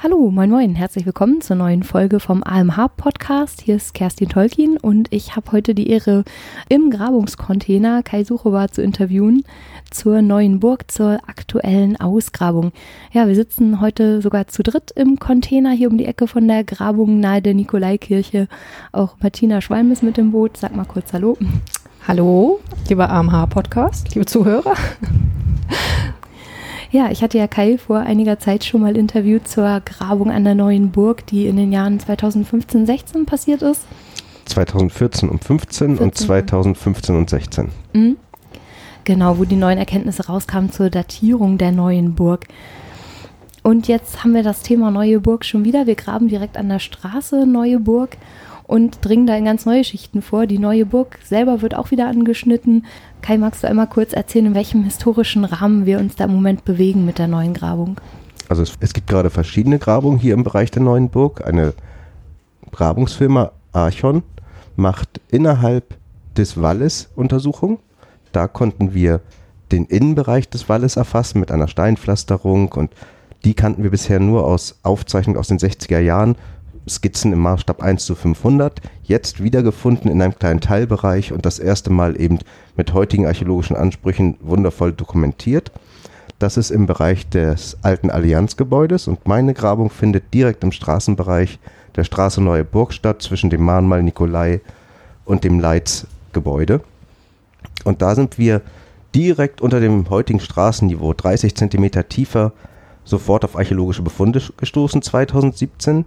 Hallo, 0.00 0.30
moin 0.30 0.48
moin, 0.48 0.76
herzlich 0.76 1.06
willkommen 1.06 1.40
zur 1.40 1.56
neuen 1.56 1.82
Folge 1.82 2.20
vom 2.20 2.44
AMH 2.44 2.86
Podcast. 2.96 3.62
Hier 3.62 3.74
ist 3.74 3.94
Kerstin 3.94 4.28
Tolkien 4.28 4.76
und 4.76 5.12
ich 5.12 5.34
habe 5.34 5.50
heute 5.50 5.74
die 5.74 5.90
Ehre, 5.90 6.22
im 6.68 6.90
Grabungscontainer 6.90 8.04
Kai 8.04 8.22
Suchowa 8.22 8.68
zu 8.68 8.80
interviewen 8.80 9.42
zur 9.90 10.22
neuen 10.22 10.60
Burg, 10.60 10.88
zur 10.88 11.18
aktuellen 11.26 12.00
Ausgrabung. 12.00 12.70
Ja, 13.10 13.26
wir 13.26 13.34
sitzen 13.34 13.80
heute 13.80 14.22
sogar 14.22 14.46
zu 14.46 14.62
dritt 14.62 14.92
im 14.92 15.18
Container 15.18 15.72
hier 15.72 15.90
um 15.90 15.98
die 15.98 16.06
Ecke 16.06 16.28
von 16.28 16.46
der 16.46 16.62
Grabung 16.62 17.18
nahe 17.18 17.42
der 17.42 17.54
Nikolaikirche. 17.54 18.46
Auch 18.92 19.16
Martina 19.20 19.60
Schwalm 19.60 19.90
ist 19.90 20.04
mit 20.04 20.16
im 20.16 20.30
Boot. 20.30 20.58
Sag 20.58 20.76
mal 20.76 20.84
kurz 20.84 21.12
Hallo. 21.12 21.36
Hallo, 22.06 22.60
lieber 22.88 23.10
AMH 23.10 23.46
Podcast, 23.46 24.14
liebe 24.14 24.26
Zuhörer. 24.26 24.74
Ja, 26.90 27.10
ich 27.10 27.22
hatte 27.22 27.36
ja 27.36 27.46
Kai 27.46 27.76
vor 27.76 27.98
einiger 27.98 28.38
Zeit 28.38 28.64
schon 28.64 28.80
mal 28.80 28.96
interviewt 28.96 29.46
zur 29.46 29.80
Grabung 29.80 30.30
an 30.30 30.44
der 30.44 30.54
neuen 30.54 30.90
Burg, 30.90 31.26
die 31.26 31.46
in 31.46 31.56
den 31.56 31.70
Jahren 31.70 32.00
2015, 32.00 32.86
16 32.86 33.26
passiert 33.26 33.60
ist. 33.60 33.84
2014 34.46 35.28
und 35.28 35.44
15 35.44 35.88
14. 35.88 36.04
und 36.04 36.14
2015 36.16 37.16
und 37.16 37.28
16. 37.28 37.68
Mhm. 37.92 38.16
Genau, 39.04 39.38
wo 39.38 39.44
die 39.44 39.56
neuen 39.56 39.78
Erkenntnisse 39.78 40.26
rauskamen 40.26 40.72
zur 40.72 40.88
Datierung 40.88 41.58
der 41.58 41.72
neuen 41.72 42.14
Burg. 42.14 42.46
Und 43.62 43.86
jetzt 43.86 44.24
haben 44.24 44.34
wir 44.34 44.42
das 44.42 44.62
Thema 44.62 44.90
Neue 44.90 45.20
Burg 45.20 45.44
schon 45.44 45.64
wieder. 45.64 45.86
Wir 45.86 45.94
graben 45.94 46.28
direkt 46.28 46.56
an 46.56 46.70
der 46.70 46.78
Straße 46.78 47.46
Neue 47.46 47.80
Burg 47.80 48.16
und 48.66 48.98
dringen 49.02 49.26
da 49.26 49.34
in 49.36 49.46
ganz 49.46 49.66
neue 49.66 49.82
Schichten 49.82 50.22
vor. 50.22 50.46
Die 50.46 50.58
neue 50.58 50.86
Burg 50.86 51.18
selber 51.24 51.62
wird 51.62 51.74
auch 51.74 51.90
wieder 51.90 52.06
angeschnitten. 52.06 52.86
Kai, 53.22 53.38
magst 53.38 53.62
du 53.62 53.68
einmal 53.68 53.88
kurz 53.88 54.12
erzählen, 54.12 54.46
in 54.46 54.54
welchem 54.54 54.84
historischen 54.84 55.44
Rahmen 55.44 55.86
wir 55.86 55.98
uns 55.98 56.16
da 56.16 56.24
im 56.24 56.34
Moment 56.34 56.64
bewegen 56.64 57.04
mit 57.04 57.18
der 57.18 57.28
neuen 57.28 57.54
Grabung? 57.54 58.00
Also 58.48 58.62
es, 58.62 58.74
es 58.80 58.94
gibt 58.94 59.08
gerade 59.08 59.30
verschiedene 59.30 59.78
Grabungen 59.78 60.18
hier 60.18 60.34
im 60.34 60.44
Bereich 60.44 60.70
der 60.70 60.82
neuen 60.82 61.10
Burg. 61.10 61.46
Eine 61.46 61.74
Grabungsfirma 62.72 63.52
Archon 63.72 64.22
macht 64.76 65.20
innerhalb 65.28 65.96
des 66.36 66.60
Walles 66.60 67.10
Untersuchungen. 67.14 67.78
Da 68.32 68.48
konnten 68.48 68.94
wir 68.94 69.20
den 69.72 69.84
Innenbereich 69.84 70.48
des 70.48 70.68
Walles 70.68 70.96
erfassen 70.96 71.40
mit 71.40 71.50
einer 71.50 71.68
Steinpflasterung 71.68 72.72
und 72.72 72.92
die 73.44 73.54
kannten 73.54 73.82
wir 73.82 73.90
bisher 73.90 74.20
nur 74.20 74.44
aus 74.44 74.78
Aufzeichnungen 74.82 75.38
aus 75.38 75.48
den 75.48 75.58
60er 75.58 76.00
Jahren 76.00 76.36
Skizzen 76.88 77.32
im 77.32 77.40
Maßstab 77.40 77.82
1 77.82 78.04
zu 78.04 78.14
500, 78.14 78.80
jetzt 79.02 79.42
wiedergefunden 79.42 80.10
in 80.10 80.22
einem 80.22 80.38
kleinen 80.38 80.60
Teilbereich 80.60 81.32
und 81.32 81.46
das 81.46 81.58
erste 81.58 81.90
Mal 81.90 82.20
eben 82.20 82.38
mit 82.76 82.92
heutigen 82.94 83.26
archäologischen 83.26 83.76
Ansprüchen 83.76 84.36
wundervoll 84.40 84.92
dokumentiert. 84.92 85.72
Das 86.38 86.56
ist 86.56 86.70
im 86.70 86.86
Bereich 86.86 87.28
des 87.28 87.78
alten 87.82 88.10
Allianzgebäudes 88.10 89.08
und 89.08 89.26
meine 89.26 89.54
Grabung 89.54 89.90
findet 89.90 90.32
direkt 90.32 90.62
im 90.62 90.72
Straßenbereich 90.72 91.58
der 91.96 92.04
Straße 92.04 92.40
Neue 92.40 92.64
Burg 92.64 92.92
statt, 92.92 93.22
zwischen 93.22 93.50
dem 93.50 93.64
Mahnmal 93.64 94.02
Nikolai 94.02 94.60
und 95.24 95.42
dem 95.42 95.58
Leitzgebäude. 95.58 96.80
Und 97.84 98.02
da 98.02 98.14
sind 98.14 98.38
wir 98.38 98.62
direkt 99.14 99.60
unter 99.60 99.80
dem 99.80 100.08
heutigen 100.10 100.40
Straßenniveau, 100.40 101.12
30 101.12 101.56
Zentimeter 101.56 102.08
tiefer, 102.08 102.52
sofort 103.04 103.44
auf 103.44 103.56
archäologische 103.56 104.02
Befunde 104.02 104.40
gestoßen 104.56 105.02
2017. 105.02 106.04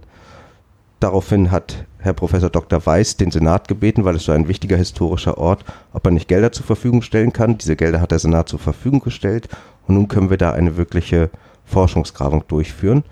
Daraufhin 1.02 1.50
hat 1.50 1.84
Herr 1.98 2.12
Professor 2.12 2.48
Dr. 2.48 2.86
Weiß 2.86 3.16
den 3.16 3.32
Senat 3.32 3.66
gebeten, 3.66 4.04
weil 4.04 4.14
es 4.14 4.26
so 4.26 4.30
ein 4.30 4.46
wichtiger 4.46 4.76
historischer 4.76 5.36
Ort, 5.36 5.64
ob 5.92 6.06
er 6.06 6.12
nicht 6.12 6.28
Gelder 6.28 6.52
zur 6.52 6.64
Verfügung 6.64 7.02
stellen 7.02 7.32
kann. 7.32 7.58
Diese 7.58 7.74
Gelder 7.74 8.00
hat 8.00 8.12
der 8.12 8.20
Senat 8.20 8.48
zur 8.48 8.60
Verfügung 8.60 9.00
gestellt 9.00 9.48
und 9.88 9.96
nun 9.96 10.06
können 10.06 10.30
wir 10.30 10.36
da 10.36 10.52
eine 10.52 10.76
wirkliche 10.76 11.30
Forschungsgrabung 11.64 12.44
durchführen. 12.46 13.02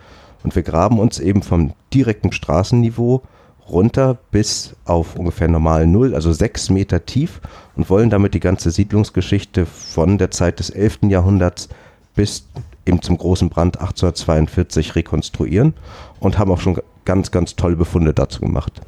Und 0.44 0.54
wir 0.54 0.62
graben 0.62 1.00
uns 1.00 1.18
eben 1.18 1.42
vom 1.42 1.72
direkten 1.92 2.30
Straßenniveau 2.30 3.22
runter 3.68 4.18
bis 4.30 4.76
auf 4.84 5.16
ungefähr 5.16 5.48
normal 5.48 5.88
Null, 5.88 6.14
also 6.14 6.32
sechs 6.32 6.70
Meter 6.70 7.06
tief 7.06 7.40
und 7.74 7.90
wollen 7.90 8.08
damit 8.08 8.34
die 8.34 8.40
ganze 8.40 8.70
Siedlungsgeschichte 8.70 9.66
von 9.66 10.16
der 10.16 10.30
Zeit 10.30 10.60
des 10.60 10.70
11. 10.70 11.00
Jahrhunderts 11.08 11.68
bis 12.14 12.46
eben 12.86 13.02
zum 13.02 13.18
großen 13.18 13.48
Brand 13.48 13.76
1842 13.78 14.94
rekonstruieren 14.96 15.74
und 16.18 16.38
haben 16.38 16.50
auch 16.50 16.60
schon 16.60 16.78
ganz, 17.04 17.30
ganz 17.30 17.56
tolle 17.56 17.76
Befunde 17.76 18.14
dazu 18.14 18.40
gemacht. 18.40 18.80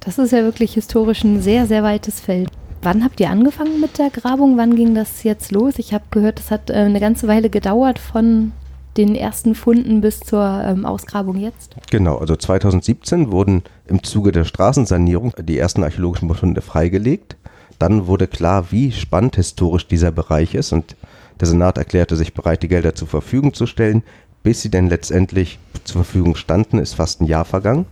Das 0.00 0.18
ist 0.18 0.32
ja 0.32 0.42
wirklich 0.42 0.74
historisch 0.74 1.24
ein 1.24 1.42
sehr, 1.42 1.66
sehr 1.66 1.82
weites 1.82 2.20
Feld. 2.20 2.50
Wann 2.82 3.04
habt 3.04 3.20
ihr 3.20 3.28
angefangen 3.28 3.80
mit 3.80 3.98
der 3.98 4.08
Grabung? 4.08 4.56
Wann 4.56 4.74
ging 4.74 4.94
das 4.94 5.22
jetzt 5.22 5.52
los? 5.52 5.74
Ich 5.78 5.92
habe 5.92 6.04
gehört, 6.10 6.40
es 6.40 6.50
hat 6.50 6.70
äh, 6.70 6.74
eine 6.74 7.00
ganze 7.00 7.28
Weile 7.28 7.50
gedauert 7.50 7.98
von 7.98 8.52
den 8.96 9.14
ersten 9.14 9.54
Funden 9.54 10.00
bis 10.00 10.20
zur 10.20 10.62
ähm, 10.64 10.86
Ausgrabung 10.86 11.36
jetzt. 11.36 11.76
Genau, 11.90 12.16
also 12.16 12.36
2017 12.36 13.30
wurden 13.30 13.62
im 13.86 14.02
Zuge 14.02 14.32
der 14.32 14.44
Straßensanierung 14.44 15.32
die 15.42 15.58
ersten 15.58 15.84
archäologischen 15.84 16.28
Befunde 16.28 16.62
freigelegt. 16.62 17.36
Dann 17.78 18.06
wurde 18.06 18.26
klar, 18.26 18.72
wie 18.72 18.92
spannend 18.92 19.36
historisch 19.36 19.86
dieser 19.86 20.10
Bereich 20.10 20.54
ist 20.54 20.72
und 20.72 20.96
der 21.40 21.48
Senat 21.48 21.78
erklärte 21.78 22.16
sich 22.16 22.34
bereit, 22.34 22.62
die 22.62 22.68
Gelder 22.68 22.94
zur 22.94 23.08
Verfügung 23.08 23.54
zu 23.54 23.66
stellen. 23.66 24.02
Bis 24.42 24.62
sie 24.62 24.70
denn 24.70 24.88
letztendlich 24.88 25.58
zur 25.84 26.04
Verfügung 26.04 26.34
standen, 26.34 26.78
ist 26.78 26.94
fast 26.94 27.20
ein 27.20 27.26
Jahr 27.26 27.44
vergangen. 27.44 27.86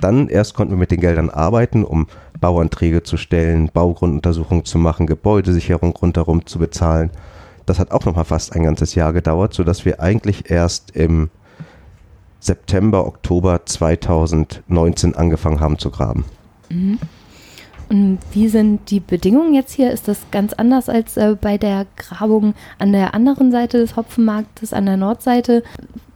Dann 0.00 0.28
erst 0.28 0.54
konnten 0.54 0.72
wir 0.72 0.78
mit 0.78 0.90
den 0.90 1.00
Geldern 1.00 1.30
arbeiten, 1.30 1.84
um 1.84 2.06
Bauanträge 2.40 3.02
zu 3.02 3.16
stellen, 3.16 3.70
Baugrunduntersuchungen 3.72 4.64
zu 4.64 4.78
machen, 4.78 5.06
Gebäudesicherung 5.06 5.94
rundherum 5.96 6.46
zu 6.46 6.58
bezahlen. 6.58 7.10
Das 7.66 7.78
hat 7.78 7.90
auch 7.90 8.04
nochmal 8.04 8.24
fast 8.24 8.54
ein 8.54 8.62
ganzes 8.62 8.94
Jahr 8.94 9.12
gedauert, 9.12 9.52
sodass 9.52 9.84
wir 9.84 10.00
eigentlich 10.00 10.50
erst 10.50 10.92
im 10.92 11.28
September, 12.40 13.06
Oktober 13.06 13.66
2019 13.66 15.14
angefangen 15.14 15.60
haben 15.60 15.78
zu 15.78 15.90
graben. 15.90 16.24
Mhm. 16.70 16.98
Und 17.90 18.18
wie 18.32 18.46
sind 18.48 18.88
die 18.90 19.00
Bedingungen 19.00 19.52
jetzt 19.52 19.72
hier? 19.72 19.90
Ist 19.90 20.06
das 20.06 20.18
ganz 20.30 20.52
anders 20.52 20.88
als 20.88 21.16
äh, 21.16 21.36
bei 21.38 21.58
der 21.58 21.86
Grabung 21.96 22.54
an 22.78 22.92
der 22.92 23.14
anderen 23.14 23.50
Seite 23.50 23.78
des 23.78 23.96
Hopfenmarktes, 23.96 24.72
an 24.72 24.86
der 24.86 24.96
Nordseite? 24.96 25.64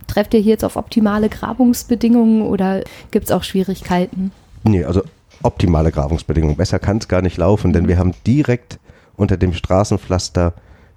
Trefft 0.07 0.35
ihr 0.35 0.41
hier 0.41 0.53
jetzt 0.53 0.65
auf 0.65 0.77
optimale 0.77 1.29
Grabungsbedingungen 1.29 2.43
oder 2.43 2.85
gibt 3.11 3.27
es 3.27 3.33
auch 3.33 3.43
Schwierigkeiten? 3.43 4.31
Nee, 4.62 4.85
also 4.85 5.03
optimale 5.43 5.91
Grabungsbedingungen. 5.91 6.57
Besser 6.57 6.79
kann 6.79 6.99
es 6.99 7.09
gar 7.09 7.23
nicht 7.23 7.39
laufen, 7.39 7.73
denn 7.73 7.89
wir 7.89 7.99
haben 7.99 8.12
direkt 8.25 8.79
unter 9.17 9.37
dem 9.37 9.53
Straßenpflaster 9.53 10.55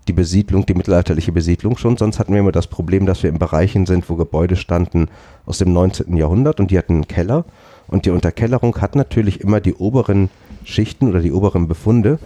die 0.08 0.14
Besiedlung, 0.14 0.68
die 0.68 0.76
mittelalterliche 0.76 1.32
Besiedlung 1.32 1.78
schon. 1.78 1.98
Sonst 1.98 2.20
hatten 2.20 2.34
wir 2.34 2.40
immer 2.40 2.52
das 2.52 2.68
Problem, 2.68 3.08
dass 3.08 3.24
wir 3.24 3.32
in 3.32 3.40
Bereichen 3.40 3.88
sind, 3.88 4.08
wo 4.12 4.16
Gebäude 4.16 4.56
standen 4.56 5.10
aus 5.48 5.58
dem 5.58 5.74
19. 5.74 6.16
Jahrhundert 6.16 6.60
und 6.60 6.70
die 6.70 6.78
hatten 6.78 6.94
einen 6.94 7.08
Keller. 7.08 7.46
Und 7.88 8.06
die 8.06 8.12
Unterkellerung 8.12 8.80
hat 8.80 8.96
natürlich 8.96 9.42
immer 9.42 9.60
die 9.60 9.74
oberen 9.74 10.30
Schichten 10.68 11.08
oder 11.08 11.22
die 11.22 11.32
oberen 11.32 11.68
Befunde 11.68 12.20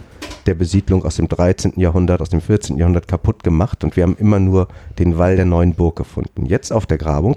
der 0.46 0.54
Besiedlung 0.54 1.04
aus 1.04 1.16
dem 1.16 1.28
13. 1.28 1.74
Jahrhundert, 1.76 2.20
aus 2.20 2.30
dem 2.30 2.40
14. 2.40 2.76
Jahrhundert 2.76 3.06
kaputt 3.06 3.44
gemacht 3.44 3.84
und 3.84 3.96
wir 3.96 4.02
haben 4.02 4.16
immer 4.18 4.40
nur 4.40 4.68
den 4.98 5.16
Wall 5.16 5.36
der 5.36 5.44
neuen 5.44 5.74
Burg 5.74 5.96
gefunden. 5.96 6.46
Jetzt 6.46 6.72
auf 6.72 6.86
der 6.86 6.98
Grabung, 6.98 7.36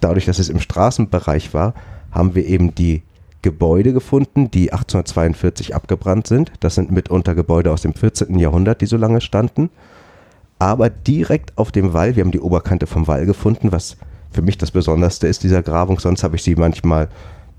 dadurch, 0.00 0.26
dass 0.26 0.38
es 0.40 0.48
im 0.48 0.58
Straßenbereich 0.58 1.54
war, 1.54 1.74
haben 2.10 2.34
wir 2.34 2.44
eben 2.44 2.74
die 2.74 3.02
Gebäude 3.42 3.92
gefunden, 3.92 4.50
die 4.50 4.72
1842 4.72 5.74
abgebrannt 5.74 6.26
sind. 6.26 6.52
Das 6.60 6.74
sind 6.74 6.90
mitunter 6.90 7.34
Gebäude 7.34 7.72
aus 7.72 7.82
dem 7.82 7.94
14. 7.94 8.38
Jahrhundert, 8.38 8.80
die 8.80 8.86
so 8.86 8.96
lange 8.96 9.20
standen. 9.20 9.70
Aber 10.58 10.90
direkt 10.90 11.56
auf 11.58 11.72
dem 11.72 11.92
Wall, 11.92 12.14
wir 12.14 12.22
haben 12.22 12.30
die 12.30 12.40
Oberkante 12.40 12.86
vom 12.86 13.08
Wall 13.08 13.26
gefunden, 13.26 13.72
was 13.72 13.96
für 14.30 14.42
mich 14.42 14.58
das 14.58 14.70
Besonderste 14.70 15.26
ist 15.26 15.42
dieser 15.42 15.62
Grabung. 15.62 15.98
Sonst 15.98 16.22
habe 16.22 16.36
ich 16.36 16.42
sie 16.42 16.54
manchmal 16.54 17.08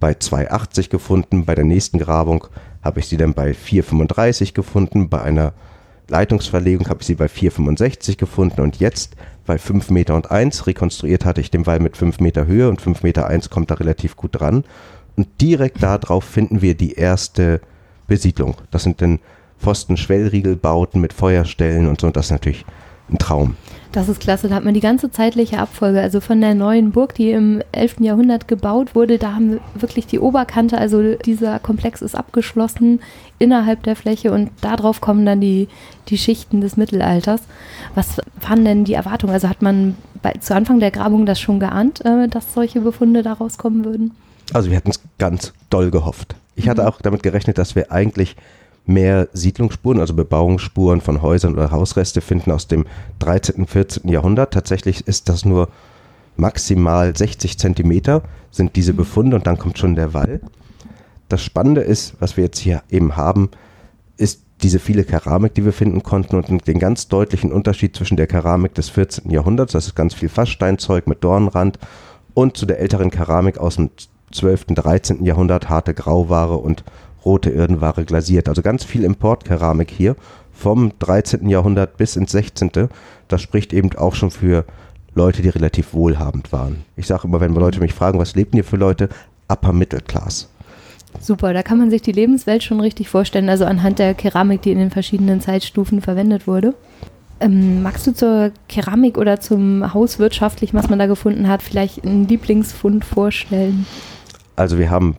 bei 0.04 0.12
2,80 0.12 0.90
gefunden. 0.90 1.46
Bei 1.46 1.56
der 1.56 1.64
nächsten 1.64 1.98
Grabung 1.98 2.48
habe 2.82 3.00
ich 3.00 3.08
sie 3.08 3.16
dann 3.16 3.34
bei 3.34 3.52
4,35 3.52 4.54
gefunden. 4.54 5.08
Bei 5.08 5.22
einer 5.22 5.54
Leitungsverlegung 6.10 6.90
habe 6.90 7.00
ich 7.00 7.08
sie 7.08 7.16
bei 7.16 7.28
4,65 7.28 8.18
gefunden 8.18 8.60
und 8.60 8.82
jetzt 8.82 9.16
bei 9.46 9.58
5 9.58 9.92
Meter 9.92 10.16
und 10.16 10.30
1 10.30 10.68
rekonstruiert 10.68 11.24
hatte 11.24 11.40
ich 11.40 11.52
den 11.52 11.66
Wall 11.66 11.80
mit 11.80 11.96
5 11.96 12.20
Meter 12.20 12.46
Höhe 12.48 12.68
und 12.68 12.82
5 12.82 13.02
Meter 13.04 13.28
1 13.28 13.50
kommt 13.50 13.72
da 13.72 13.76
relativ 13.76 14.18
gut 14.18 14.42
dran. 14.42 14.66
Und 15.16 15.30
direkt 15.40 15.82
darauf 15.82 16.26
finden 16.26 16.62
wir 16.62 16.76
die 16.76 16.96
erste 16.96 17.62
Besiedlung. 18.08 18.56
Das 18.72 18.84
sind 18.84 19.02
dann 19.02 19.20
Pfosten-Schwellriegelbauten 19.60 21.00
mit 21.00 21.14
Feuerstellen 21.14 21.88
und 21.88 22.02
so. 22.02 22.08
Und 22.08 22.18
das 22.18 22.26
ist 22.26 22.32
natürlich 22.32 22.66
ein 23.10 23.20
Traum. 23.20 23.56
Das 23.94 24.10
ist 24.10 24.20
klasse. 24.20 24.50
Da 24.50 24.56
hat 24.56 24.64
man 24.66 24.74
die 24.74 24.80
ganze 24.80 25.12
zeitliche 25.12 25.60
Abfolge, 25.60 26.02
also 26.02 26.20
von 26.20 26.42
der 26.42 26.56
neuen 26.56 26.92
Burg, 26.92 27.14
die 27.14 27.30
im 27.30 27.62
11. 27.74 27.98
Jahrhundert 28.00 28.48
gebaut 28.48 28.96
wurde, 28.96 29.20
da 29.20 29.36
haben 29.36 29.52
wir 29.52 29.60
wirklich 29.76 30.08
die 30.08 30.20
Oberkante, 30.20 30.80
also 30.80 31.14
dieser 31.14 31.60
Komplex 31.60 32.02
ist 32.02 32.16
abgeschlossen 32.16 33.02
innerhalb 33.38 33.84
der 33.84 33.96
Fläche 33.96 34.32
und 34.32 34.50
darauf 34.62 35.00
kommen 35.00 35.28
dann 35.28 35.42
die, 35.42 35.68
die 36.08 36.18
Schichten 36.18 36.60
des 36.60 36.76
Mittelalters. 36.76 37.42
Was 37.94 38.18
waren 38.42 38.66
denn 38.66 38.84
die 38.84 38.96
Erwartungen? 38.96 39.32
Also 39.32 39.48
hat 39.48 39.62
man 39.62 39.96
bei, 40.24 40.34
zu 40.40 40.56
Anfang 40.56 40.80
der 40.80 40.90
Grabung 40.90 41.28
das 41.28 41.40
schon 41.40 41.60
geahnt, 41.60 42.04
äh, 42.04 42.28
dass 42.28 42.52
solche 42.52 42.82
Befunde 42.82 43.22
daraus 43.22 43.60
kommen 43.60 43.86
würden? 43.86 44.12
Also 44.54 44.72
wir 44.72 44.78
hatten 44.78 44.90
es 44.90 45.02
ganz 45.20 45.54
doll 45.70 45.92
gehofft. 45.92 46.36
Ich 46.56 46.66
mhm. 46.66 46.72
hatte 46.72 46.88
auch 46.88 47.00
damit 47.00 47.22
gerechnet, 47.22 47.60
dass 47.60 47.76
wir 47.76 47.92
eigentlich 47.92 48.36
mehr 48.86 49.30
Siedlungsspuren, 49.34 50.00
also 50.00 50.14
Bebauungsspuren 50.14 51.02
von 51.02 51.22
Häusern 51.22 51.54
oder 51.54 51.72
Hausreste 51.72 52.22
finden 52.22 52.52
aus 52.52 52.68
dem 52.68 52.86
13., 53.20 53.66
14. 53.66 54.10
Jahrhundert. 54.10 54.54
Tatsächlich 54.54 55.08
ist 55.08 55.30
das 55.30 55.46
nur 55.46 55.70
maximal 56.36 57.16
60 57.16 57.58
Zentimeter 57.58 58.24
sind 58.52 58.76
diese 58.76 58.94
Befunde 58.94 59.36
und 59.36 59.48
dann 59.48 59.58
kommt 59.58 59.78
schon 59.78 59.96
der 59.96 60.14
Wall. 60.14 60.42
Das 61.30 61.44
Spannende 61.44 61.82
ist, 61.82 62.16
was 62.20 62.38
wir 62.38 62.44
jetzt 62.44 62.60
hier 62.60 62.84
eben 62.90 63.16
haben, 63.16 63.50
ist 64.18 64.42
diese 64.62 64.80
viele 64.80 65.04
Keramik, 65.04 65.54
die 65.56 65.66
wir 65.66 65.74
finden 65.74 66.04
konnten 66.04 66.36
und 66.36 66.68
den 66.68 66.80
ganz 66.80 67.08
deutlichen 67.08 67.52
Unterschied 67.52 67.96
zwischen 67.96 68.18
der 68.18 68.28
Keramik 68.28 68.74
des 68.76 68.90
14. 68.90 69.30
Jahrhunderts, 69.32 69.74
das 69.74 69.88
ist 69.88 69.96
ganz 69.96 70.14
viel 70.14 70.30
Fasssteinzeug 70.30 71.08
mit 71.08 71.24
Dornrand, 71.24 71.80
und 72.34 72.58
zu 72.58 72.66
der 72.66 72.80
älteren 72.80 73.12
Keramik 73.12 73.60
aus 73.60 73.76
dem 73.76 73.92
12. 74.32 74.66
und 74.70 74.76
13. 74.76 75.24
Jahrhundert, 75.26 75.70
harte 75.70 75.94
Grauware 75.94 76.58
und 76.58 76.84
rote 77.26 77.50
Irdenware 77.50 78.06
glasiert. 78.06 78.50
Also 78.50 78.62
ganz 78.62 78.84
viel 78.84 79.04
Importkeramik 79.04 79.92
hier 79.92 80.16
vom 80.52 80.92
13. 81.00 81.50
Jahrhundert 81.50 81.98
bis 81.98 82.16
ins 82.16 82.32
16. 82.32 82.90
Das 83.28 83.42
spricht 83.42 83.74
eben 83.74 83.94
auch 83.96 84.16
schon 84.16 84.32
für 84.32 84.66
Leute, 85.16 85.42
die 85.42 85.50
relativ 85.50 85.94
wohlhabend 85.94 86.52
waren. 86.52 86.84
Ich 86.96 87.08
sage 87.08 87.28
immer, 87.28 87.40
wenn 87.40 87.54
Leute 87.54 87.80
mich 87.80 87.94
fragen, 87.94 88.20
was 88.20 88.36
lebten 88.36 88.58
hier 88.58 88.64
für 88.64 88.78
Leute? 88.78 89.10
Upper 89.48 89.74
Middle 89.74 90.02
Class. 90.02 90.50
Super, 91.20 91.54
da 91.54 91.62
kann 91.62 91.78
man 91.78 91.92
sich 91.92 92.02
die 92.02 92.12
Lebenswelt 92.12 92.64
schon 92.64 92.80
richtig 92.80 93.08
vorstellen, 93.08 93.48
also 93.48 93.66
anhand 93.66 94.00
der 94.00 94.16
Keramik, 94.16 94.64
die 94.64 94.72
in 94.72 94.80
den 94.80 94.90
verschiedenen 94.90 95.42
Zeitstufen 95.42 96.02
verwendet 96.02 96.48
wurde. 96.48 96.74
Ähm, 97.40 97.84
magst 97.84 98.08
du 98.08 98.14
zur 98.14 98.52
Keramik 98.68 99.18
oder 99.18 99.40
zum 99.40 99.94
Hauswirtschaftlichen, 99.94 100.78
was 100.78 100.90
man 100.90 100.98
da 100.98 101.06
gefunden 101.06 101.48
hat, 101.48 101.62
vielleicht 101.62 102.04
einen 102.04 102.28
Lieblingsfund 102.28 103.06
vorstellen? 103.06 103.86
Also 104.56 104.80
wir 104.80 104.90
haben 104.90 105.16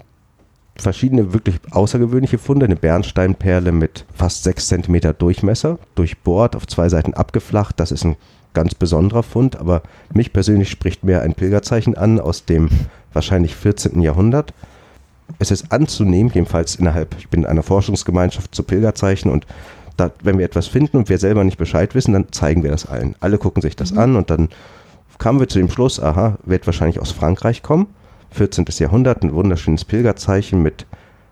verschiedene 0.76 1.32
wirklich 1.32 1.56
außergewöhnliche 1.71 2.38
Funde. 2.38 2.67
Eine 2.67 2.76
Bernsteinperle 2.76 3.73
mit 3.73 4.05
fast 4.15 4.44
6 4.44 4.69
cm 4.69 5.15
Durchmesser, 5.19 5.79
durchbohrt, 5.94 6.56
auf 6.56 6.67
zwei 6.67 6.88
Seiten 6.88 7.15
abgeflacht. 7.15 7.79
Das 7.79 7.93
ist 7.93 8.05
ein 8.05 8.17
ganz 8.55 8.75
besonderer 8.75 9.23
Fund, 9.23 9.56
aber 9.56 9.82
mich 10.12 10.32
persönlich 10.32 10.71
spricht 10.71 11.05
mehr 11.05 11.23
ein 11.23 11.35
Pilgerzeichen 11.35 11.97
an 11.97 12.21
aus 12.21 12.44
dem 12.44 12.69
wahrscheinlich 13.12 13.55
14. 13.56 14.00
Jahrhundert. 14.00 14.55
Es 15.38 15.50
ist 15.50 15.73
anzunehmen, 15.73 16.31
jedenfalls 16.32 16.77
innerhalb, 16.77 17.17
ich 17.19 17.29
bin 17.29 17.43
in 17.43 17.47
einer 17.47 17.62
Forschungsgemeinschaft 17.62 18.55
zu 18.55 18.62
Pilgerzeichen 18.62 19.31
und 19.31 19.47
da, 19.97 20.11
wenn 20.23 20.38
wir 20.38 20.44
etwas 20.44 20.67
finden 20.67 20.97
und 20.97 21.09
wir 21.09 21.19
selber 21.19 21.44
nicht 21.44 21.59
Bescheid 21.59 21.94
wissen, 21.94 22.12
dann 22.12 22.32
zeigen 22.32 22.62
wir 22.62 22.70
das 22.70 22.87
allen. 22.87 23.15
Alle 23.20 23.38
gucken 23.38 23.62
sich 23.62 23.77
das 23.77 23.93
mhm. 23.93 23.99
an 23.99 24.17
und 24.17 24.31
dann 24.31 24.49
kamen 25.19 25.41
wir 25.41 25.49
zu 25.49 25.59
dem 25.59 25.70
Schluss, 25.70 26.00
aha, 26.00 26.38
wird 26.44 26.67
wahrscheinlich 26.67 27.00
aus 27.00 27.12
Frankreich 27.12 27.62
kommen. 27.62 27.87
14. 28.35 28.65
Jahrhundert, 28.79 29.23
ein 29.23 29.33
wunderschönes 29.33 29.85
Pilgerzeichen 29.85 30.61
mit 30.61 30.87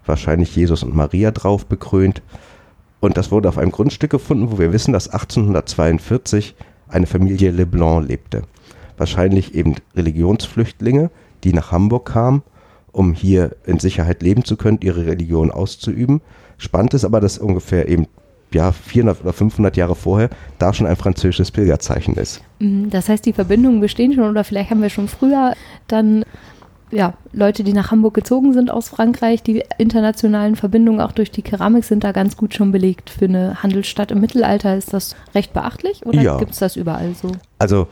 wahrscheinlich 0.06 0.54
Jesus 0.54 0.84
und 0.84 0.94
Maria 0.94 1.32
drauf 1.32 1.66
bekrönt. 1.66 2.22
Und 3.00 3.16
das 3.16 3.32
wurde 3.32 3.49
auf 3.49 3.58
einem 3.58 3.72
Grundstück 3.72 4.10
gefunden, 4.10 4.52
wo 4.52 4.58
wir 4.58 4.72
wissen, 4.72 4.93
dass 4.93 5.08
1842 5.08 6.54
eine 6.88 7.06
Familie 7.06 7.50
Leblanc 7.50 8.06
lebte. 8.06 8.43
Wahrscheinlich 8.96 9.54
eben 9.56 9.75
Religionsflüchtlinge, 9.96 11.10
die 11.43 11.52
nach 11.52 11.72
Hamburg 11.72 12.12
kamen, 12.12 12.43
um 12.93 13.14
hier 13.14 13.56
in 13.66 13.81
Sicherheit 13.81 14.22
leben 14.22 14.44
zu 14.44 14.56
können, 14.56 14.78
ihre 14.81 15.06
Religion 15.06 15.50
auszuüben. 15.50 16.20
Spannend 16.56 16.94
ist 16.94 17.05
aber, 17.05 17.20
dass 17.20 17.38
ungefähr 17.38 17.88
eben 17.88 18.06
ja, 18.55 18.70
400 18.70 19.22
oder 19.22 19.32
500 19.32 19.76
Jahre 19.76 19.96
vorher 19.96 20.31
da 20.58 20.72
schon 20.72 20.87
ein 20.87 20.96
französisches 20.96 21.50
Pilgerzeichen 21.50 22.14
ist. 22.14 22.43
Mhm, 22.60 22.90
das 22.90 23.08
heißt, 23.08 23.26
die 23.26 23.32
Verbindungen 23.32 23.81
bestehen 23.81 24.12
schon 24.12 24.28
oder 24.28 24.44
vielleicht 24.44 24.70
haben 24.70 24.82
wir 24.82 24.90
schon 24.90 25.08
früher 25.08 25.55
dann 25.88 26.25
ja, 26.92 27.14
Leute, 27.32 27.64
die 27.64 27.72
nach 27.72 27.90
Hamburg 27.90 28.14
gezogen 28.14 28.52
sind 28.52 28.70
aus 28.70 28.90
Frankreich, 28.90 29.42
die 29.42 29.64
internationalen 29.78 30.56
Verbindungen 30.56 31.00
auch 31.00 31.12
durch 31.12 31.30
die 31.30 31.42
Keramik 31.42 31.84
sind 31.84 32.04
da 32.04 32.12
ganz 32.12 32.36
gut 32.36 32.54
schon 32.54 32.70
belegt. 32.70 33.10
Für 33.10 33.24
eine 33.24 33.62
Handelsstadt 33.62 34.10
im 34.10 34.20
Mittelalter 34.20 34.76
ist 34.76 34.92
das 34.92 35.16
recht 35.34 35.54
beachtlich 35.54 36.04
oder 36.04 36.20
ja. 36.20 36.38
gibt 36.38 36.52
es 36.52 36.58
das 36.58 36.76
überall 36.76 37.14
so? 37.14 37.32
Also 37.58 37.88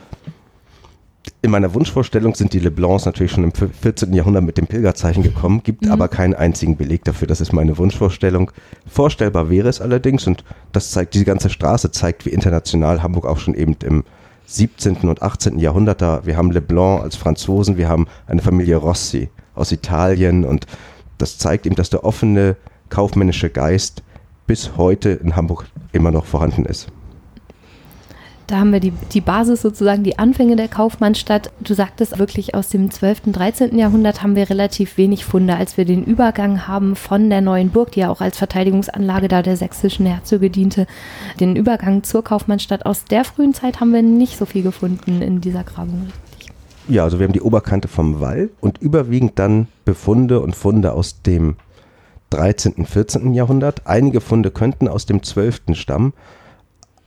in 1.43 1.50
meiner 1.50 1.73
Wunschvorstellung 1.73 2.35
sind 2.35 2.52
die 2.52 2.58
Leblancs 2.58 3.06
natürlich 3.06 3.32
schon 3.32 3.44
im 3.44 3.52
14. 3.52 4.12
Jahrhundert 4.12 4.44
mit 4.44 4.58
dem 4.58 4.67
Pilgerzeichen 4.67 5.23
gekommen, 5.23 5.62
gibt 5.62 5.87
mhm. 5.87 5.93
aber 5.93 6.08
keinen 6.08 6.35
einzigen 6.35 6.76
Beleg 6.76 7.05
dafür. 7.05 7.26
Das 7.26 7.41
ist 7.41 7.53
meine 7.53 7.79
Wunschvorstellung. 7.79 8.50
Vorstellbar 8.87 9.49
wäre 9.49 9.69
es 9.69 9.81
allerdings 9.81 10.26
und 10.26 10.44
das 10.73 10.91
zeigt, 10.91 11.14
diese 11.14 11.25
ganze 11.25 11.49
Straße 11.49 11.91
zeigt, 11.91 12.26
wie 12.26 12.31
international 12.31 13.03
Hamburg 13.03 13.26
auch 13.26 13.38
schon 13.38 13.55
eben 13.55 13.76
im 13.82 14.05
17. 14.50 14.97
und 15.08 15.23
18. 15.23 15.61
Jahrhundert 15.61 16.02
da. 16.02 16.26
Wir 16.26 16.37
haben 16.37 16.50
Leblanc 16.50 17.02
als 17.02 17.14
Franzosen, 17.14 17.76
wir 17.76 17.88
haben 17.88 18.08
eine 18.26 18.43
Familie 18.43 18.76
Rossi 18.76 19.31
aus 19.55 19.70
Italien 19.70 20.44
und 20.44 20.67
das 21.19 21.38
zeigt 21.38 21.67
eben, 21.67 21.76
dass 21.76 21.91
der 21.91 22.02
offene 22.02 22.56
kaufmännische 22.88 23.49
Geist 23.49 24.02
bis 24.49 24.76
heute 24.76 25.11
in 25.11 25.37
Hamburg 25.37 25.67
immer 25.93 26.11
noch 26.11 26.25
vorhanden 26.25 26.64
ist. 26.64 26.88
Da 28.50 28.58
haben 28.58 28.73
wir 28.73 28.81
die, 28.81 28.93
die 29.12 29.20
Basis 29.20 29.62
sozusagen, 29.62 30.02
die 30.02 30.19
Anfänge 30.19 30.56
der 30.56 30.67
Kaufmannsstadt. 30.67 31.52
Du 31.61 31.73
sagtest 31.73 32.19
wirklich 32.19 32.52
aus 32.52 32.69
dem 32.69 32.91
12., 32.91 33.26
und 33.26 33.32
13. 33.35 33.79
Jahrhundert 33.79 34.25
haben 34.25 34.35
wir 34.35 34.50
relativ 34.50 34.97
wenig 34.97 35.25
Funde, 35.25 35.55
als 35.55 35.76
wir 35.76 35.85
den 35.85 36.02
Übergang 36.02 36.67
haben 36.67 36.97
von 36.97 37.31
der 37.31 37.43
neuen 37.43 37.70
Burg, 37.70 37.93
die 37.93 38.00
ja 38.00 38.11
auch 38.11 38.20
als 38.20 38.38
Verteidigungsanlage 38.38 39.29
da 39.29 39.43
der 39.43 39.56
sächsischen 39.56 40.05
Herzöge 40.05 40.50
diente, 40.50 40.88
den 41.38 41.55
Übergang 41.55 42.02
zur 42.02 42.25
Kaufmannsstadt. 42.25 42.87
Aus 42.87 43.05
der 43.05 43.25
frühen 43.25 43.55
Zeit 43.55 43.79
haben 43.79 43.93
wir 43.93 44.02
nicht 44.02 44.37
so 44.37 44.47
viel 44.47 44.64
gefunden 44.64 45.23
in 45.23 45.41
dieser 45.41 45.62
Grabung. 45.62 46.08
Ja, 46.88 47.05
also 47.05 47.20
wir 47.20 47.26
haben 47.26 47.32
die 47.32 47.43
Oberkante 47.43 47.87
vom 47.87 48.19
Wall 48.19 48.50
und 48.61 48.79
überwiegend 48.79 49.38
dann 49.38 49.69
Befunde 49.85 50.41
und 50.41 50.56
Funde 50.56 50.91
aus 50.91 51.23
dem 51.23 51.55
13., 52.31 52.73
und 52.73 52.88
14. 52.88 53.32
Jahrhundert. 53.32 53.87
Einige 53.87 54.20
Funde 54.20 54.50
könnten 54.50 54.88
aus 54.88 55.06
dem 55.06 55.23
12. 55.23 55.61
stammen 55.75 56.14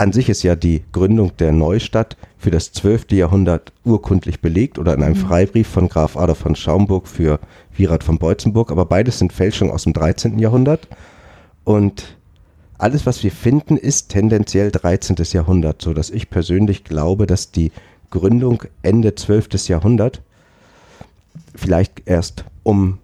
an 0.03 0.11
sich 0.11 0.27
ist 0.27 0.43
ja 0.43 0.57
die 0.57 0.83
Gründung 0.91 1.31
der 1.37 1.53
Neustadt 1.53 2.17
für 2.37 2.51
das 2.51 2.73
12. 2.73 3.13
Jahrhundert 3.13 3.71
urkundlich 3.85 4.41
belegt 4.41 4.77
oder 4.77 4.93
in 4.93 5.01
einem 5.01 5.15
mhm. 5.15 5.21
Freibrief 5.21 5.69
von 5.69 5.87
Graf 5.87 6.17
Adolf 6.17 6.39
von 6.39 6.57
Schaumburg 6.57 7.07
für 7.07 7.39
Wierat 7.73 8.03
von 8.03 8.17
Beutzenburg, 8.17 8.69
aber 8.69 8.85
beides 8.85 9.19
sind 9.19 9.31
Fälschungen 9.31 9.73
aus 9.73 9.83
dem 9.83 9.93
13. 9.93 10.39
Jahrhundert 10.39 10.89
und 11.63 12.17
alles, 12.77 13.05
was 13.05 13.23
wir 13.23 13.31
finden, 13.31 13.77
ist 13.77 14.09
tendenziell 14.09 14.71
13. 14.71 15.15
Jahrhundert, 15.31 15.81
so 15.81 15.93
dass 15.93 16.09
ich 16.09 16.29
persönlich 16.29 16.83
glaube, 16.83 17.25
dass 17.25 17.51
die 17.51 17.71
Gründung 18.09 18.63
Ende 18.81 19.15
12. 19.15 19.69
Jahrhundert 19.69 20.21
vielleicht 21.55 22.01
erst 22.09 22.43
um 22.63 22.97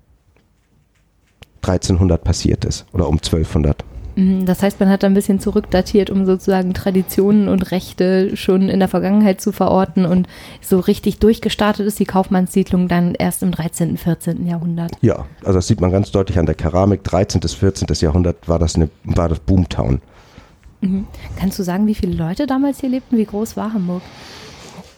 1300 1.61 2.21
passiert 2.21 2.65
ist 2.65 2.87
oder 2.91 3.07
um 3.07 3.15
1200. 3.15 3.85
Mhm, 4.19 4.45
das 4.45 4.61
heißt, 4.61 4.81
man 4.81 4.89
hat 4.89 5.05
ein 5.05 5.13
bisschen 5.13 5.39
zurückdatiert, 5.39 6.09
um 6.09 6.25
sozusagen 6.25 6.73
Traditionen 6.73 7.47
und 7.47 7.71
Rechte 7.71 8.35
schon 8.35 8.67
in 8.67 8.79
der 8.79 8.89
Vergangenheit 8.89 9.39
zu 9.39 9.53
verorten 9.53 10.05
und 10.05 10.27
so 10.61 10.79
richtig 10.79 11.19
durchgestartet 11.19 11.87
ist 11.87 11.99
die 11.99 12.05
Kaufmannssiedlung 12.05 12.89
dann 12.89 13.15
erst 13.15 13.43
im 13.43 13.51
13., 13.51 13.95
14. 13.95 14.45
Jahrhundert. 14.45 14.91
Ja, 15.01 15.25
also 15.41 15.53
das 15.53 15.67
sieht 15.67 15.79
man 15.79 15.91
ganz 15.91 16.11
deutlich 16.11 16.37
an 16.37 16.45
der 16.45 16.55
Keramik. 16.55 17.03
13. 17.05 17.39
bis 17.39 17.53
14. 17.53 17.87
Jahrhundert 18.01 18.49
war 18.49 18.59
das, 18.59 18.75
eine, 18.75 18.89
war 19.05 19.29
das 19.29 19.39
Boomtown. 19.39 20.01
Mhm. 20.81 21.07
Kannst 21.37 21.57
du 21.57 21.63
sagen, 21.63 21.87
wie 21.87 21.95
viele 21.95 22.13
Leute 22.13 22.45
damals 22.45 22.81
hier 22.81 22.89
lebten? 22.89 23.17
Wie 23.17 23.25
groß 23.25 23.55
war 23.55 23.73
Hamburg? 23.73 24.01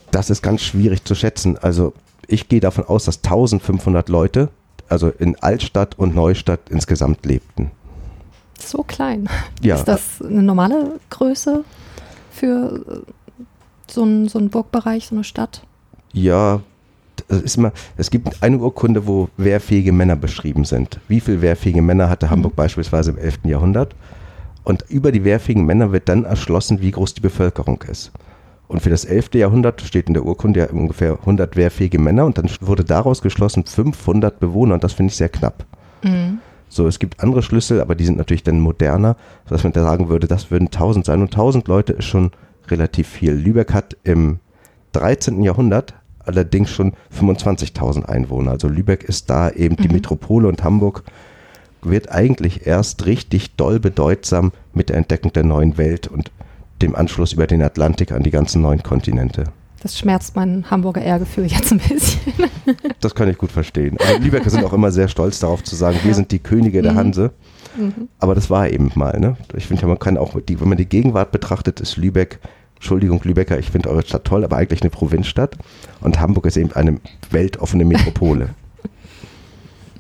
Das 0.10 0.32
ist 0.32 0.42
ganz 0.42 0.62
schwierig 0.62 1.06
zu 1.06 1.14
schätzen. 1.14 1.60
Also 1.60 1.94
ich 2.28 2.50
gehe 2.50 2.60
davon 2.60 2.86
aus, 2.86 3.06
dass 3.06 3.18
1500 3.18 4.10
Leute, 4.10 4.50
also 4.90 5.10
in 5.10 5.36
Altstadt 5.42 6.00
und 6.00 6.16
Neustadt 6.16 6.72
insgesamt 6.72 7.24
lebten 7.28 7.70
so 8.70 8.84
klein. 8.84 9.30
Ja. 9.62 9.76
Ist 9.76 9.86
das 9.86 10.22
eine 10.22 10.44
normale 10.44 11.00
Größe 11.10 11.64
für 12.32 12.84
äh, 12.88 13.44
so 13.88 14.04
einen, 14.04 14.28
so 14.28 14.40
einen 14.40 14.50
Burgbereich, 14.50 15.08
so 15.08 15.16
eine 15.16 15.24
Stadt? 15.24 15.64
Ja, 16.14 16.62
es, 17.28 17.42
ist 17.42 17.58
immer, 17.58 17.72
es 17.98 18.10
gibt 18.10 18.42
eine 18.42 18.58
Urkunde, 18.58 19.08
wo 19.08 19.30
wehrfähige 19.38 19.92
Männer 19.92 20.16
beschrieben 20.16 20.66
sind. 20.66 21.00
Wie 21.08 21.20
viele 21.20 21.42
wehrfähige 21.42 21.82
Männer 21.82 22.10
hatte 22.10 22.28
mhm. 22.28 22.32
Hamburg 22.32 22.56
beispielsweise 22.56 23.12
im 23.12 23.18
11. 23.18 23.40
Jahrhundert? 23.46 23.96
Und 24.64 24.86
über 24.90 25.12
die 25.12 25.24
wehrfähigen 25.24 25.66
Männer 25.66 25.92
wird 25.92 26.08
dann 26.08 26.24
erschlossen, 26.24 26.82
wie 26.82 26.92
groß 26.92 27.16
die 27.16 27.22
Bevölkerung 27.22 27.84
ist. 27.90 28.12
Und 28.68 28.82
für 28.82 28.90
das 28.90 29.06
11. 29.06 29.34
Jahrhundert 29.34 29.82
steht 29.82 30.08
in 30.08 30.14
der 30.14 30.26
Urkunde 30.26 30.62
ja 30.62 30.70
ungefähr 30.70 31.20
100 31.20 31.58
wehrfähige 31.58 32.00
Männer 32.00 32.26
und 32.26 32.38
dann 32.38 32.50
wurde 32.62 32.86
daraus 32.86 33.22
geschlossen 33.22 33.66
500 33.66 34.40
Bewohner 34.40 34.76
und 34.76 34.84
das 34.84 34.94
finde 34.94 35.12
ich 35.12 35.18
sehr 35.18 35.30
knapp. 35.30 35.66
Mhm. 36.04 36.40
So, 36.74 36.88
es 36.88 37.00
gibt 37.00 37.22
andere 37.22 37.44
Schlüssel, 37.44 37.82
aber 37.82 37.96
die 37.96 38.06
sind 38.06 38.18
natürlich 38.18 38.44
dann 38.44 38.62
moderner, 38.62 39.18
sodass 39.44 39.66
man 39.66 39.74
da 39.74 39.84
sagen 39.84 40.08
würde, 40.08 40.28
das 40.28 40.52
würden 40.52 40.68
1000 40.68 41.06
sein. 41.06 41.20
Und 41.20 41.34
1000 41.34 41.68
Leute 41.68 41.92
ist 41.92 42.06
schon 42.06 42.32
relativ 42.70 43.10
viel. 43.10 43.34
Lübeck 43.34 43.74
hat 43.74 43.98
im 44.06 44.40
13. 44.94 45.44
Jahrhundert 45.44 45.94
allerdings 46.20 46.70
schon 46.70 46.94
25.000 47.14 48.06
Einwohner. 48.06 48.52
Also 48.52 48.70
Lübeck 48.70 49.04
ist 49.04 49.30
da 49.30 49.50
eben 49.50 49.76
mhm. 49.78 49.82
die 49.82 49.90
Metropole 49.90 50.48
und 50.48 50.64
Hamburg 50.64 51.04
wird 51.82 52.10
eigentlich 52.10 52.66
erst 52.66 53.06
richtig 53.06 53.58
doll 53.58 53.82
bedeutsam 53.82 54.54
mit 54.74 54.88
der 54.88 54.96
Entdeckung 54.96 55.34
der 55.34 55.44
neuen 55.44 55.78
Welt 55.78 56.08
und 56.08 56.32
dem 56.82 56.96
Anschluss 56.96 57.34
über 57.34 57.48
den 57.48 57.62
Atlantik 57.64 58.14
an 58.14 58.24
die 58.24 58.32
ganzen 58.32 58.62
neuen 58.62 58.82
Kontinente. 58.82 59.44
Das 59.82 59.98
schmerzt 59.98 60.36
mein 60.36 60.70
Hamburger 60.70 61.02
Ehrgefühl 61.02 61.46
jetzt 61.46 61.72
ein 61.72 61.80
bisschen. 61.80 62.22
Das 63.00 63.16
kann 63.16 63.28
ich 63.30 63.38
gut 63.38 63.52
verstehen. 63.52 63.98
Aber 64.00 64.20
Lübecker 64.20 64.50
sind 64.50 64.64
auch 64.64 64.74
immer 64.74 64.92
sehr 64.92 65.08
stolz 65.08 65.40
darauf 65.40 65.64
zu 65.64 65.76
sagen, 65.76 65.98
wir 66.04 66.14
sind 66.14 66.32
die 66.32 66.38
Könige 66.38 66.84
der 66.84 66.94
mhm. 66.94 66.98
Hanse. 66.98 67.32
Mhm. 67.76 68.10
Aber 68.20 68.36
das 68.36 68.52
war 68.52 68.70
eben 68.70 68.92
mal. 68.94 69.20
Ne? 69.20 69.36
Ich 69.56 69.66
finde 69.66 69.82
ja, 69.82 69.88
man 69.88 69.98
kann 69.98 70.18
auch, 70.18 70.40
die, 70.40 70.62
wenn 70.62 70.70
man 70.70 70.78
die 70.78 70.86
Gegenwart 70.86 71.32
betrachtet, 71.32 71.80
ist 71.80 71.98
Lübeck 71.98 72.40
Entschuldigung, 72.82 73.22
Lübecker, 73.24 73.60
ich 73.60 73.70
finde 73.70 73.92
eure 73.92 74.02
Stadt 74.02 74.26
toll, 74.26 74.44
aber 74.44 74.58
eigentlich 74.58 74.82
eine 74.82 74.90
Provinzstadt. 74.90 75.56
Und 76.00 76.20
Hamburg 76.20 76.48
ist 76.48 76.58
eben 76.58 76.72
eine 76.72 77.00
weltoffene 77.30 77.86
Metropole. 77.86 78.50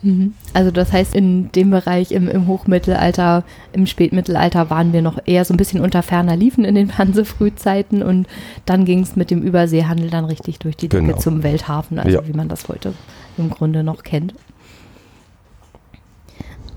Mhm. 0.03 0.33
Also 0.53 0.71
das 0.71 0.91
heißt, 0.91 1.13
in 1.15 1.51
dem 1.51 1.69
Bereich 1.69 2.11
im, 2.11 2.27
im, 2.27 2.47
Hochmittelalter, 2.47 3.43
im 3.73 3.85
Spätmittelalter 3.85 4.69
waren 4.69 4.93
wir 4.93 5.01
noch 5.01 5.19
eher 5.25 5.45
so 5.45 5.53
ein 5.53 5.57
bisschen 5.57 5.81
unter 5.81 6.01
ferner 6.03 6.35
Liefen 6.35 6.65
in 6.65 6.75
den 6.75 6.97
Hansefrühzeiten 6.97 8.01
und 8.01 8.27
dann 8.65 8.85
ging 8.85 9.01
es 9.01 9.15
mit 9.15 9.31
dem 9.31 9.41
Überseehandel 9.41 10.09
dann 10.09 10.25
richtig 10.25 10.59
durch 10.59 10.75
die 10.75 10.89
Decke 10.89 11.05
genau. 11.05 11.17
zum 11.17 11.43
Welthafen, 11.43 11.99
also 11.99 12.19
ja. 12.19 12.27
wie 12.27 12.33
man 12.33 12.49
das 12.49 12.67
heute 12.67 12.93
im 13.37 13.49
Grunde 13.49 13.83
noch 13.83 14.03
kennt. 14.03 14.33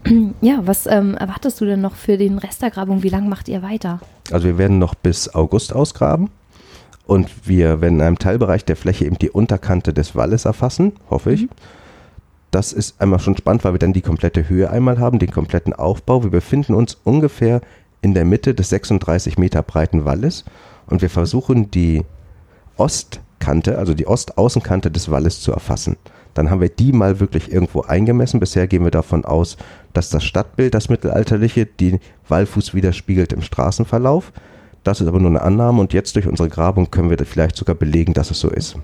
Ja, 0.42 0.60
was 0.64 0.86
ähm, 0.86 1.14
erwartest 1.14 1.62
du 1.62 1.64
denn 1.64 1.80
noch 1.80 1.94
für 1.94 2.18
den 2.18 2.36
Rest 2.36 2.60
der 2.60 2.70
Grabung? 2.70 3.02
Wie 3.02 3.08
lange 3.08 3.26
macht 3.26 3.48
ihr 3.48 3.62
weiter? 3.62 4.00
Also 4.30 4.46
wir 4.46 4.58
werden 4.58 4.78
noch 4.78 4.94
bis 4.94 5.34
August 5.34 5.72
ausgraben 5.72 6.28
und 7.06 7.48
wir 7.48 7.80
werden 7.80 7.96
in 7.96 8.02
einem 8.02 8.18
Teilbereich 8.18 8.66
der 8.66 8.76
Fläche 8.76 9.06
eben 9.06 9.16
die 9.16 9.30
Unterkante 9.30 9.94
des 9.94 10.14
Walles 10.14 10.44
erfassen, 10.44 10.92
hoffe 11.08 11.32
ich. 11.32 11.42
Mhm. 11.44 11.48
Das 12.54 12.72
ist 12.72 13.00
einmal 13.00 13.18
schon 13.18 13.36
spannend, 13.36 13.64
weil 13.64 13.74
wir 13.74 13.80
dann 13.80 13.92
die 13.92 14.00
komplette 14.00 14.48
Höhe 14.48 14.70
einmal 14.70 15.00
haben, 15.00 15.18
den 15.18 15.32
kompletten 15.32 15.72
Aufbau. 15.72 16.22
Wir 16.22 16.30
befinden 16.30 16.74
uns 16.74 16.96
ungefähr 17.02 17.60
in 18.00 18.14
der 18.14 18.24
Mitte 18.24 18.54
des 18.54 18.68
36 18.68 19.38
Meter 19.38 19.60
breiten 19.64 20.04
Walles 20.04 20.44
und 20.86 21.02
wir 21.02 21.10
versuchen 21.10 21.72
die 21.72 22.04
Ostkante, 22.76 23.76
also 23.76 23.92
die 23.92 24.06
Ostaußenkante 24.06 24.92
des 24.92 25.10
Walles 25.10 25.40
zu 25.40 25.50
erfassen. 25.50 25.96
Dann 26.34 26.48
haben 26.48 26.60
wir 26.60 26.68
die 26.68 26.92
mal 26.92 27.18
wirklich 27.18 27.50
irgendwo 27.50 27.80
eingemessen. 27.80 28.38
Bisher 28.38 28.68
gehen 28.68 28.84
wir 28.84 28.92
davon 28.92 29.24
aus, 29.24 29.56
dass 29.92 30.10
das 30.10 30.22
Stadtbild, 30.22 30.74
das 30.74 30.88
mittelalterliche, 30.88 31.66
die 31.66 31.98
Wallfuß 32.28 32.72
widerspiegelt 32.72 33.32
im 33.32 33.42
Straßenverlauf. 33.42 34.30
Das 34.84 35.00
ist 35.00 35.08
aber 35.08 35.18
nur 35.18 35.30
eine 35.30 35.42
Annahme 35.42 35.80
und 35.80 35.92
jetzt 35.92 36.14
durch 36.14 36.28
unsere 36.28 36.50
Grabung 36.50 36.92
können 36.92 37.10
wir 37.10 37.18
vielleicht 37.26 37.56
sogar 37.56 37.74
belegen, 37.74 38.14
dass 38.14 38.30
es 38.30 38.38
so 38.38 38.48
ist. 38.48 38.76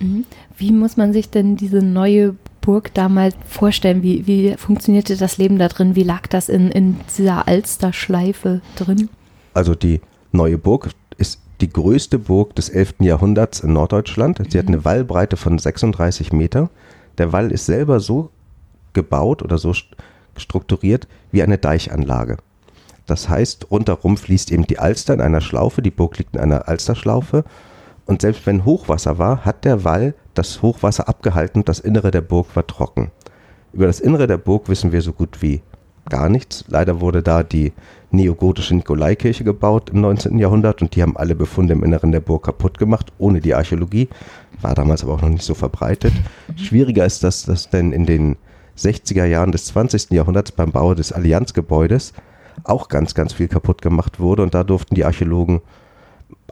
Mhm. 0.00 0.24
Wie 0.56 0.72
muss 0.72 0.96
man 0.96 1.12
sich 1.12 1.30
denn 1.30 1.54
diese 1.54 1.78
neue 1.78 2.34
Burg 2.62 2.94
damals 2.94 3.34
vorstellen? 3.46 4.02
Wie, 4.02 4.26
wie 4.26 4.56
funktionierte 4.56 5.18
das 5.18 5.36
Leben 5.36 5.58
da 5.58 5.68
drin? 5.68 5.94
Wie 5.94 6.02
lag 6.02 6.26
das 6.28 6.48
in, 6.48 6.70
in 6.70 6.96
dieser 7.16 7.46
Alsterschleife 7.46 8.62
drin? 8.76 9.10
Also 9.52 9.74
die 9.74 10.00
neue 10.32 10.56
Burg 10.56 10.88
ist 11.18 11.40
die 11.60 11.68
größte 11.68 12.18
Burg 12.18 12.56
des 12.56 12.70
11. 12.70 12.94
Jahrhunderts 13.00 13.60
in 13.60 13.74
Norddeutschland. 13.74 14.38
Sie 14.48 14.56
mhm. 14.56 14.62
hat 14.62 14.68
eine 14.68 14.84
Wallbreite 14.86 15.36
von 15.36 15.58
36 15.58 16.32
Meter. 16.32 16.70
Der 17.18 17.32
Wall 17.32 17.52
ist 17.52 17.66
selber 17.66 18.00
so 18.00 18.30
gebaut 18.94 19.42
oder 19.42 19.58
so 19.58 19.74
strukturiert 20.36 21.06
wie 21.30 21.42
eine 21.42 21.58
Deichanlage. 21.58 22.38
Das 23.06 23.28
heißt, 23.28 23.70
rundherum 23.70 24.16
fließt 24.16 24.52
eben 24.52 24.66
die 24.66 24.78
Alster 24.78 25.12
in 25.14 25.20
einer 25.20 25.40
Schlaufe, 25.40 25.82
die 25.82 25.90
Burg 25.90 26.18
liegt 26.18 26.34
in 26.34 26.40
einer 26.40 26.68
Alsterschlaufe. 26.68 27.44
Und 28.06 28.22
selbst 28.22 28.46
wenn 28.46 28.64
Hochwasser 28.64 29.18
war, 29.18 29.44
hat 29.44 29.64
der 29.64 29.84
Wall 29.84 30.14
das 30.34 30.62
Hochwasser 30.62 31.08
abgehalten 31.08 31.60
und 31.60 31.68
das 31.68 31.80
Innere 31.80 32.10
der 32.10 32.20
Burg 32.20 32.54
war 32.54 32.66
trocken. 32.66 33.10
Über 33.72 33.86
das 33.86 34.00
Innere 34.00 34.26
der 34.26 34.38
Burg 34.38 34.68
wissen 34.68 34.92
wir 34.92 35.02
so 35.02 35.12
gut 35.12 35.40
wie 35.40 35.62
gar 36.08 36.28
nichts. 36.28 36.64
Leider 36.68 37.00
wurde 37.00 37.22
da 37.22 37.42
die 37.42 37.72
neogotische 38.10 38.74
Nikolaikirche 38.74 39.44
gebaut 39.44 39.90
im 39.90 40.00
19. 40.00 40.38
Jahrhundert 40.38 40.82
und 40.82 40.94
die 40.94 41.02
haben 41.02 41.16
alle 41.16 41.34
Befunde 41.34 41.72
im 41.72 41.84
Inneren 41.84 42.12
der 42.12 42.20
Burg 42.20 42.44
kaputt 42.44 42.78
gemacht, 42.78 43.12
ohne 43.18 43.40
die 43.40 43.54
Archäologie. 43.54 44.08
War 44.60 44.74
damals 44.74 45.02
aber 45.02 45.14
auch 45.14 45.22
noch 45.22 45.28
nicht 45.28 45.44
so 45.44 45.54
verbreitet. 45.54 46.12
Schwieriger 46.56 47.06
ist 47.06 47.22
das, 47.24 47.44
dass 47.44 47.70
denn 47.70 47.92
in 47.92 48.06
den 48.06 48.36
60er 48.76 49.24
Jahren 49.24 49.52
des 49.52 49.66
20. 49.66 50.10
Jahrhunderts 50.10 50.52
beim 50.52 50.72
Bau 50.72 50.94
des 50.94 51.12
Allianzgebäudes 51.12 52.12
auch 52.64 52.88
ganz, 52.88 53.14
ganz 53.14 53.32
viel 53.32 53.48
kaputt 53.48 53.80
gemacht 53.80 54.20
wurde 54.20 54.42
und 54.42 54.54
da 54.54 54.64
durften 54.64 54.94
die 54.94 55.04
Archäologen 55.04 55.62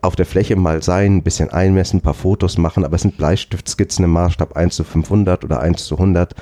auf 0.02 0.16
der 0.16 0.26
Fläche 0.26 0.56
mal 0.56 0.82
sein, 0.82 1.16
ein 1.16 1.22
bisschen 1.22 1.50
einmessen, 1.50 1.98
ein 1.98 2.02
paar 2.02 2.14
Fotos 2.14 2.58
machen, 2.58 2.84
aber 2.84 2.96
es 2.96 3.02
sind 3.02 3.16
Bleistiftskizzen 3.16 4.04
im 4.04 4.12
Maßstab 4.12 4.56
1 4.56 4.76
zu 4.76 4.84
500 4.84 5.44
oder 5.44 5.60
1 5.60 5.84
zu 5.84 5.96
100. 5.96 6.34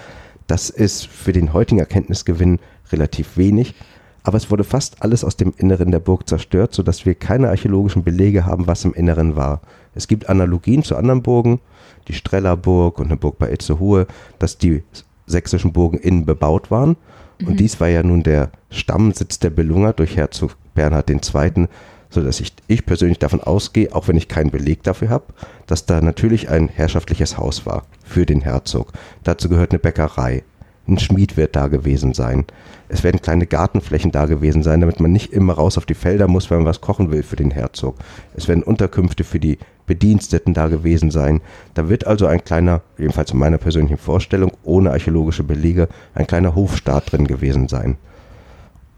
Das 0.47 0.71
ist 0.71 1.07
für 1.07 1.33
den 1.33 1.53
heutigen 1.53 1.81
Erkenntnisgewinn 1.81 2.59
relativ 2.93 3.37
wenig, 3.37 3.75
aber 4.23 4.37
es 4.37 4.51
wurde 4.51 4.65
fast 4.65 5.03
alles 5.03 5.25
aus 5.25 5.37
dem 5.37 5.53
Inneren 5.57 5.91
der 5.91 5.99
Burg 5.99 6.29
zerstört, 6.29 6.75
sodass 6.75 7.07
wir 7.07 7.15
keine 7.15 7.49
archäologischen 7.49 8.05
Belege 8.05 8.47
haben, 8.47 8.67
was 8.67 8.85
im 8.85 8.95
Inneren 8.95 9.37
war. 9.37 9.61
Es 9.95 10.07
gibt 10.07 10.29
Analogien 10.29 10.83
zu 10.83 10.97
anderen 10.97 11.23
Burgen, 11.23 11.61
die 12.07 12.15
Strellerburg 12.15 12.99
und 12.99 13.07
eine 13.07 13.17
Burg 13.17 13.39
bei 13.39 13.51
Itzehoe, 13.51 14.07
dass 14.39 14.59
die 14.59 14.83
sächsischen 15.27 15.73
Burgen 15.73 15.99
innen 15.99 16.25
bebaut 16.25 16.71
waren. 16.71 16.97
Und 17.41 17.55
mhm. 17.55 17.57
dies 17.57 17.81
war 17.81 17.89
ja 17.89 18.03
nun 18.03 18.23
der 18.23 18.51
Stammsitz 18.71 19.39
der 19.39 19.51
Belunger 19.51 19.93
durch 19.93 20.17
Herzog 20.17 20.57
Bernhard 20.75 21.11
II., 21.11 21.69
sodass 22.11 22.41
ich, 22.41 22.53
ich 22.67 22.87
persönlich 22.87 23.19
davon 23.19 23.41
ausgehe, 23.41 23.95
auch 23.95 24.09
wenn 24.09 24.17
ich 24.17 24.29
keinen 24.29 24.51
Beleg 24.51 24.83
dafür 24.83 25.11
habe, 25.11 25.27
dass 25.67 25.87
da 25.87 26.01
natürlich 26.01 26.49
ein 26.49 26.69
herrschaftliches 26.69 27.37
Haus 27.37 27.67
war 27.67 27.85
für 28.05 28.27
den 28.27 28.41
Herzog. 28.41 28.93
Dazu 29.25 29.49
gehört 29.49 29.73
eine 29.73 29.79
Bäckerei. 29.79 30.43
Ein 30.87 30.99
Schmied 30.99 31.37
wird 31.37 31.55
da 31.55 31.69
gewesen 31.69 32.15
sein. 32.15 32.47
Es 32.89 33.05
werden 33.05 33.21
kleine 33.21 33.47
Gartenflächen 33.47 34.11
da 34.11 34.25
gewesen 34.25 34.63
sein, 34.63 34.81
damit 34.81 35.01
man 35.01 35.13
nicht 35.13 35.35
immer 35.35 35.53
raus 35.53 35.77
auf 35.77 35.85
die 35.85 35.95
Felder 35.95 36.29
muss, 36.29 36.49
wenn 36.49 36.59
man 36.59 36.67
was 36.67 36.81
kochen 36.81 37.11
will 37.11 37.23
für 37.23 37.37
den 37.37 37.51
Herzog. 37.51 37.97
Es 38.35 38.49
werden 38.49 38.63
Unterkünfte 38.63 39.23
für 39.23 39.39
die 39.39 39.59
Bediensteten 39.87 40.55
da 40.55 40.69
gewesen 40.69 41.11
sein. 41.11 41.43
Da 41.75 41.91
wird 41.91 42.07
also 42.07 42.27
ein 42.27 42.43
kleiner, 42.43 42.81
jedenfalls 42.97 43.33
in 43.33 43.39
meiner 43.39 43.59
persönlichen 43.59 43.99
Vorstellung, 43.99 44.53
ohne 44.63 44.91
archäologische 44.91 45.45
Belege, 45.45 45.89
ein 46.15 46.27
kleiner 46.27 46.55
Hofstaat 46.55 47.13
drin 47.13 47.27
gewesen 47.27 47.69
sein. 47.69 47.99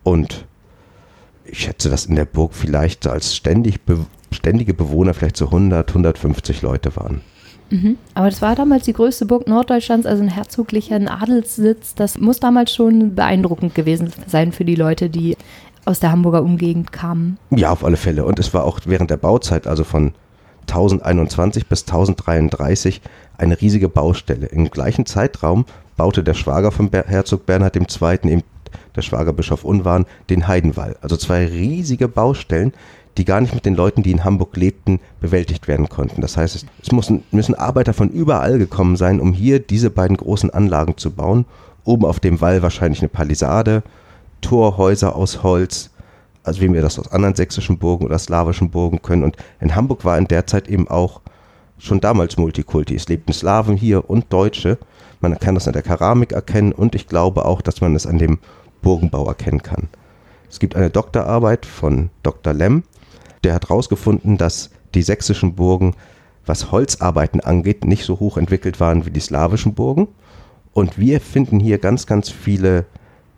Und 0.05 0.47
ich 1.51 1.61
schätze, 1.61 1.91
dass 1.91 2.07
in 2.07 2.17
der 2.17 2.25
Burg 2.25 2.55
vielleicht 2.55 3.07
als 3.07 3.35
ständig 3.35 3.83
be 3.83 4.07
ständige 4.33 4.75
Bewohner 4.75 5.13
vielleicht 5.13 5.37
so 5.37 5.47
100, 5.47 5.89
150 5.89 6.63
Leute 6.63 6.95
waren. 6.95 7.21
Mhm. 7.71 7.99
Aber 8.15 8.31
das 8.31 8.41
war 8.41 8.55
damals 8.55 8.85
die 8.85 8.93
größte 8.93 9.27
Burg 9.27 9.49
Norddeutschlands, 9.49 10.07
also 10.07 10.23
ein 10.23 10.29
herzoglicher 10.29 11.01
Adelssitz. 11.11 11.97
Das 11.97 12.17
muss 12.17 12.39
damals 12.39 12.73
schon 12.73 13.17
beeindruckend 13.17 13.75
gewesen 13.75 14.13
sein 14.29 14.53
für 14.53 14.65
die 14.65 14.77
Leute, 14.77 15.11
die 15.11 15.37
aus 15.85 15.99
der 15.99 16.13
Hamburger 16.13 16.43
Umgegend 16.43 16.93
kamen. 16.93 17.39
Ja, 17.51 17.71
auf 17.71 17.85
alle 17.85 17.97
Fälle. 17.97 18.25
Und 18.25 18.39
es 18.39 18.55
war 18.55 18.65
auch 18.65 18.81
während 18.85 19.11
der 19.11 19.17
Bauzeit, 19.17 19.67
also 19.67 19.83
von 19.83 20.13
1021 20.63 21.67
bis 21.67 21.83
1033, 21.83 23.01
eine 23.39 23.61
riesige 23.61 23.89
Baustelle. 23.89 24.47
Im 24.47 24.71
gleichen 24.71 25.07
Zeitraum 25.07 25.65
baute 25.97 26.23
der 26.23 26.35
Schwager 26.35 26.71
von 26.71 26.91
Herzog 26.93 27.47
Bernhard 27.47 27.77
II., 27.77 28.31
eben 28.31 28.43
der 28.97 29.03
Schwagerbischof 29.03 29.65
Unwarn, 29.65 30.07
den 30.29 30.49
Heidenwall. 30.49 30.97
Also 31.01 31.17
zwei 31.17 31.47
riesige 31.47 32.09
Baustellen, 32.09 32.73
die 33.17 33.25
gar 33.25 33.41
nicht 33.41 33.55
mit 33.55 33.67
den 33.67 33.75
Leuten, 33.75 34.03
die 34.03 34.13
in 34.13 34.25
Hamburg 34.25 34.57
lebten, 34.57 35.01
bewältigt 35.21 35.69
werden 35.69 35.89
konnten. 35.89 36.21
Das 36.21 36.37
heißt, 36.37 36.67
es 36.83 36.93
müssen, 36.93 37.25
müssen 37.31 37.55
Arbeiter 37.55 37.93
von 37.93 38.09
überall 38.09 38.59
gekommen 38.59 38.97
sein, 38.97 39.21
um 39.21 39.33
hier 39.33 39.59
diese 39.59 39.91
beiden 39.91 40.17
großen 40.17 40.51
Anlagen 40.51 40.97
zu 40.97 41.11
bauen. 41.11 41.45
Oben 41.85 42.05
auf 42.05 42.21
dem 42.21 42.41
Wall 42.41 42.63
wahrscheinlich 42.63 43.01
eine 43.01 43.09
Palisade, 43.09 43.83
Torhäuser 44.41 45.17
aus 45.17 45.43
Holz, 45.43 45.91
also 46.45 46.61
wie 46.61 46.73
wir 46.73 46.83
das 46.83 46.99
aus 46.99 47.13
anderen 47.13 47.35
sächsischen 47.35 47.79
Burgen 47.79 48.07
oder 48.07 48.19
slawischen 48.19 48.71
Burgen 48.71 49.03
können. 49.03 49.25
Und 49.25 49.37
in 49.61 49.75
Hamburg 49.75 50.05
war 50.05 50.17
in 50.17 50.29
der 50.29 50.47
Zeit 50.47 50.69
eben 50.69 50.89
auch 50.89 51.21
schon 51.79 52.01
damals 52.01 52.37
Multikulti. 52.37 52.95
Es 52.95 53.09
lebten 53.09 53.33
Slawen 53.33 53.77
hier 53.77 54.09
und 54.09 54.33
Deutsche. 54.33 54.79
Man 55.21 55.39
kann 55.39 55.55
das 55.55 55.67
an 55.67 55.75
der 55.75 55.83
Keramik 55.83 56.33
erkennen 56.33 56.73
und 56.73 56.95
ich 56.95 57.07
glaube 57.07 57.45
auch, 57.45 57.61
dass 57.61 57.81
man 57.81 57.95
es 57.95 58.07
an 58.07 58.19
dem 58.19 58.39
Burgenbau 58.83 59.27
erkennen 59.27 59.63
kann. 59.63 59.89
Es 60.49 60.59
gibt 60.59 60.77
eine 60.77 60.91
Doktorarbeit 60.91 61.67
von 61.67 62.11
Dr. 62.23 62.53
Lemm, 62.53 62.83
der 63.45 63.55
hat 63.55 63.69
herausgefunden, 63.69 64.37
dass 64.37 64.71
die 64.95 65.03
sächsischen 65.03 65.55
Burgen, 65.55 65.95
was 66.45 66.73
Holzarbeiten 66.73 67.41
angeht, 67.41 67.85
nicht 67.85 68.05
so 68.05 68.19
hoch 68.19 68.37
entwickelt 68.37 68.81
waren 68.81 69.07
wie 69.07 69.11
die 69.11 69.21
slawischen 69.21 69.75
Burgen. 69.75 70.09
Und 70.73 70.99
wir 70.99 71.21
finden 71.21 71.61
hier 71.61 71.79
ganz, 71.79 72.07
ganz 72.07 72.29
viele 72.29 72.87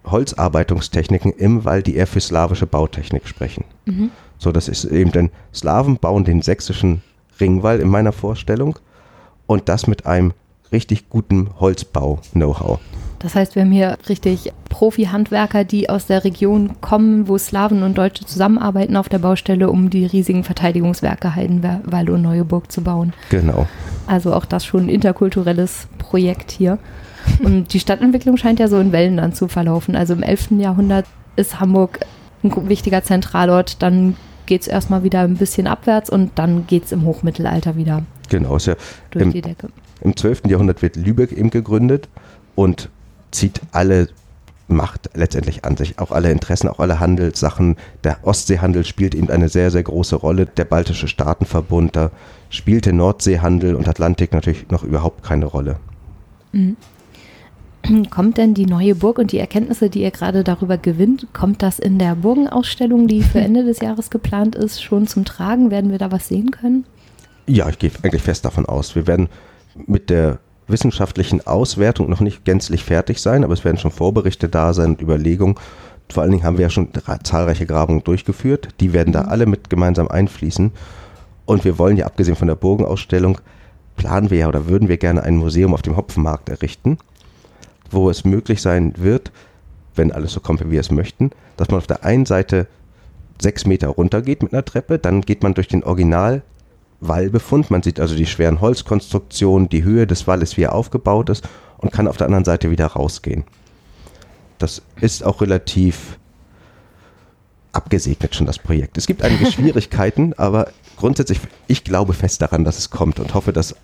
Holzarbeitungstechniken 0.05 1.33
im 1.33 1.65
Wald, 1.65 1.87
die 1.87 1.97
eher 1.97 2.07
für 2.07 2.21
slawische 2.21 2.67
Bautechnik 2.67 3.29
sprechen. 3.29 3.65
Mhm. 3.85 4.11
So, 4.39 4.51
das 4.51 4.69
ist 4.69 4.85
eben, 4.85 5.13
denn 5.13 5.31
Slawen 5.55 5.99
bauen 5.99 6.25
den 6.25 6.43
sächsischen 6.43 7.03
Ringwall 7.41 7.81
in 7.81 7.89
meiner 7.89 8.13
Vorstellung 8.13 8.79
und 9.47 9.69
das 9.69 9.87
mit 9.87 10.07
einem 10.07 10.33
richtig 10.73 11.09
guten 11.09 11.51
Holzbau-Know-how. 11.61 12.81
Das 13.23 13.37
heißt, 13.37 13.55
wir 13.55 13.63
haben 13.63 13.71
hier 13.71 13.97
richtig 14.09 14.53
Profi-Handwerker, 14.69 15.63
die 15.63 15.89
aus 15.89 16.07
der 16.07 16.25
Region 16.25 16.81
kommen, 16.81 17.29
wo 17.29 17.39
Slawen 17.39 17.85
und 17.85 17.97
Deutsche 17.97 18.27
zusammenarbeiten 18.27 18.97
auf 18.97 19.09
der 19.09 19.21
Baustelle, 19.21 19.71
um 19.71 19.91
die 19.91 20.07
riesigen 20.07 20.43
Verteidigungswerke 20.43 21.37
Heidenwall 21.37 22.11
und 22.11 22.23
Neueburg 22.23 22.73
zu 22.73 22.83
bauen. 22.83 23.13
Genau. 23.31 23.69
Also 24.09 24.35
auch 24.35 24.45
das 24.45 24.65
schon 24.65 24.87
ein 24.87 24.89
interkulturelles 24.89 25.87
Projekt 25.99 26.51
hier. 26.51 26.79
Und 27.45 27.73
die 27.73 27.79
Stadtentwicklung 27.79 28.37
scheint 28.37 28.59
ja 28.59 28.67
so 28.67 28.81
in 28.81 28.91
Wellen 28.91 29.19
dann 29.19 29.33
zu 29.33 29.47
verlaufen. 29.47 29.95
Also 29.95 30.15
im 30.15 30.25
11. 30.25 30.53
Jahrhundert 30.59 31.07
ist 31.37 31.61
Hamburg 31.61 32.01
ein 32.43 32.69
wichtiger 32.69 33.05
Zentralort, 33.05 33.81
dann 33.83 34.17
geht 34.47 34.63
es 34.63 34.67
erstmal 34.67 35.05
wieder 35.05 35.21
ein 35.21 35.37
bisschen 35.37 35.69
abwärts 35.69 36.11
und 36.11 36.33
dann 36.35 36.67
geht 36.67 36.87
es 36.87 36.93
im 36.93 37.05
Hochmittelalter 37.05 37.77
wieder. 37.77 38.03
Genau, 38.29 38.57
ist 38.57 38.67
ja 38.67 38.75
durch 39.13 39.27
im, 39.27 39.33
die 39.33 39.43
Decke. 39.43 39.69
Im 40.01 40.17
12. 40.17 40.43
Jahrhundert 40.49 40.83
wird 40.83 40.97
Lübeck 40.97 41.31
eben 41.31 41.51
gegründet 41.51 42.09
und 42.57 42.91
zieht 43.33 43.61
alle 43.73 44.09
Macht 44.69 45.11
letztendlich 45.15 45.65
an 45.65 45.77
sich. 45.77 45.99
Auch 45.99 46.13
alle 46.13 46.31
Interessen, 46.31 46.69
auch 46.69 46.79
alle 46.79 47.01
Handelssachen. 47.01 47.77
Der 48.05 48.19
Ostseehandel 48.23 48.85
spielt 48.85 49.15
eben 49.15 49.29
eine 49.29 49.49
sehr, 49.49 49.71
sehr 49.71 49.83
große 49.83 50.17
Rolle. 50.17 50.47
Der 50.47 50.65
Baltische 50.65 51.09
Staatenverbund, 51.09 51.97
da 51.97 52.11
spielte 52.49 52.93
Nordseehandel 52.93 53.75
und 53.75 53.89
Atlantik 53.89 54.33
natürlich 54.33 54.71
noch 54.71 54.83
überhaupt 54.83 55.23
keine 55.23 55.47
Rolle. 55.47 55.77
Mhm. 56.53 56.77
Kommt 58.11 58.39
denn 58.39 58.55
die 58.55 58.67
neue 58.67 58.95
Burg 58.95 59.19
und 59.19 59.33
die 59.33 59.39
Erkenntnisse, 59.39 59.91
die 59.91 60.03
ihr 60.03 60.11
gerade 60.11 60.45
darüber 60.45 60.79
gewinnt, 60.79 61.27
kommt 61.33 61.63
das 61.63 61.79
in 61.79 61.99
der 61.99 62.15
Burgenausstellung, 62.15 63.09
die 63.09 63.23
für 63.23 63.41
Ende 63.41 63.65
des 63.65 63.81
Jahres 63.81 64.11
geplant 64.11 64.55
ist, 64.55 64.83
schon 64.83 65.07
zum 65.07 65.25
Tragen? 65.25 65.71
Werden 65.71 65.91
wir 65.91 65.99
da 65.99 66.13
was 66.13 66.29
sehen 66.29 66.51
können? 66.51 66.85
Ja, 67.47 67.69
ich 67.69 67.79
gehe 67.79 67.91
eigentlich 68.03 68.23
fest 68.23 68.45
davon 68.45 68.67
aus. 68.67 68.95
Wir 68.95 69.07
werden 69.07 69.29
mit 69.87 70.11
der 70.11 70.39
wissenschaftlichen 70.69 71.47
Auswertung 71.47 72.09
noch 72.09 72.21
nicht 72.21 72.45
gänzlich 72.45 72.85
fertig 72.85 73.21
sein, 73.21 73.45
aber 73.45 73.55
es 73.55 73.65
werden 73.65 73.79
schon 73.79 73.91
Vorberichte 73.91 74.49
da 74.49 74.73
sein 74.73 74.91
und 74.91 75.03
Überlegungen. 75.03 75.57
Vor 76.09 76.23
allen 76.23 76.33
Dingen 76.33 76.45
haben 76.45 76.59
wir 76.59 76.65
ja 76.65 76.71
schon 76.71 76.89
zahlreiche 77.23 77.67
Grabungen 77.67 78.05
durchgeführt. 78.05 78.69
Die 78.81 78.93
werden 78.93 79.13
da 79.13 79.25
mhm. 79.25 79.29
alle 79.29 79.47
mit 79.47 79.71
gemeinsam 79.71 80.09
einfließen. 80.09 80.73
Und 81.45 81.65
wir 81.65 81.79
wollen 81.79 81.97
ja, 81.97 82.07
abgesehen 82.07 82.37
von 82.37 82.49
der 82.49 82.55
Burgenausstellung, 82.55 83.39
planen 83.97 84.31
wir 84.31 84.39
ja 84.39 84.49
oder 84.49 84.67
würden 84.69 84.89
wir 84.89 84.97
gerne 84.97 85.23
ein 85.23 85.37
Museum 85.37 85.75
auf 85.75 85.83
dem 85.83 85.97
Hopfenmarkt 85.97 86.49
errichten, 86.49 86.99
wo 87.91 88.09
es 88.11 88.25
möglich 88.25 88.63
sein 88.63 88.95
wird, 88.97 89.33
wenn 89.95 90.13
alles 90.13 90.33
so 90.33 90.41
kommt, 90.41 90.65
wie 90.65 90.71
wir 90.71 90.81
es 90.81 90.91
möchten, 90.91 91.31
dass 91.57 91.69
man 91.69 91.79
auf 91.79 91.87
der 91.87 92.05
einen 92.05 92.27
Seite 92.27 92.67
sechs 93.41 93.67
Meter 93.67 93.89
runter 93.89 94.23
geht 94.23 94.43
mit 94.43 94.53
einer 94.53 94.65
Treppe, 94.65 94.99
dann 94.99 95.21
geht 95.21 95.43
man 95.43 95.55
durch 95.55 95.69
den 95.69 95.85
Original 95.85 96.43
Wallbefund. 97.03 97.71
Man 97.71 97.83
sieht 97.83 98.01
also 98.01 98.15
die 98.15 98.27
schweren 98.27 98.61
Holzkonstruktionen, 98.61 99.69
die 99.69 99.85
Höhe 99.85 100.07
des 100.07 100.27
Walles, 100.27 100.57
wie 100.57 100.63
er 100.63 100.75
aufgebaut 100.75 101.29
ist 101.31 101.49
und 101.79 101.93
kann 101.93 102.09
auf 102.09 102.17
der 102.17 102.27
anderen 102.27 102.45
Seite 102.45 102.71
wieder 102.71 102.87
rausgehen. 102.87 103.45
Das 104.59 104.83
ist 105.01 105.25
auch 105.25 105.41
relativ 105.41 106.19
abgesegnet 107.73 108.35
schon 108.35 108.47
das 108.47 108.59
Projekt. 108.59 108.99
Es 108.99 109.07
gibt 109.07 109.23
einige 109.23 109.47
Schwierigkeiten, 109.51 110.35
aber 110.35 110.69
grundsätzlich, 110.97 111.41
ich 111.67 111.85
glaube 111.85 112.13
fest 112.13 112.43
daran, 112.43 112.65
dass 112.65 112.79
es 112.79 112.91
kommt 112.91 113.19
und 113.19 113.35
hoffe, 113.35 113.53
dass 113.53 113.75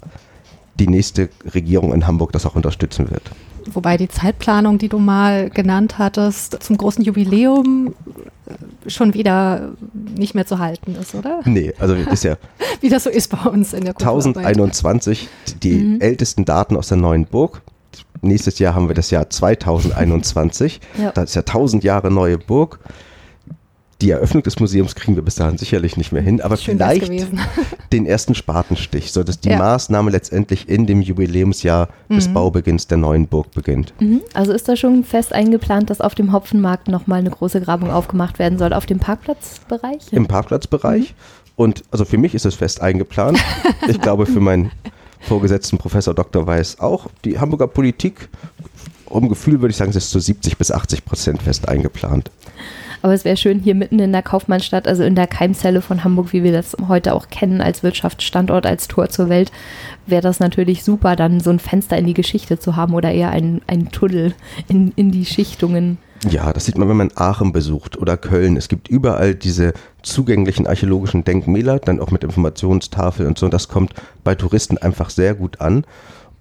die 0.79 0.87
nächste 0.87 1.29
Regierung 1.55 1.93
in 1.93 2.07
Hamburg 2.07 2.33
das 2.33 2.47
auch 2.47 2.55
unterstützen 2.55 3.11
wird. 3.11 3.23
Wobei 3.67 3.97
die 3.97 4.09
Zeitplanung, 4.09 4.79
die 4.79 4.89
du 4.89 4.99
mal 4.99 5.51
genannt 5.51 5.99
hattest, 5.99 6.63
zum 6.63 6.79
großen 6.79 7.05
Jubiläum 7.05 7.95
schon 8.87 9.15
wieder 9.15 9.73
nicht 10.19 10.35
mehr 10.35 10.47
zu 10.47 10.59
halten 10.59 10.97
ist, 11.01 11.15
oder? 11.15 11.41
Nee, 11.45 11.73
also 11.79 11.95
ist 11.95 12.25
ja. 12.25 12.37
Wie 12.81 12.89
das 12.89 13.05
so 13.05 13.11
ist 13.11 13.31
bei 13.31 13.49
uns 13.49 13.73
in 13.73 13.85
der 13.85 13.95
Kulturarbeit. 13.95 14.47
1021, 14.47 15.29
die 15.63 15.73
mhm. 15.73 16.01
ältesten 16.01 16.45
Daten 16.45 16.77
aus 16.77 16.89
der 16.89 16.99
neuen 16.99 17.25
Burg. 17.25 17.63
Nächstes 18.21 18.59
Jahr 18.59 18.75
haben 18.75 18.89
wir 18.89 18.95
das 18.95 19.11
Jahr 19.11 19.31
2021. 19.31 20.81
ja. 21.01 21.13
Das 21.13 21.31
ist 21.31 21.35
ja 21.37 21.43
1000 21.43 21.85
Jahre 21.85 22.11
neue 22.11 22.39
Burg. 22.39 22.81
Die 24.01 24.11
Eröffnung 24.11 24.45
des 24.45 24.61
Museums 24.61 24.95
kriegen 24.95 25.17
wir 25.17 25.25
bis 25.25 25.35
dahin 25.35 25.59
sicherlich 25.59 25.97
nicht 25.97 26.13
mehr 26.13 26.23
hin, 26.23 26.41
aber 26.41 26.57
Schön 26.57 26.77
vielleicht 26.77 27.11
den 27.93 28.07
ersten 28.07 28.37
Spatenstich, 28.37 29.11
sodass 29.11 29.41
die 29.41 29.49
ja. 29.49 29.59
Maßnahme 29.59 30.13
letztendlich 30.13 30.69
in 30.69 30.87
dem 30.87 31.03
Jubiläumsjahr 31.03 31.89
mhm. 32.09 32.15
des 32.15 32.29
Baubeginns 32.29 32.87
der 32.87 32.99
neuen 32.99 33.27
Burg 33.27 33.51
beginnt. 33.51 33.93
Mhm. 33.99 34.21
Also 34.35 34.53
ist 34.53 34.69
da 34.69 34.77
schon 34.77 35.03
fest 35.03 35.33
eingeplant, 35.33 35.91
dass 35.91 36.01
auf 36.01 36.15
dem 36.15 36.33
Hopfenmarkt 36.33 36.87
nochmal 36.87 37.19
eine 37.19 37.31
große 37.31 37.61
Grabung 37.61 37.91
aufgemacht 37.91 38.39
werden 38.39 38.57
soll, 38.57 38.73
auf 38.73 38.87
dem 38.87 39.01
Parkplatzbereich? 39.01 40.13
Im 40.13 40.29
Parkplatzbereich. 40.29 41.11
Mhm. 41.11 41.15
Und 41.57 41.83
also 41.91 42.05
für 42.05 42.19
mich 42.19 42.37
ist 42.37 42.47
es 42.47 42.55
fest 42.55 42.81
eingeplant. 42.81 43.41
ich 43.89 44.01
glaube, 44.01 44.27
für 44.27 44.41
meinen 44.41 44.71
Vorgesetzten 45.21 45.77
Professor 45.79 46.15
Dr. 46.15 46.47
Weiß 46.47 46.79
auch. 46.79 47.09
Die 47.25 47.41
Hamburger 47.41 47.67
Politik, 47.67 48.29
um 49.07 49.29
Gefühl 49.29 49.61
würde 49.61 49.71
ich 49.71 49.77
sagen, 49.77 49.91
es 49.91 49.97
ist 49.97 50.11
zu 50.11 50.21
70 50.21 50.57
bis 50.57 50.71
80 50.71 51.05
Prozent 51.05 51.43
fest 51.43 51.69
eingeplant. 51.69 52.31
Aber 53.03 53.13
es 53.15 53.25
wäre 53.25 53.37
schön, 53.37 53.61
hier 53.61 53.75
mitten 53.75 53.99
in 53.99 54.13
der 54.13 54.23
Kaufmannstadt, 54.23 54.89
also 54.89 55.03
in 55.05 55.15
der 55.15 55.27
Keimzelle 55.27 55.83
von 55.83 56.05
Hamburg, 56.05 56.33
wie 56.33 56.43
wir 56.43 56.53
das 56.53 56.77
heute 56.89 57.15
auch 57.15 57.29
kennen, 57.29 57.61
als 57.61 57.83
Wirtschaftsstandort, 57.83 58.67
als 58.67 58.89
Tor 58.89 59.09
zur 59.09 59.29
Welt, 59.29 59.53
wäre 60.07 60.23
das 60.23 60.41
natürlich 60.41 60.85
super, 60.85 61.17
dann 61.17 61.41
so 61.41 61.51
ein 61.51 61.59
Fenster 61.59 61.97
in 61.97 62.07
die 62.07 62.15
Geschichte 62.15 62.59
zu 62.59 62.77
haben 62.77 62.95
oder 62.95 63.13
eher 63.13 63.31
ein, 63.31 63.63
ein 63.67 63.91
Tunnel 63.91 64.35
in, 64.69 64.93
in 64.97 65.11
die 65.11 65.25
Schichtungen. 65.25 65.99
Ja, 66.29 66.53
das 66.53 66.65
sieht 66.65 66.77
man, 66.77 66.89
wenn 66.89 66.97
man 66.97 67.13
Aachen 67.15 67.53
besucht 67.53 67.97
oder 67.97 68.17
Köln. 68.17 68.57
Es 68.57 68.69
gibt 68.69 68.89
überall 68.89 69.37
diese 69.37 69.73
zugänglichen 70.03 70.67
archäologischen 70.67 71.23
Denkmäler, 71.23 71.79
dann 71.79 72.01
auch 72.01 72.11
mit 72.11 72.25
Informationstafel 72.25 73.27
und 73.27 73.39
so. 73.39 73.49
Das 73.49 73.69
kommt 73.69 73.93
bei 74.25 74.35
Touristen 74.35 74.79
einfach 74.79 75.11
sehr 75.11 75.35
gut 75.35 75.61
an. 75.61 75.85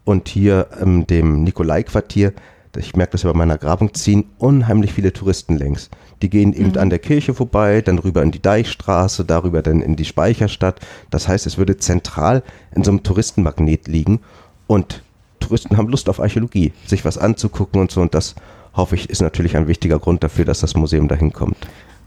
Und 0.03 0.29
hier 0.29 0.67
ähm, 0.82 1.05
dem 1.05 1.43
Nikolai-Quartier, 1.43 2.34
ich 2.75 2.95
merke 2.95 3.13
das 3.13 3.23
ja 3.23 3.32
bei 3.32 3.38
meiner 3.38 3.58
Grabung, 3.58 3.93
ziehen 3.93 4.25
unheimlich 4.38 4.93
viele 4.93 5.13
Touristen 5.13 5.58
längs. 5.58 5.89
Die 6.21 6.30
gehen 6.30 6.53
eben 6.53 6.71
mhm. 6.71 6.77
an 6.77 6.89
der 6.89 6.99
Kirche 6.99 7.34
vorbei, 7.34 7.82
dann 7.82 7.99
rüber 7.99 8.23
in 8.23 8.32
die 8.32 8.41
Deichstraße, 8.41 9.25
darüber 9.25 9.62
dann 9.62 9.82
in 9.82 9.95
die 9.95 10.06
Speicherstadt. 10.06 10.80
Das 11.10 11.27
heißt, 11.27 11.45
es 11.45 11.58
würde 11.58 11.77
zentral 11.77 12.43
in 12.75 12.84
so 12.84 12.91
einem 12.91 13.03
Touristenmagnet 13.03 13.88
liegen 13.88 14.19
und 14.67 15.03
Touristen 15.39 15.77
haben 15.77 15.88
Lust 15.88 16.10
auf 16.10 16.19
Archäologie, 16.19 16.73
sich 16.86 17.06
was 17.06 17.17
anzugucken 17.17 17.80
und 17.80 17.91
so. 17.91 18.01
Und 18.01 18.13
das, 18.13 18.36
hoffe 18.77 18.95
ich, 18.95 19.10
ist 19.10 19.21
natürlich 19.21 19.58
ein 19.58 19.67
wichtiger 19.67 19.99
Grund 19.99 20.23
dafür, 20.23 20.45
dass 20.45 20.60
das 20.60 20.75
Museum 20.75 21.08
dahin 21.08 21.34
kommt. 21.34 21.58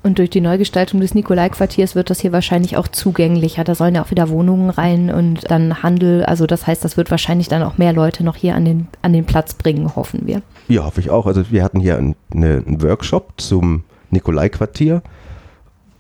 Und 0.03 0.19
durch 0.19 0.31
die 0.31 0.41
Neugestaltung 0.41 1.01
des 1.01 1.15
Nikolai-Quartiers 1.15 1.95
wird 1.95 2.09
das 2.09 2.21
hier 2.21 2.33
wahrscheinlich 2.33 2.79
auch 2.79 2.89
zugänglicher. 2.89 3.65
Da 3.65 3.75
sollen 3.75 3.95
ja 3.95 4.03
auch 4.03 4.11
wieder 4.11 4.31
Wohnungen 4.31 4.71
rein 4.71 5.13
und 5.13 5.51
dann 5.51 5.83
Handel. 5.83 6.25
Also 6.25 6.47
das 6.47 6.67
heißt, 6.67 6.83
das 6.83 6.97
wird 6.97 7.11
wahrscheinlich 7.11 7.49
dann 7.49 7.63
auch 7.63 7.77
mehr 7.77 7.93
Leute 7.93 8.25
noch 8.25 8.37
hier 8.37 8.55
an 8.55 8.65
den, 8.65 8.89
an 9.03 9.13
den 9.13 9.27
Platz 9.27 9.53
bringen, 9.53 9.95
hoffen 9.95 10.23
wir. 10.25 10.41
Ja, 10.69 10.85
hoffe 10.85 11.01
ich 11.01 11.11
auch. 11.11 11.27
Also 11.27 11.51
wir 11.51 11.63
hatten 11.63 11.81
hier 11.81 11.99
einen, 11.99 12.17
einen 12.33 12.83
Workshop 12.83 13.35
zum 13.37 13.85
Nikolai-Quartier. 14.11 15.03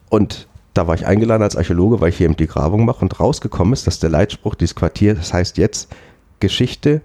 Und 0.09 0.49
da 0.73 0.87
war 0.87 0.95
ich 0.95 1.07
eingeladen 1.07 1.43
als 1.43 1.57
Archäologe, 1.57 2.01
weil 2.01 2.09
ich 2.09 2.17
hier 2.17 2.25
eben 2.25 2.37
die 2.37 2.47
Grabung 2.47 2.87
mache. 2.87 3.03
Und 3.03 3.21
rausgekommen 3.21 3.75
ist, 3.75 3.87
dass 3.87 3.99
der 3.99 4.09
Leitspruch 4.09 4.55
dieses 4.55 4.75
Quartiers, 4.75 5.19
das 5.19 5.35
heißt 5.35 5.59
jetzt 5.59 5.95
Geschichte, 6.41 7.03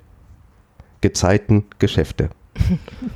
Gezeiten, 1.02 1.66
Geschäfte. 1.78 2.30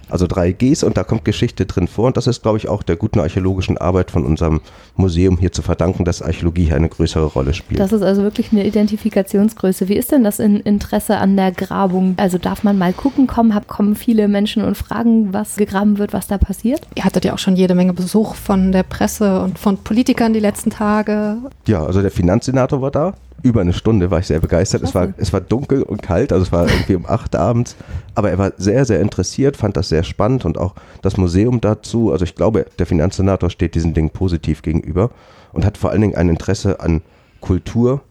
Also 0.10 0.26
drei 0.28 0.52
Gs 0.52 0.84
und 0.84 0.98
da 0.98 1.04
kommt 1.04 1.24
Geschichte 1.24 1.66
drin 1.66 1.88
vor 1.88 2.08
und 2.08 2.18
das 2.18 2.28
ist, 2.28 2.42
glaube 2.42 2.58
ich, 2.58 2.68
auch 2.68 2.84
der 2.84 2.96
guten 2.96 3.20
archäologischen 3.20 3.78
Arbeit 3.78 4.12
von 4.12 4.26
unserem 4.26 4.62
Museum 4.96 5.38
hier 5.38 5.52
zu 5.52 5.62
verdanken, 5.62 6.04
dass 6.04 6.22
Archäologie 6.22 6.66
hier 6.66 6.76
eine 6.76 6.90
größere 6.90 7.26
Rolle 7.26 7.54
spielt. 7.54 7.80
Das 7.80 7.94
ist 7.94 8.02
also 8.02 8.24
wirklich 8.24 8.52
eine 8.52 8.66
Identifikationsgröße. 8.66 9.88
Wie 9.88 9.96
ist 9.96 10.12
denn 10.12 10.24
das 10.24 10.40
in 10.40 10.58
Interesse 10.58 11.18
an 11.18 11.38
der 11.38 11.52
Grabung? 11.52 12.16
Also 12.18 12.38
darf 12.38 12.64
man 12.64 12.78
mal 12.78 12.94
gucken, 12.94 13.28
kommen, 13.28 13.54
kommen 13.68 13.96
viele 13.96 14.28
Menschen 14.28 14.64
und 14.64 14.76
fragen, 14.76 15.34
was 15.34 15.58
gegraben 15.58 15.98
wird, 15.98 16.14
was 16.14 16.28
da 16.28 16.38
passiert? 16.38 16.82
Ihr 16.96 17.06
hattet 17.06 17.26
ja 17.26 17.34
auch 17.34 17.40
schon 17.40 17.56
jede 17.56 17.76
Menge 17.76 17.94
Besuch 17.94 18.36
von 18.36 18.72
der 18.72 18.84
Presse 18.84 19.42
und 19.42 19.60
von 19.60 19.78
Politikern 19.78 20.34
die 20.34 20.40
letzten 20.40 20.72
Tage. 20.72 21.38
Ja, 21.68 21.86
also 21.86 22.02
der 22.02 22.12
Finanzsenator 22.12 22.82
war 22.82 22.92
da, 22.92 23.14
über 23.44 23.62
eine 23.62 23.74
Stunde 23.74 24.12
war 24.12 24.20
ich 24.20 24.28
sehr 24.28 24.40
begeistert. 24.40 24.84
Es 24.84 24.94
war, 24.96 25.14
es 25.18 25.32
war 25.34 25.42
dunkel 25.42 25.84
und 25.84 26.02
kalt, 26.02 26.34
also 26.34 26.44
es 26.44 26.52
war 26.52 26.68
irgendwie 26.68 26.96
um 26.96 27.06
acht 27.06 27.36
abends. 27.36 27.76
Aber 28.16 28.30
er 28.30 28.38
war 28.38 28.54
sehr, 28.58 28.86
sehr 28.86 29.00
interessiert, 29.00 29.58
fand 29.58 29.78
das 29.78 29.90
sehr 29.90 30.04
spannend 30.04 30.46
und 30.46 30.58
auch 30.58 30.76
das 31.02 31.18
Museum 31.18 31.62
dazu. 31.62 32.12
Also 32.12 32.26
ich 32.26 32.36
glaube, 32.36 32.66
der 32.78 32.86
Finanzsenator 32.86 33.50
steht 33.50 33.76
diesen 33.76 33.94
Dingen 33.94 34.10
positiv 34.10 34.62
gegenüber 34.62 35.12
und 35.54 35.66
hat 35.66 35.78
vor 35.78 35.92
allen 35.92 36.02
Dingen 36.02 36.16
ein 36.16 36.30
Interesse 36.30 36.80
an 36.80 37.02
Kultur 37.42 38.02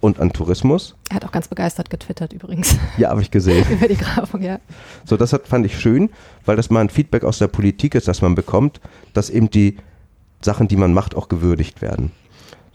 und 0.00 0.20
an 0.20 0.32
Tourismus. 0.32 0.94
Er 1.08 1.16
hat 1.16 1.24
auch 1.24 1.32
ganz 1.32 1.48
begeistert 1.48 1.88
getwittert 1.88 2.32
übrigens. 2.32 2.76
Ja, 2.98 3.10
habe 3.10 3.22
ich 3.22 3.30
gesehen. 3.30 3.66
Über 3.70 3.88
die 3.88 3.96
Grafung, 3.96 4.42
ja. 4.42 4.58
So, 5.04 5.16
das 5.16 5.32
hat, 5.32 5.48
fand 5.48 5.64
ich 5.66 5.78
schön, 5.78 6.10
weil 6.44 6.56
das 6.56 6.70
mal 6.70 6.80
ein 6.80 6.90
Feedback 6.90 7.24
aus 7.24 7.38
der 7.38 7.48
Politik 7.48 7.94
ist, 7.94 8.06
das 8.06 8.22
man 8.22 8.34
bekommt, 8.34 8.80
dass 9.14 9.30
eben 9.30 9.50
die 9.50 9.78
Sachen, 10.42 10.68
die 10.68 10.76
man 10.76 10.92
macht, 10.92 11.14
auch 11.14 11.28
gewürdigt 11.28 11.80
werden. 11.80 12.12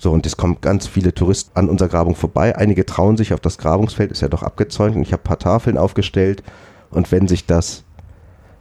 So, 0.01 0.13
und 0.13 0.25
es 0.25 0.37
kommen 0.37 0.59
ganz 0.61 0.87
viele 0.87 1.13
Touristen 1.13 1.51
an 1.55 1.67
unserer 1.67 1.89
Grabung 1.89 2.15
vorbei. 2.15 2.55
Einige 2.55 2.85
trauen 2.85 3.17
sich 3.17 3.33
auf 3.33 3.41
das 3.41 3.57
Grabungsfeld, 3.57 4.11
ist 4.11 4.21
ja 4.21 4.29
doch 4.29 4.43
abgezäunt. 4.43 4.95
Und 4.95 5.01
ich 5.01 5.11
habe 5.11 5.21
ein 5.21 5.25
paar 5.25 5.39
Tafeln 5.39 5.77
aufgestellt. 5.77 6.41
Und 6.89 7.11
wenn 7.11 7.27
sich 7.27 7.45
das 7.45 7.83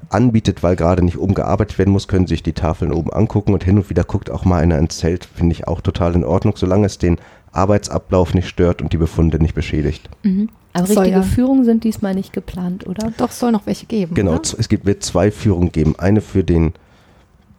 anbietet, 0.09 0.64
weil 0.64 0.74
gerade 0.74 1.05
nicht 1.05 1.16
oben 1.16 1.35
gearbeitet 1.35 1.79
werden 1.79 1.92
muss, 1.92 2.09
können 2.09 2.27
sich 2.27 2.42
die 2.42 2.55
Tafeln 2.55 2.92
oben 2.92 3.12
angucken. 3.12 3.55
Und 3.55 3.62
hin 3.62 3.79
und 3.79 3.88
wieder 3.88 4.03
guckt 4.03 4.33
auch 4.33 4.44
mal 4.44 4.61
einer 4.61 4.79
ins 4.79 4.98
Zelt. 4.98 5.27
Finde 5.27 5.53
ich 5.53 5.68
auch 5.68 5.81
total 5.81 6.16
in 6.16 6.24
Ordnung, 6.24 6.55
solange 6.57 6.87
es 6.87 6.98
den 6.98 7.18
Arbeitsablauf 7.53 8.35
nicht 8.35 8.48
stört 8.48 8.83
und 8.83 8.92
die 8.92 8.96
Befunde 8.96 9.40
nicht 9.40 9.55
beschädigt. 9.55 10.11
Mhm. 10.24 10.48
Aber 10.72 10.88
richtige 10.88 11.11
ja. 11.11 11.22
Führungen 11.22 11.64
sind 11.64 11.85
diesmal 11.85 12.16
nicht 12.16 12.33
geplant, 12.33 12.85
oder? 12.88 13.12
Doch, 13.16 13.31
es 13.31 13.38
soll 13.38 13.53
noch 13.53 13.66
welche 13.66 13.87
geben. 13.87 14.16
Genau, 14.16 14.33
oder? 14.33 14.59
es 14.59 14.68
gibt, 14.68 14.87
wird 14.87 15.05
zwei 15.05 15.31
Führungen 15.31 15.70
geben. 15.70 15.94
Eine 15.98 16.20
für 16.20 16.42
den 16.42 16.72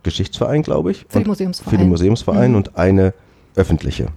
Geschichtsverein, 0.04 0.64
glaube 0.64 0.92
ich. 0.92 1.06
Für 1.08 1.20
den 1.20 1.28
Museumsverein. 1.28 1.70
Für 1.70 1.78
den 1.78 1.90
Museumsverein 1.90 2.52
mhm. 2.52 2.58
und 2.58 2.78
eine 2.78 3.14
öffentliche. 3.60 4.08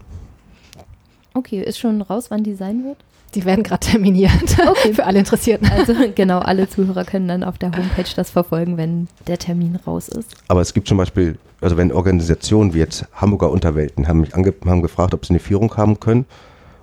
Okay, 1.35 1.63
ist 1.63 1.79
schon 1.79 2.03
raus, 2.03 2.31
wann 2.31 2.45
die 2.45 2.55
sein 2.55 2.85
wird? 2.85 2.99
Die 3.35 3.45
werden 3.45 3.63
gerade 3.63 3.81
terminiert. 3.81 4.33
Okay. 4.73 4.95
Für 4.95 5.05
alle 5.05 5.19
Interessierten. 5.19 5.69
Also 5.71 5.95
genau, 6.15 6.39
alle 6.39 6.69
Zuhörer 6.69 7.05
können 7.05 7.29
dann 7.29 7.45
auf 7.45 7.59
der 7.59 7.73
Homepage 7.73 8.09
das 8.17 8.31
verfolgen, 8.31 8.77
wenn 8.77 9.09
der 9.27 9.39
Termin 9.39 9.77
raus 9.87 10.09
ist. 10.09 10.35
Aber 10.49 10.61
es 10.61 10.73
gibt 10.73 10.89
zum 10.89 10.99
Beispiel, 10.99 11.39
also 11.61 11.77
wenn 11.77 11.93
Organisationen 11.93 12.73
wie 12.75 12.79
jetzt 12.79 13.07
Hamburger 13.13 13.51
Unterwelten 13.51 14.09
haben 14.09 14.21
mich 14.21 14.35
ange 14.35 14.55
haben 14.65 14.83
gefragt, 14.83 15.15
ob 15.15 15.27
sie 15.27 15.31
eine 15.31 15.41
Führung 15.41 15.77
haben 15.77 16.01
können. 16.01 16.27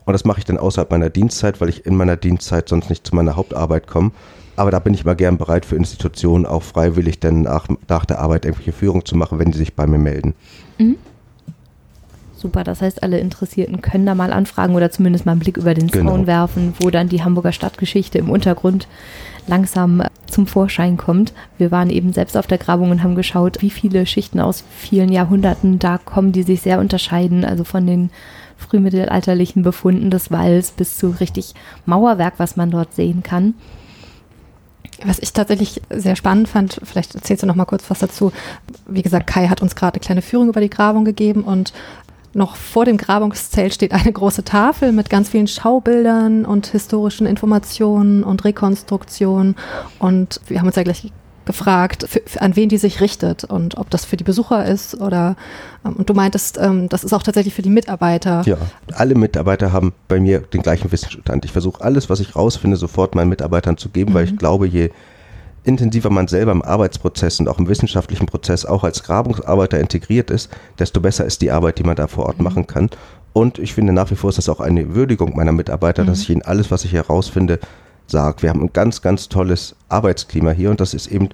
Und 0.06 0.14
das 0.14 0.26
mache 0.26 0.40
ich 0.40 0.46
dann 0.46 0.58
außerhalb 0.58 0.92
meiner 0.92 1.10
Dienstzeit, 1.10 1.62
weil 1.62 1.70
ich 1.70 1.86
in 1.86 1.96
meiner 1.96 2.16
Dienstzeit 2.16 2.70
sonst 2.70 2.90
nicht 2.90 3.06
zu 3.06 3.16
meiner 3.16 3.36
Hauptarbeit 3.36 3.88
komme. 3.88 4.12
Aber 4.56 4.72
da 4.72 4.80
bin 4.80 4.94
ich 4.94 5.04
immer 5.04 5.16
gern 5.16 5.38
bereit 5.38 5.66
für 5.66 5.76
Institutionen 5.76 6.46
auch 6.46 6.64
freiwillig 6.64 7.20
dann 7.20 7.44
nach, 7.44 7.68
nach 7.88 8.06
der 8.06 8.20
Arbeit 8.20 8.46
irgendwelche 8.46 8.74
Führung 8.74 9.06
zu 9.06 9.16
machen, 9.16 9.40
wenn 9.40 9.52
die 9.52 9.58
sich 9.58 9.76
bei 9.76 9.88
mir 9.88 10.00
melden. 10.00 10.36
Mhm. 10.78 10.98
Super, 12.40 12.64
das 12.64 12.82
heißt, 12.82 13.04
alle 13.04 13.20
Interessierten 13.20 13.82
können 13.82 14.06
da 14.06 14.16
mal 14.16 14.32
anfragen 14.32 14.74
oder 14.74 14.90
zumindest 14.90 15.26
mal 15.26 15.34
einen 15.34 15.42
Blick 15.42 15.58
über 15.58 15.74
den 15.74 15.88
genau. 15.88 16.12
Zaun 16.12 16.26
werfen, 16.26 16.74
wo 16.80 16.90
dann 16.90 17.10
die 17.10 17.22
Hamburger 17.22 17.52
Stadtgeschichte 17.52 18.18
im 18.18 18.30
Untergrund 18.30 18.88
langsam 19.46 20.02
zum 20.26 20.48
Vorschein 20.48 20.96
kommt. 20.96 21.34
Wir 21.58 21.70
waren 21.70 21.90
eben 21.90 22.14
selbst 22.14 22.38
auf 22.38 22.48
der 22.48 22.58
Grabung 22.58 22.92
und 22.92 23.04
haben 23.04 23.16
geschaut, 23.16 23.62
wie 23.62 23.70
viele 23.70 24.06
Schichten 24.06 24.40
aus 24.40 24.64
vielen 24.78 25.12
Jahrhunderten 25.12 25.80
da 25.80 25.98
kommen, 25.98 26.32
die 26.32 26.44
sich 26.44 26.62
sehr 26.62 26.80
unterscheiden. 26.80 27.44
Also 27.44 27.66
von 27.66 27.86
den 27.86 28.10
frühmittelalterlichen 28.56 29.62
Befunden 29.62 30.10
des 30.10 30.32
Walls 30.32 30.72
bis 30.72 30.98
zu 30.98 31.10
richtig 31.20 31.56
Mauerwerk, 31.86 32.36
was 32.38 32.56
man 32.56 32.72
dort 32.72 32.94
sehen 32.94 33.22
kann. 33.22 33.56
Was 35.04 35.20
ich 35.20 35.34
tatsächlich 35.34 35.82
sehr 35.90 36.16
spannend 36.16 36.48
fand, 36.48 36.80
vielleicht 36.84 37.16
erzählst 37.16 37.44
du 37.44 37.48
noch 37.48 37.56
mal 37.56 37.66
kurz 37.66 37.90
was 37.90 38.00
dazu. 38.00 38.32
Wie 38.88 39.02
gesagt, 39.02 39.28
Kai 39.28 39.48
hat 39.48 39.62
uns 39.62 39.76
gerade 39.76 39.96
eine 39.96 40.02
kleine 40.02 40.22
Führung 40.22 40.50
über 40.50 40.62
die 40.62 40.70
Grabung 40.70 41.06
gegeben 41.06 41.44
und 41.44 41.74
noch 42.34 42.56
vor 42.56 42.86
dem 42.86 42.98
Grabungszelt 42.98 43.74
steht 43.74 43.92
eine 43.92 44.12
große 44.12 44.44
Tafel 44.44 44.92
mit 44.92 45.10
ganz 45.10 45.30
vielen 45.30 45.48
Schaubildern 45.48 46.46
und 46.46 46.68
historischen 46.68 47.26
Informationen 47.26 48.24
und 48.24 48.46
Rekonstruktionen. 48.46 49.56
Und 49.98 50.40
wir 50.48 50.60
haben 50.60 50.68
uns 50.68 50.76
ja 50.76 50.84
gleich 50.84 51.12
gefragt, 51.46 52.06
für, 52.08 52.22
für, 52.28 52.42
an 52.42 52.56
wen 52.56 52.70
die 52.70 52.78
sich 52.78 53.02
richtet 53.02 53.44
und 53.44 53.76
ob 53.80 53.90
das 53.90 54.06
für 54.06 54.18
die 54.18 54.24
Besucher 54.24 54.66
ist 54.68 55.02
oder 55.02 55.36
ähm, 55.84 55.94
und 55.94 56.08
du 56.08 56.14
meintest, 56.14 56.60
ähm, 56.62 56.90
das 56.90 57.04
ist 57.04 57.12
auch 57.12 57.24
tatsächlich 57.24 57.56
für 57.56 57.64
die 57.64 57.72
Mitarbeiter. 57.72 58.44
Ja, 58.46 58.58
alle 58.94 59.16
Mitarbeiter 59.16 59.74
haben 59.74 59.94
bei 60.08 60.20
mir 60.20 60.42
den 60.42 60.62
gleichen 60.62 60.92
Wissensstand. 60.92 61.46
Ich 61.46 61.52
versuche 61.52 61.84
alles, 61.84 62.08
was 62.08 62.20
ich 62.20 62.36
rausfinde, 62.36 62.78
sofort 62.78 63.16
meinen 63.16 63.30
Mitarbeitern 63.30 63.78
zu 63.78 63.90
geben, 63.90 64.12
mhm. 64.12 64.16
weil 64.16 64.26
ich 64.26 64.38
glaube, 64.38 64.68
je 64.68 64.92
intensiver 65.64 66.10
man 66.10 66.28
selber 66.28 66.52
im 66.52 66.62
Arbeitsprozess 66.62 67.40
und 67.40 67.48
auch 67.48 67.60
im 67.60 67.68
wissenschaftlichen 67.68 68.26
Prozess 68.26 68.66
auch 68.66 68.84
als 68.84 69.04
Grabungsarbeiter 69.04 69.80
integriert 69.80 70.32
ist, 70.32 70.50
desto 70.78 71.02
besser 71.02 71.26
ist 71.26 71.42
die 71.42 71.52
Arbeit, 71.52 71.80
die 71.80 71.84
man 71.84 71.96
da 71.96 72.08
vor 72.08 72.26
Ort 72.26 72.38
mhm. 72.38 72.44
machen 72.44 72.68
kann. 72.68 72.90
Und 73.34 73.60
ich 73.60 73.74
finde 73.74 73.94
nach 73.94 74.10
wie 74.12 74.16
vor 74.16 74.30
ist 74.30 74.38
das 74.38 74.50
auch 74.50 74.60
eine 74.60 74.96
Würdigung 74.96 75.36
meiner 75.36 75.52
Mitarbeiter, 75.52 76.04
mhm. 76.04 76.08
dass 76.08 76.22
ich 76.22 76.30
ihnen 76.30 76.42
alles, 76.42 76.72
was 76.72 76.86
ich 76.86 76.94
herausfinde, 76.94 77.60
sagt. 78.08 78.42
Wir 78.42 78.50
haben 78.50 78.62
ein 78.62 78.74
ganz, 78.74 79.02
ganz 79.02 79.30
tolles 79.30 79.76
Arbeitsklima 79.88 80.52
hier 80.52 80.72
und 80.72 80.80
das 80.80 80.94
ist 80.94 81.08
eben 81.08 81.30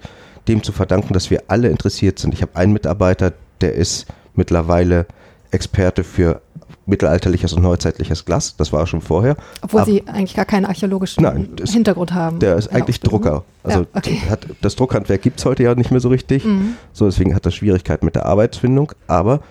dem 0.48 0.62
zu 0.62 0.72
verdanken, 0.72 1.14
dass 1.14 1.30
wir 1.30 1.44
alle 1.48 1.70
interessiert 1.70 2.20
sind. 2.20 2.34
Ich 2.34 2.42
habe 2.42 2.56
einen 2.56 2.74
Mitarbeiter, 2.74 3.34
der 3.62 3.74
ist 3.74 4.06
mittlerweile 4.36 5.06
Experte 5.52 6.04
für 6.04 6.42
mittelalterliches 6.86 7.54
und 7.54 7.64
neuzeitliches 7.64 8.26
Glas. 8.26 8.56
Das 8.58 8.72
war 8.72 8.86
schon 8.88 9.02
vorher. 9.02 9.36
Obwohl 9.62 9.82
Aber, 9.82 9.92
Sie 9.92 10.08
eigentlich 10.08 10.36
gar 10.36 10.46
keinen 10.46 10.66
archäologischen 10.66 11.24
nein, 11.24 11.50
das, 11.56 11.72
Hintergrund 11.72 12.14
haben. 12.14 12.40
Der 12.40 12.56
ist 12.56 12.70
eigentlich 12.70 13.00
Drucker. 13.00 13.44
Also 13.64 13.82
ja, 13.82 13.86
okay. 13.94 14.22
hat, 14.30 14.48
das 14.62 14.76
Druckhandwerk 14.76 15.22
gibt 15.22 15.40
es 15.40 15.46
heute 15.46 15.64
ja 15.64 15.76
nicht 15.76 15.92
mehr 15.92 16.00
so 16.00 16.10
richtig. 16.10 16.46
Mhm. 16.46 16.76
So, 16.94 17.06
deswegen 17.06 17.34
hat 17.34 17.46
er 17.46 17.52
Schwierigkeiten 17.52 18.06
mit 18.06 18.16
der 18.16 18.26
Arbeitsfindung. 18.26 18.92
Aber 19.08 19.42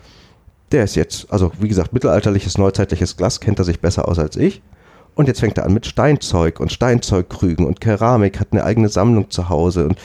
der 0.73 0.85
ist 0.85 0.95
jetzt, 0.95 1.31
also 1.33 1.53
wie 1.59 1.69
gesagt, 1.69 1.93
mittelalterliches, 1.93 2.59
neuzeitliches 2.59 3.17
Glas 3.17 3.41
kennt 3.41 3.59
er 3.59 3.65
sich 3.65 3.81
besser 3.81 4.09
aus 4.09 4.19
als 4.19 4.37
ich. 4.37 4.63
Und 5.15 5.29
jetzt 5.29 5.41
fängt 5.41 5.59
er 5.59 5.65
an 5.65 5.73
mit 5.73 5.87
Steinzeug 5.87 6.59
und 6.59 6.73
Steinzeugkrügen 6.73 7.67
und 7.67 7.81
Keramik, 7.81 8.41
hat 8.41 8.49
eine 8.51 8.65
eigene 8.65 8.89
Sammlung 8.89 9.31
zu 9.31 9.49
Hause 9.49 9.87
und 9.87 9.97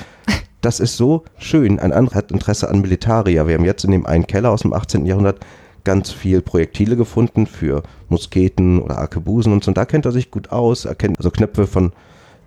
das 0.61 0.79
ist 0.79 0.97
so 0.97 1.23
schön. 1.37 1.79
Ein 1.79 1.93
anderer 1.93 2.15
hat 2.15 2.31
Interesse 2.31 2.69
an 2.69 2.81
Militaria. 2.81 3.47
Wir 3.47 3.55
haben 3.55 3.65
jetzt 3.65 3.85
in 3.85 3.91
dem 3.91 4.05
einen 4.05 4.27
Keller 4.27 4.51
aus 4.51 4.61
dem 4.61 4.73
18. 4.73 5.05
Jahrhundert 5.05 5.39
ganz 5.83 6.11
viel 6.11 6.41
Projektile 6.41 6.95
gefunden 6.95 7.47
für 7.47 7.83
Musketen 8.09 8.81
oder 8.81 8.97
Arkebusen 8.97 9.53
und 9.53 9.63
so. 9.63 9.69
Und 9.69 9.77
da 9.77 9.85
kennt 9.85 10.05
er 10.05 10.11
sich 10.11 10.31
gut 10.31 10.51
aus. 10.51 10.85
Er 10.85 10.95
kennt 10.95 11.17
also 11.17 11.31
Knöpfe 11.31 11.67
von 11.67 11.91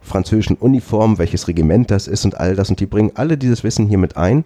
französischen 0.03 0.57
Uniformen, 0.57 1.19
welches 1.19 1.49
Regiment 1.49 1.91
das 1.91 2.09
ist 2.09 2.25
und 2.25 2.39
all 2.39 2.57
das. 2.57 2.71
Und 2.71 2.81
die 2.81 2.87
bringen 2.87 3.13
alle 3.15 3.39
dieses 3.39 3.65
Wissen 3.65 3.89
hier 3.89 3.99
mit 3.99 4.17
ein. 4.17 4.45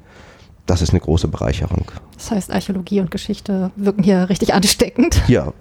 Das 0.67 0.83
ist 0.83 0.91
eine 0.91 1.01
große 1.01 1.29
Bereicherung. 1.29 1.85
Das 2.17 2.31
heißt, 2.31 2.53
Archäologie 2.53 3.01
und 3.01 3.11
Geschichte 3.11 3.71
wirken 3.77 4.03
hier 4.03 4.29
richtig 4.29 4.55
ansteckend. 4.55 5.23
Ja. 5.29 5.53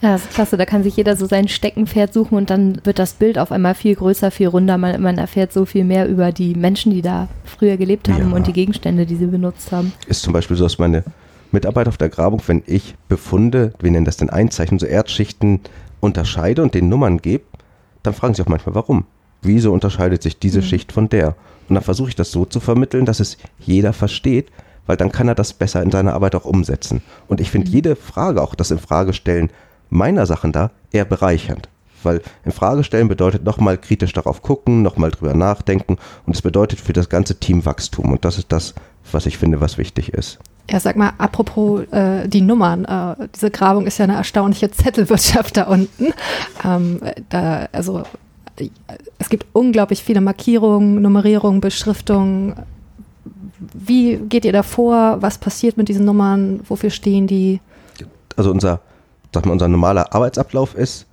Ja, 0.00 0.12
das 0.12 0.22
ist 0.22 0.34
klasse. 0.34 0.56
Da 0.56 0.64
kann 0.64 0.84
sich 0.84 0.96
jeder 0.96 1.16
so 1.16 1.26
sein 1.26 1.48
Steckenpferd 1.48 2.12
suchen 2.12 2.38
und 2.38 2.50
dann 2.50 2.80
wird 2.84 3.00
das 3.00 3.14
Bild 3.14 3.36
auf 3.36 3.50
einmal 3.50 3.74
viel 3.74 3.96
größer, 3.96 4.30
viel 4.30 4.46
runder. 4.46 4.78
Man, 4.78 5.02
man 5.02 5.18
erfährt 5.18 5.52
so 5.52 5.64
viel 5.64 5.82
mehr 5.82 6.08
über 6.08 6.30
die 6.30 6.54
Menschen, 6.54 6.92
die 6.92 7.02
da 7.02 7.28
früher 7.44 7.76
gelebt 7.76 8.08
haben 8.08 8.30
ja. 8.30 8.36
und 8.36 8.46
die 8.46 8.52
Gegenstände, 8.52 9.06
die 9.06 9.16
sie 9.16 9.26
benutzt 9.26 9.72
haben. 9.72 9.92
Ist 10.06 10.22
zum 10.22 10.32
Beispiel 10.32 10.56
so, 10.56 10.62
dass 10.62 10.78
meine 10.78 11.02
Mitarbeiter 11.52 11.88
auf 11.88 11.96
der 11.96 12.08
Grabung, 12.08 12.42
wenn 12.46 12.62
ich 12.66 12.94
Befunde, 13.08 13.72
wir 13.80 13.90
nennen 13.90 14.04
das 14.04 14.16
denn 14.16 14.30
Einzeichen, 14.30 14.78
so 14.78 14.86
Erdschichten 14.86 15.60
unterscheide 16.00 16.62
und 16.62 16.74
den 16.74 16.88
Nummern 16.88 17.18
gebe, 17.18 17.44
dann 18.02 18.14
fragen 18.14 18.34
sie 18.34 18.42
auch 18.42 18.48
manchmal, 18.48 18.74
warum? 18.74 19.04
Wieso 19.42 19.72
unterscheidet 19.72 20.22
sich 20.22 20.38
diese 20.38 20.60
mhm. 20.60 20.64
Schicht 20.64 20.92
von 20.92 21.08
der? 21.08 21.36
Und 21.68 21.74
dann 21.74 21.84
versuche 21.84 22.08
ich 22.08 22.16
das 22.16 22.30
so 22.30 22.44
zu 22.44 22.60
vermitteln, 22.60 23.04
dass 23.04 23.20
es 23.20 23.38
jeder 23.58 23.92
versteht, 23.92 24.50
weil 24.86 24.96
dann 24.96 25.12
kann 25.12 25.28
er 25.28 25.34
das 25.34 25.52
besser 25.52 25.82
in 25.82 25.90
seiner 25.90 26.14
Arbeit 26.14 26.34
auch 26.34 26.44
umsetzen. 26.44 27.02
Und 27.28 27.40
ich 27.40 27.50
finde 27.50 27.68
mhm. 27.68 27.74
jede 27.74 27.96
Frage, 27.96 28.42
auch 28.42 28.54
das 28.54 28.70
in 28.70 28.78
Frage 28.78 29.12
stellen, 29.12 29.50
meiner 29.90 30.26
Sachen 30.26 30.52
da 30.52 30.70
eher 30.92 31.04
bereichernd. 31.04 31.68
Weil 32.02 32.22
in 32.44 32.52
Frage 32.52 32.84
stellen 32.84 33.08
bedeutet 33.08 33.44
nochmal 33.44 33.76
kritisch 33.76 34.12
darauf 34.12 34.42
gucken, 34.42 34.82
nochmal 34.82 35.10
drüber 35.10 35.34
nachdenken 35.34 35.96
und 36.26 36.36
es 36.36 36.42
bedeutet 36.42 36.80
für 36.80 36.92
das 36.92 37.08
ganze 37.08 37.40
Team 37.40 37.64
Wachstum 37.64 38.12
und 38.12 38.24
das 38.24 38.38
ist 38.38 38.52
das, 38.52 38.74
was 39.10 39.26
ich 39.26 39.38
finde, 39.38 39.60
was 39.60 39.78
wichtig 39.78 40.12
ist. 40.14 40.38
Ja, 40.70 40.80
sag 40.80 40.96
mal, 40.96 41.12
apropos 41.18 41.82
äh, 41.92 42.28
die 42.28 42.42
Nummern, 42.42 42.84
äh, 42.84 43.28
diese 43.34 43.50
Grabung 43.50 43.86
ist 43.86 43.98
ja 43.98 44.04
eine 44.04 44.16
erstaunliche 44.16 44.70
Zettelwirtschaft 44.70 45.56
da 45.56 45.64
unten. 45.64 46.12
Ähm, 46.64 47.00
da, 47.30 47.68
also 47.72 48.02
es 49.18 49.28
gibt 49.28 49.46
unglaublich 49.52 50.02
viele 50.02 50.20
Markierungen, 50.20 51.00
Nummerierungen, 51.00 51.60
Beschriftungen. 51.60 52.54
Wie 53.72 54.16
geht 54.16 54.44
ihr 54.44 54.52
da 54.52 54.62
vor? 54.62 55.22
Was 55.22 55.38
passiert 55.38 55.76
mit 55.76 55.88
diesen 55.88 56.04
Nummern? 56.04 56.60
Wofür 56.68 56.90
stehen 56.90 57.26
die? 57.26 57.60
Also 58.36 58.50
unser 58.50 58.80
sag 59.32 59.46
mal, 59.46 59.52
unser 59.52 59.68
normaler 59.68 60.14
Arbeitsablauf 60.14 60.74
ist, 60.74 61.06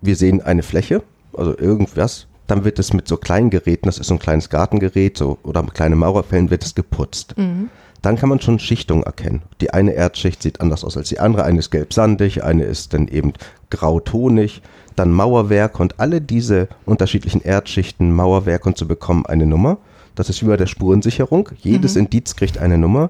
wir 0.00 0.16
sehen 0.16 0.42
eine 0.42 0.62
Fläche, 0.62 1.02
also 1.36 1.56
irgendwas, 1.56 2.26
dann 2.46 2.64
wird 2.64 2.78
es 2.78 2.92
mit 2.92 3.08
so 3.08 3.16
kleinen 3.16 3.50
Geräten, 3.50 3.86
das 3.86 3.98
ist 3.98 4.08
so 4.08 4.14
ein 4.14 4.20
kleines 4.20 4.50
Gartengerät 4.50 5.16
so, 5.16 5.38
oder 5.42 5.62
mit 5.62 5.74
kleinen 5.74 5.98
Mauerfällen, 5.98 6.50
wird 6.50 6.64
es 6.64 6.74
geputzt. 6.74 7.36
Mhm. 7.38 7.70
Dann 8.04 8.16
kann 8.16 8.28
man 8.28 8.38
schon 8.38 8.58
Schichtungen 8.58 9.02
erkennen. 9.02 9.40
Die 9.62 9.72
eine 9.72 9.92
Erdschicht 9.92 10.42
sieht 10.42 10.60
anders 10.60 10.84
aus 10.84 10.94
als 10.98 11.08
die 11.08 11.20
andere. 11.20 11.44
Eine 11.44 11.60
ist 11.60 11.70
gelbsandig, 11.70 12.44
eine 12.44 12.64
ist 12.64 12.92
dann 12.92 13.08
eben 13.08 13.32
grautonig. 13.70 14.60
Dann 14.94 15.10
Mauerwerk 15.10 15.80
und 15.80 15.98
alle 15.98 16.20
diese 16.20 16.68
unterschiedlichen 16.84 17.40
Erdschichten, 17.40 18.12
Mauerwerk 18.14 18.66
und 18.66 18.76
so 18.76 18.84
bekommen 18.84 19.24
eine 19.24 19.46
Nummer. 19.46 19.78
Das 20.16 20.28
ist 20.28 20.42
wie 20.42 20.48
bei 20.48 20.58
der 20.58 20.66
Spurensicherung. 20.66 21.48
Jedes 21.56 21.94
mhm. 21.94 22.02
Indiz 22.02 22.36
kriegt 22.36 22.58
eine 22.58 22.76
Nummer. 22.76 23.08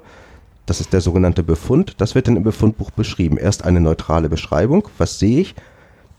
Das 0.64 0.80
ist 0.80 0.92
der 0.92 1.00
sogenannte 1.00 1.42
Befund. 1.42 1.96
Das 1.98 2.14
wird 2.14 2.28
dann 2.28 2.36
im 2.36 2.44
Befundbuch 2.44 2.92
beschrieben. 2.92 3.36
Erst 3.36 3.64
eine 3.64 3.80
neutrale 3.80 4.28
Beschreibung. 4.28 4.86
Was 4.96 5.18
sehe 5.18 5.40
ich? 5.40 5.56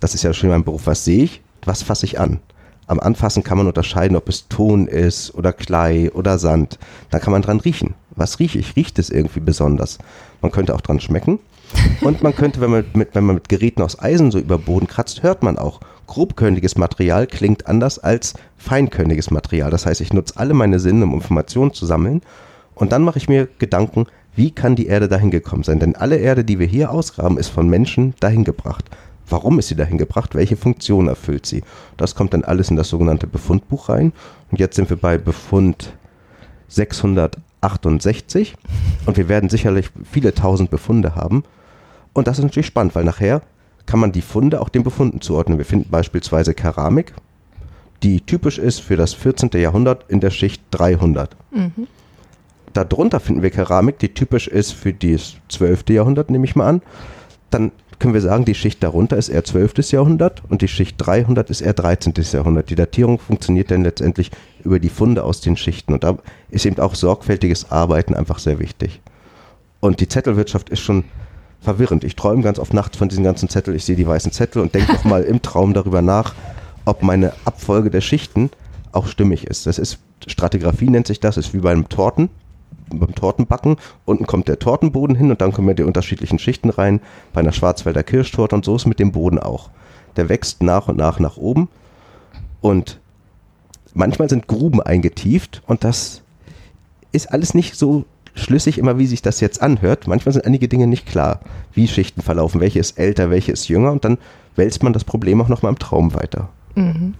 Das 0.02 0.16
ist 0.16 0.24
ja 0.24 0.34
schon 0.34 0.50
mein 0.50 0.66
Beruf. 0.66 0.86
Was 0.86 1.06
sehe 1.06 1.24
ich? 1.24 1.42
Was 1.64 1.82
fasse 1.82 2.06
ich 2.06 2.20
an? 2.20 2.42
Am 2.88 3.00
Anfassen 3.00 3.42
kann 3.42 3.58
man 3.58 3.68
unterscheiden, 3.68 4.18
ob 4.18 4.28
es 4.28 4.50
Ton 4.50 4.88
ist 4.88 5.34
oder 5.34 5.54
Klei 5.54 6.12
oder 6.12 6.38
Sand. 6.38 6.78
Da 7.10 7.20
kann 7.20 7.32
man 7.32 7.42
dran 7.42 7.62
riechen. 7.62 7.96
Was 8.16 8.40
rieche 8.40 8.60
ich? 8.60 8.76
Riecht 8.76 9.00
es 9.00 9.10
irgendwie 9.10 9.40
besonders? 9.40 9.98
Man 10.42 10.52
könnte 10.52 10.76
auch 10.76 10.82
dran 10.82 11.00
schmecken. 11.00 11.40
Und 12.02 12.24
man 12.24 12.36
könnte, 12.36 12.62
wenn 12.62 12.72
man, 12.72 12.86
mit, 12.94 13.14
wenn 13.14 13.26
man 13.26 13.36
mit 13.36 13.50
Geräten 13.50 13.82
aus 13.82 14.00
Eisen 14.00 14.32
so 14.32 14.40
über 14.40 14.58
Boden 14.58 14.88
kratzt, 14.88 15.24
hört 15.24 15.44
man 15.44 15.58
auch. 15.58 15.80
Grobkörniges 16.08 16.78
Material 16.78 17.28
klingt 17.28 17.68
anders 17.68 18.00
als 18.00 18.36
feinkörniges 18.58 19.32
Material. 19.32 19.72
Das 19.72 19.86
heißt, 19.86 20.02
ich 20.02 20.14
nutze 20.14 20.38
alle 20.38 20.54
meine 20.54 20.80
Sinne, 20.80 21.06
um 21.06 21.14
Informationen 21.14 21.74
zu 21.74 21.86
sammeln. 21.86 22.22
Und 22.76 22.92
dann 22.92 23.04
mache 23.04 23.18
ich 23.18 23.28
mir 23.28 23.48
Gedanken, 23.58 24.06
wie 24.36 24.52
kann 24.52 24.76
die 24.76 24.88
Erde 24.88 25.08
dahin 25.08 25.32
gekommen 25.32 25.64
sein? 25.64 25.80
Denn 25.80 25.96
alle 25.96 26.18
Erde, 26.18 26.44
die 26.44 26.60
wir 26.60 26.68
hier 26.68 26.92
ausgraben, 26.92 27.38
ist 27.38 27.50
von 27.50 27.70
Menschen 27.70 28.14
dahin 28.20 28.44
gebracht. 28.44 28.86
Warum 29.28 29.58
ist 29.58 29.70
sie 29.70 29.76
dahin 29.76 29.98
gebracht? 29.98 30.36
Welche 30.36 30.58
Funktion 30.58 31.08
erfüllt 31.08 31.46
sie? 31.46 31.64
Das 31.98 32.16
kommt 32.16 32.34
dann 32.34 32.44
alles 32.44 32.70
in 32.70 32.76
das 32.76 32.90
sogenannte 32.90 33.28
Befundbuch 33.28 33.90
rein. 33.90 34.14
Und 34.52 34.60
jetzt 34.60 34.76
sind 34.76 34.90
wir 34.90 34.98
bei 34.98 35.18
Befund 35.18 35.94
668 37.70 38.56
und 39.06 39.18
wir 39.18 39.30
werden 39.30 39.50
sicherlich 39.50 39.90
viele 40.10 40.34
tausend 40.34 40.70
Befunde 40.70 41.16
haben. 41.16 41.44
Und 42.14 42.28
das 42.28 42.38
ist 42.38 42.44
natürlich 42.44 42.68
spannend, 42.68 42.96
weil 42.96 43.04
nachher 43.04 43.42
kann 43.86 44.00
man 44.00 44.12
die 44.12 44.22
Funde 44.22 44.62
auch 44.62 44.70
den 44.70 44.84
Befunden 44.84 45.22
zuordnen. 45.22 45.58
Wir 45.58 45.66
finden 45.66 45.90
beispielsweise 45.90 46.54
Keramik, 46.54 47.14
die 48.04 48.22
typisch 48.22 48.58
ist 48.58 48.80
für 48.80 48.96
das 48.96 49.14
14. 49.14 49.50
Jahrhundert 49.54 50.06
in 50.10 50.20
der 50.20 50.32
Schicht 50.32 50.64
300. 50.72 51.36
Mhm. 51.52 51.88
Darunter 52.74 53.20
finden 53.20 53.42
wir 53.42 53.52
Keramik, 53.52 54.00
die 54.00 54.14
typisch 54.14 54.48
ist 54.48 54.74
für 54.74 54.94
das 54.94 55.36
12. 55.50 55.90
Jahrhundert, 55.90 56.30
nehme 56.30 56.46
ich 56.46 56.56
mal 56.56 56.68
an. 56.68 56.82
Dann 57.50 57.72
können 58.00 58.14
wir 58.14 58.22
sagen, 58.22 58.46
die 58.46 58.56
Schicht 58.56 58.84
darunter 58.84 59.18
ist 59.18 59.30
eher 59.30 59.44
12. 59.44 59.92
Jahrhundert 59.92 60.44
und 60.50 60.62
die 60.62 60.68
Schicht 60.68 60.96
300 60.98 61.50
ist 61.50 61.62
eher 61.62 61.74
13. 61.74 62.14
Jahrhundert. 62.32 62.70
Die 62.70 62.76
Datierung 62.76 63.20
funktioniert 63.20 63.72
dann 63.72 63.84
letztendlich 63.84 64.32
über 64.64 64.80
die 64.80 64.90
Funde 64.90 65.24
aus 65.24 65.42
den 65.42 65.58
Schichten 65.58 65.94
und 65.94 66.04
da 66.04 66.18
ist 66.50 66.66
eben 66.66 66.80
auch 66.80 66.96
sorgfältiges 66.96 67.72
Arbeiten 67.72 68.14
einfach 68.14 68.40
sehr 68.40 68.60
wichtig. 68.60 69.02
Und 69.80 70.00
die 70.00 70.08
Zettelwirtschaft 70.08 70.70
ist 70.70 70.80
schon 70.80 71.04
verwirrend. 71.62 72.04
Ich 72.04 72.16
träume 72.16 72.42
ganz 72.42 72.60
oft 72.60 72.74
nachts 72.74 72.98
von 72.98 73.10
diesen 73.10 73.24
ganzen 73.24 73.50
Zetteln. 73.50 73.76
Ich 73.76 73.86
sehe 73.86 73.96
die 73.96 74.08
weißen 74.08 74.32
Zettel 74.32 74.62
und 74.62 74.74
denke 74.74 74.94
nochmal 74.94 75.24
im 75.24 75.42
Traum 75.42 75.74
darüber 75.74 76.02
nach, 76.02 76.34
ob 76.86 77.04
meine 77.04 77.34
Abfolge 77.46 77.90
der 77.90 78.02
Schichten 78.02 78.50
auch 78.92 79.08
stimmig 79.08 79.48
ist. 79.48 79.66
Das 79.68 79.78
ist, 79.78 80.00
Stratigraphie 80.26 80.90
nennt 80.90 81.08
sich 81.08 81.20
das, 81.20 81.38
ist 81.38 81.54
wie 81.54 81.60
beim 81.60 81.90
Torten, 81.90 82.30
beim 82.90 83.16
Tortenbacken. 83.16 83.78
Unten 84.06 84.26
kommt 84.28 84.48
der 84.48 84.60
Tortenboden 84.60 85.16
hin 85.16 85.32
und 85.32 85.42
dann 85.42 85.52
kommen 85.52 85.68
ja 85.68 85.74
die 85.74 85.84
unterschiedlichen 85.84 86.40
Schichten 86.40 86.70
rein. 86.70 87.02
Bei 87.34 87.42
einer 87.42 87.52
Schwarzwälder 87.52 88.04
Kirschtorte 88.04 88.56
und 88.56 88.66
so 88.66 88.76
ist 88.76 88.86
mit 88.86 89.00
dem 89.00 89.12
Boden 89.12 89.40
auch. 89.40 89.70
Der 90.16 90.30
wächst 90.30 90.64
nach 90.64 90.88
und 90.88 90.98
nach 90.98 91.20
nach 91.20 91.38
oben 91.38 91.68
und 92.62 93.00
manchmal 93.94 94.30
sind 94.30 94.48
Gruben 94.48 94.82
eingetieft 94.82 95.62
und 95.68 95.84
das 95.84 96.22
ist 97.12 97.32
alles 97.32 97.54
nicht 97.54 97.76
so 97.76 98.06
schlüssig 98.34 98.78
immer, 98.78 98.98
wie 98.98 99.08
sich 99.08 99.22
das 99.22 99.40
jetzt 99.40 99.62
anhört. 99.62 100.08
Manchmal 100.08 100.34
sind 100.34 100.46
einige 100.46 100.68
Dinge 100.68 100.88
nicht 100.88 101.06
klar, 101.06 101.40
wie 101.74 101.88
Schichten 101.88 102.22
verlaufen, 102.22 102.62
welche 102.62 102.80
ist 102.80 102.98
älter, 102.98 103.30
welche 103.30 103.52
ist 103.52 103.68
jünger 103.68 103.92
und 103.92 104.06
dann 104.06 104.18
wälzt 104.56 104.84
man 104.84 104.94
das 104.94 105.04
Problem 105.04 105.42
auch 105.42 105.48
nochmal 105.48 105.72
im 105.72 105.80
Traum 105.80 106.14
weiter. 106.14 106.50
Mhm. 106.76 107.16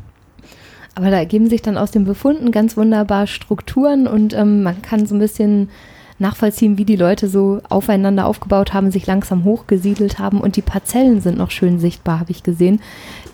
Aber 0.96 1.10
da 1.10 1.18
ergeben 1.18 1.50
sich 1.50 1.62
dann 1.62 1.78
aus 1.78 1.92
den 1.92 2.06
Befunden 2.06 2.52
ganz 2.52 2.78
wunderbar 2.78 3.28
Strukturen 3.28 4.08
und 4.08 4.34
ähm, 4.34 4.64
man 4.64 4.82
kann 4.82 5.06
so 5.06 5.16
ein 5.16 5.20
bisschen 5.20 5.70
nachvollziehen, 6.18 6.78
wie 6.78 6.86
die 6.86 6.96
Leute 6.96 7.28
so 7.28 7.60
aufeinander 7.70 8.26
aufgebaut 8.26 8.74
haben, 8.74 8.92
sich 8.92 9.06
langsam 9.06 9.44
hochgesiedelt 9.44 10.18
haben 10.18 10.40
und 10.40 10.56
die 10.56 10.62
Parzellen 10.62 11.20
sind 11.20 11.38
noch 11.38 11.52
schön 11.52 11.80
sichtbar, 11.80 12.22
habe 12.22 12.32
ich 12.32 12.44
gesehen. 12.44 12.80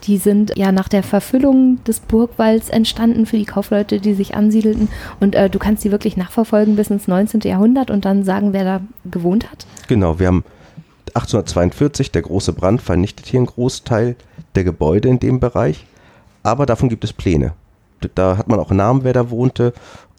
Die 0.06 0.18
sind 0.18 0.54
ja 0.58 0.72
nach 0.72 0.90
der 0.90 1.04
Verfüllung 1.04 1.84
des 1.84 2.00
Burgwalds 2.00 2.70
entstanden 2.70 3.28
für 3.28 3.38
die 3.38 3.46
Kaufleute, 3.46 4.00
die 4.00 4.16
sich 4.16 4.34
ansiedelten 4.34 4.90
und 5.20 5.36
äh, 5.36 5.50
du 5.50 5.60
kannst 5.60 5.84
die 5.84 5.92
wirklich 5.92 6.18
nachverfolgen 6.18 6.76
bis 6.76 6.90
ins 6.90 7.08
19. 7.08 7.42
Jahrhundert 7.42 7.92
und 7.92 8.06
dann 8.06 8.24
sagen, 8.24 8.54
wer 8.54 8.64
da 8.64 8.82
gewohnt 9.06 9.52
hat? 9.52 9.68
Genau, 9.88 10.18
wir 10.18 10.28
haben 10.28 10.44
1842, 11.14 12.12
der 12.12 12.24
große 12.24 12.54
Brand 12.54 12.82
vernichtet 12.82 13.28
hier 13.28 13.42
einen 13.42 13.48
Großteil 13.48 14.16
der 14.56 14.64
Gebäude 14.64 15.08
in 15.08 15.20
dem 15.20 15.40
Bereich, 15.40 15.86
aber 16.44 16.66
davon 16.66 16.90
gibt 16.90 17.04
es 17.04 17.14
Pläne. 17.14 17.54
Da 18.16 18.38
hat 18.38 18.48
man 18.48 18.60
auch 18.60 18.72
Namen, 18.72 19.04
wer 19.04 19.14
da 19.14 19.30
wohnte 19.30 19.74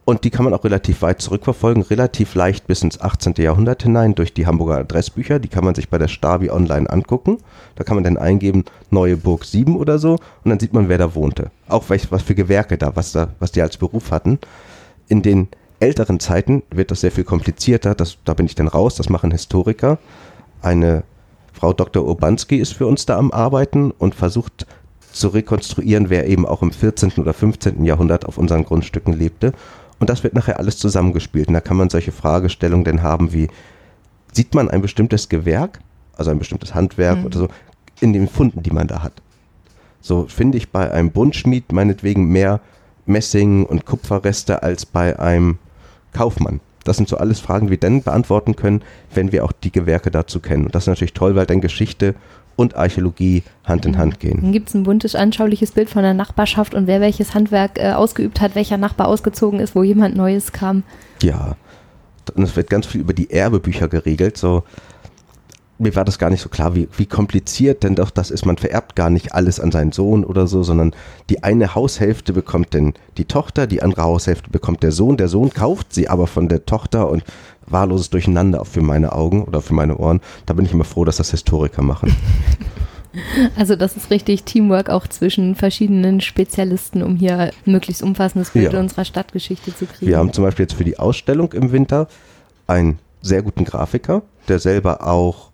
und 0.04 0.24
die 0.24 0.30
kann 0.30 0.44
man 0.44 0.52
auch 0.52 0.64
relativ 0.64 1.02
weit 1.02 1.22
zurückverfolgen, 1.22 1.82
relativ 1.84 2.34
leicht 2.34 2.66
bis 2.66 2.82
ins 2.82 3.00
18. 3.00 3.34
Jahrhundert 3.38 3.84
hinein 3.84 4.16
durch 4.16 4.34
die 4.34 4.46
Hamburger 4.46 4.78
Adressbücher. 4.78 5.38
Die 5.38 5.48
kann 5.48 5.64
man 5.64 5.76
sich 5.76 5.88
bei 5.88 5.98
der 5.98 6.08
Stabi 6.08 6.50
online 6.50 6.90
angucken. 6.90 7.38
Da 7.76 7.84
kann 7.84 7.94
man 7.94 8.02
dann 8.02 8.18
eingeben, 8.18 8.64
Neue 8.90 9.16
Burg 9.16 9.44
7 9.44 9.76
oder 9.76 9.98
so 10.00 10.14
und 10.14 10.50
dann 10.50 10.58
sieht 10.58 10.72
man, 10.72 10.88
wer 10.88 10.98
da 10.98 11.14
wohnte. 11.14 11.50
Auch 11.68 11.84
was, 11.88 12.22
für 12.22 12.34
Gewerke 12.34 12.78
da, 12.78 12.96
was, 12.96 13.12
da, 13.12 13.28
was 13.38 13.52
die 13.52 13.62
als 13.62 13.76
Beruf 13.76 14.10
hatten. 14.10 14.40
In 15.06 15.22
den 15.22 15.48
älteren 15.78 16.18
Zeiten 16.18 16.64
wird 16.70 16.90
das 16.90 17.02
sehr 17.02 17.12
viel 17.12 17.24
komplizierter. 17.24 17.94
Das, 17.94 18.18
da 18.24 18.34
bin 18.34 18.46
ich 18.46 18.56
dann 18.56 18.68
raus, 18.68 18.96
das 18.96 19.08
machen 19.08 19.30
Historiker. 19.30 19.98
Eine 20.62 21.04
Frau 21.52 21.72
Dr. 21.72 22.04
Urbanski 22.04 22.56
ist 22.56 22.72
für 22.72 22.88
uns 22.88 23.06
da 23.06 23.18
am 23.18 23.30
Arbeiten 23.30 23.92
und 23.92 24.16
versucht 24.16 24.66
zu 25.12 25.28
rekonstruieren, 25.28 26.10
wer 26.10 26.26
eben 26.26 26.46
auch 26.46 26.62
im 26.62 26.72
14. 26.72 27.12
oder 27.18 27.32
15. 27.32 27.84
Jahrhundert 27.84 28.26
auf 28.26 28.38
unseren 28.38 28.64
Grundstücken 28.64 29.12
lebte 29.12 29.52
und 30.02 30.10
das 30.10 30.24
wird 30.24 30.34
nachher 30.34 30.58
alles 30.58 30.78
zusammengespielt. 30.78 31.46
Und 31.46 31.54
da 31.54 31.60
kann 31.60 31.76
man 31.76 31.88
solche 31.88 32.10
Fragestellungen 32.10 32.84
denn 32.84 33.04
haben 33.04 33.32
wie, 33.32 33.46
sieht 34.32 34.52
man 34.52 34.68
ein 34.68 34.82
bestimmtes 34.82 35.28
Gewerk, 35.28 35.78
also 36.16 36.32
ein 36.32 36.40
bestimmtes 36.40 36.74
Handwerk 36.74 37.18
mhm. 37.18 37.26
oder 37.26 37.38
so, 37.38 37.48
in 38.00 38.12
den 38.12 38.26
Funden, 38.26 38.64
die 38.64 38.72
man 38.72 38.88
da 38.88 39.04
hat. 39.04 39.12
So 40.00 40.26
finde 40.26 40.58
ich 40.58 40.70
bei 40.70 40.90
einem 40.90 41.12
Buntschmied 41.12 41.70
meinetwegen 41.70 42.24
mehr 42.24 42.58
Messing 43.06 43.64
und 43.64 43.86
Kupferreste 43.86 44.64
als 44.64 44.86
bei 44.86 45.20
einem 45.20 45.58
Kaufmann. 46.12 46.58
Das 46.82 46.96
sind 46.96 47.08
so 47.08 47.16
alles 47.16 47.38
Fragen, 47.38 47.66
die 47.66 47.70
wir 47.70 47.78
dann 47.78 48.02
beantworten 48.02 48.56
können, 48.56 48.82
wenn 49.14 49.30
wir 49.30 49.44
auch 49.44 49.52
die 49.52 49.70
Gewerke 49.70 50.10
dazu 50.10 50.40
kennen. 50.40 50.64
Und 50.64 50.74
das 50.74 50.82
ist 50.82 50.88
natürlich 50.88 51.14
toll, 51.14 51.36
weil 51.36 51.46
dann 51.46 51.60
Geschichte 51.60 52.16
und 52.56 52.76
Archäologie 52.76 53.42
Hand 53.64 53.86
in 53.86 53.98
Hand 53.98 54.20
gehen. 54.20 54.40
Dann 54.42 54.52
gibt 54.52 54.68
es 54.68 54.74
ein 54.74 54.82
buntes, 54.82 55.14
anschauliches 55.14 55.72
Bild 55.72 55.90
von 55.90 56.02
der 56.02 56.14
Nachbarschaft 56.14 56.74
und 56.74 56.86
wer 56.86 57.00
welches 57.00 57.34
Handwerk 57.34 57.78
äh, 57.78 57.92
ausgeübt 57.92 58.40
hat, 58.40 58.54
welcher 58.54 58.76
Nachbar 58.76 59.08
ausgezogen 59.08 59.60
ist, 59.60 59.74
wo 59.74 59.82
jemand 59.82 60.16
Neues 60.16 60.52
kam. 60.52 60.82
Ja, 61.22 61.56
und 62.34 62.42
es 62.42 62.56
wird 62.56 62.70
ganz 62.70 62.86
viel 62.86 63.00
über 63.00 63.14
die 63.14 63.30
Erbebücher 63.30 63.88
geregelt. 63.88 64.36
So, 64.36 64.62
mir 65.78 65.94
war 65.96 66.04
das 66.04 66.18
gar 66.18 66.30
nicht 66.30 66.40
so 66.40 66.48
klar, 66.48 66.74
wie, 66.74 66.88
wie 66.96 67.06
kompliziert 67.06 67.82
denn 67.82 67.96
doch 67.96 68.10
das 68.10 68.30
ist. 68.30 68.46
Man 68.46 68.56
vererbt 68.56 68.94
gar 68.94 69.10
nicht 69.10 69.34
alles 69.34 69.58
an 69.58 69.72
seinen 69.72 69.92
Sohn 69.92 70.24
oder 70.24 70.46
so, 70.46 70.62
sondern 70.62 70.94
die 71.28 71.42
eine 71.42 71.74
Haushälfte 71.74 72.32
bekommt 72.32 72.72
denn 72.74 72.94
die 73.18 73.24
Tochter, 73.24 73.66
die 73.66 73.82
andere 73.82 74.02
Haushälfte 74.02 74.50
bekommt 74.50 74.82
der 74.82 74.92
Sohn. 74.92 75.16
Der 75.16 75.28
Sohn 75.28 75.50
kauft 75.50 75.92
sie 75.92 76.08
aber 76.08 76.26
von 76.26 76.48
der 76.48 76.64
Tochter 76.64 77.10
und 77.10 77.24
wahlloses 77.72 78.10
Durcheinander 78.10 78.64
für 78.64 78.82
meine 78.82 79.12
Augen 79.12 79.44
oder 79.44 79.62
für 79.62 79.74
meine 79.74 79.96
Ohren. 79.96 80.20
Da 80.46 80.54
bin 80.54 80.64
ich 80.64 80.72
immer 80.72 80.84
froh, 80.84 81.04
dass 81.04 81.16
das 81.16 81.30
Historiker 81.30 81.82
machen. 81.82 82.14
Also 83.56 83.76
das 83.76 83.94
ist 83.94 84.10
richtig 84.10 84.44
Teamwork 84.44 84.88
auch 84.88 85.06
zwischen 85.06 85.54
verschiedenen 85.54 86.22
Spezialisten, 86.22 87.02
um 87.02 87.16
hier 87.16 87.38
ein 87.38 87.50
möglichst 87.66 88.02
umfassendes 88.02 88.50
Bild 88.50 88.72
ja. 88.72 88.80
unserer 88.80 89.04
Stadtgeschichte 89.04 89.74
zu 89.76 89.84
kriegen. 89.86 90.10
Wir 90.10 90.16
haben 90.16 90.32
zum 90.32 90.44
Beispiel 90.44 90.64
jetzt 90.64 90.74
für 90.74 90.84
die 90.84 90.98
Ausstellung 90.98 91.52
im 91.52 91.72
Winter 91.72 92.08
einen 92.66 92.98
sehr 93.20 93.42
guten 93.42 93.64
Grafiker, 93.64 94.22
der 94.48 94.58
selber 94.58 95.06
auch 95.06 95.50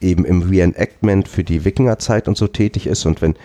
eben 0.00 0.24
im 0.24 0.42
Reenactment 0.42 1.28
für 1.28 1.44
die 1.44 1.64
Wikingerzeit 1.64 2.28
und 2.28 2.36
so 2.36 2.46
tätig 2.46 2.86
ist. 2.86 3.06
Und 3.06 3.22
wenn 3.22 3.36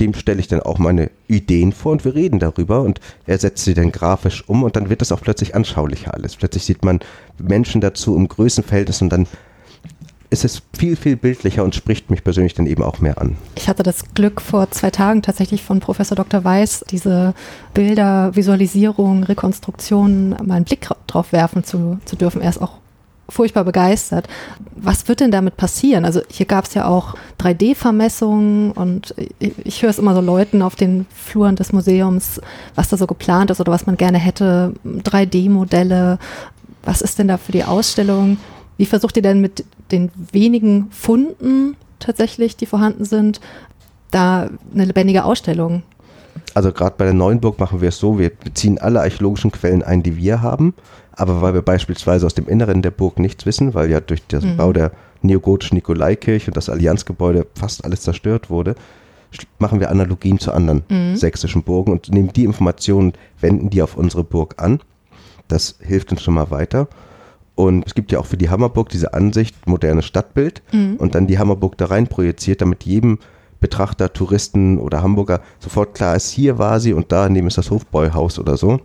dem 0.00 0.14
stelle 0.14 0.40
ich 0.40 0.48
dann 0.48 0.60
auch 0.60 0.78
meine 0.78 1.10
Ideen 1.26 1.72
vor 1.72 1.92
und 1.92 2.04
wir 2.04 2.14
reden 2.14 2.38
darüber 2.38 2.82
und 2.82 3.00
er 3.26 3.38
setzt 3.38 3.64
sie 3.64 3.74
dann 3.74 3.92
grafisch 3.92 4.48
um 4.48 4.62
und 4.62 4.76
dann 4.76 4.90
wird 4.90 5.02
es 5.02 5.12
auch 5.12 5.20
plötzlich 5.20 5.54
anschaulicher 5.54 6.14
alles. 6.14 6.36
Plötzlich 6.36 6.64
sieht 6.64 6.84
man 6.84 7.00
Menschen 7.38 7.80
dazu 7.80 8.16
im 8.16 8.28
Größenverhältnis 8.28 9.02
und 9.02 9.10
dann 9.10 9.26
ist 10.30 10.44
es 10.44 10.62
viel, 10.76 10.96
viel 10.96 11.16
bildlicher 11.16 11.64
und 11.64 11.74
spricht 11.74 12.10
mich 12.10 12.22
persönlich 12.22 12.54
dann 12.54 12.66
eben 12.66 12.82
auch 12.82 12.98
mehr 12.98 13.18
an. 13.18 13.36
Ich 13.56 13.68
hatte 13.68 13.82
das 13.82 14.04
Glück, 14.14 14.40
vor 14.40 14.70
zwei 14.70 14.90
Tagen 14.90 15.22
tatsächlich 15.22 15.62
von 15.62 15.80
Professor 15.80 16.16
Dr. 16.16 16.44
Weiß 16.44 16.84
diese 16.90 17.34
Bilder, 17.72 18.36
Visualisierung, 18.36 19.24
Rekonstruktion 19.24 20.30
mal 20.44 20.56
einen 20.56 20.64
Blick 20.64 20.88
drauf 21.06 21.32
werfen 21.32 21.64
zu, 21.64 21.98
zu 22.04 22.16
dürfen. 22.16 22.42
Er 22.42 22.50
ist 22.50 22.60
auch 22.60 22.72
furchtbar 23.28 23.64
begeistert. 23.64 24.26
Was 24.74 25.06
wird 25.08 25.20
denn 25.20 25.30
damit 25.30 25.56
passieren? 25.56 26.04
Also 26.04 26.20
hier 26.30 26.46
gab 26.46 26.64
es 26.64 26.74
ja 26.74 26.86
auch 26.86 27.14
3D-Vermessungen 27.38 28.72
und 28.72 29.14
ich, 29.38 29.52
ich 29.64 29.82
höre 29.82 29.90
es 29.90 29.98
immer 29.98 30.14
so 30.14 30.20
Leuten 30.20 30.62
auf 30.62 30.76
den 30.76 31.06
Fluren 31.14 31.56
des 31.56 31.72
Museums, 31.72 32.40
was 32.74 32.88
da 32.88 32.96
so 32.96 33.06
geplant 33.06 33.50
ist 33.50 33.60
oder 33.60 33.72
was 33.72 33.86
man 33.86 33.96
gerne 33.96 34.18
hätte, 34.18 34.72
3D-Modelle. 34.84 36.18
Was 36.84 37.02
ist 37.02 37.18
denn 37.18 37.28
da 37.28 37.36
für 37.36 37.52
die 37.52 37.64
Ausstellung? 37.64 38.38
Wie 38.78 38.86
versucht 38.86 39.16
ihr 39.16 39.22
denn 39.22 39.40
mit 39.40 39.64
den 39.92 40.10
wenigen 40.32 40.90
Funden 40.90 41.76
tatsächlich, 41.98 42.56
die 42.56 42.66
vorhanden 42.66 43.04
sind, 43.04 43.40
da 44.10 44.48
eine 44.72 44.84
lebendige 44.86 45.24
Ausstellung 45.24 45.82
also 46.54 46.72
gerade 46.72 46.94
bei 46.96 47.04
der 47.04 47.14
Neuenburg 47.14 47.58
machen 47.58 47.80
wir 47.80 47.90
es 47.90 47.98
so, 47.98 48.18
wir 48.18 48.30
beziehen 48.30 48.78
alle 48.78 49.00
archäologischen 49.00 49.52
Quellen 49.52 49.82
ein, 49.82 50.02
die 50.02 50.16
wir 50.16 50.42
haben, 50.42 50.74
aber 51.18 51.42
weil 51.42 51.52
wir 51.52 51.62
beispielsweise 51.62 52.24
aus 52.24 52.34
dem 52.34 52.48
Inneren 52.48 52.80
der 52.80 52.92
Burg 52.92 53.18
nichts 53.18 53.44
wissen, 53.44 53.74
weil 53.74 53.90
ja 53.90 54.00
durch 54.00 54.24
den 54.26 54.52
mhm. 54.52 54.56
Bau 54.56 54.72
der 54.72 54.92
neogotischen 55.20 55.74
Nikolaikirche 55.74 56.50
und 56.50 56.56
das 56.56 56.68
Allianzgebäude 56.68 57.46
fast 57.54 57.84
alles 57.84 58.02
zerstört 58.02 58.50
wurde, 58.50 58.76
machen 59.58 59.80
wir 59.80 59.90
Analogien 59.90 60.38
zu 60.38 60.52
anderen 60.52 60.84
mhm. 60.88 61.16
sächsischen 61.16 61.64
Burgen 61.64 61.90
und 61.90 62.10
nehmen 62.12 62.32
die 62.32 62.44
Informationen, 62.44 63.14
wenden 63.40 63.68
die 63.68 63.82
auf 63.82 63.96
unsere 63.96 64.22
Burg 64.22 64.54
an. 64.62 64.80
Das 65.48 65.76
hilft 65.80 66.12
uns 66.12 66.22
schon 66.22 66.34
mal 66.34 66.52
weiter. 66.52 66.86
Und 67.56 67.84
es 67.84 67.96
gibt 67.96 68.12
ja 68.12 68.20
auch 68.20 68.26
für 68.26 68.36
die 68.36 68.50
Hammerburg 68.50 68.88
diese 68.90 69.12
Ansicht, 69.14 69.66
modernes 69.66 70.04
Stadtbild 70.04 70.62
mhm. 70.72 70.96
und 70.98 71.16
dann 71.16 71.26
die 71.26 71.40
Hammerburg 71.40 71.76
da 71.76 71.86
rein 71.86 72.06
projiziert, 72.06 72.60
damit 72.60 72.84
jedem 72.84 73.18
Betrachter, 73.58 74.12
Touristen 74.12 74.78
oder 74.78 75.02
Hamburger 75.02 75.40
sofort 75.58 75.94
klar 75.96 76.14
ist, 76.14 76.30
hier 76.30 76.58
war 76.58 76.78
sie 76.78 76.92
und 76.92 77.10
da 77.10 77.28
neben 77.28 77.48
ist 77.48 77.58
das 77.58 77.72
Hofbräuhaus 77.72 78.38
oder 78.38 78.56
so. 78.56 78.78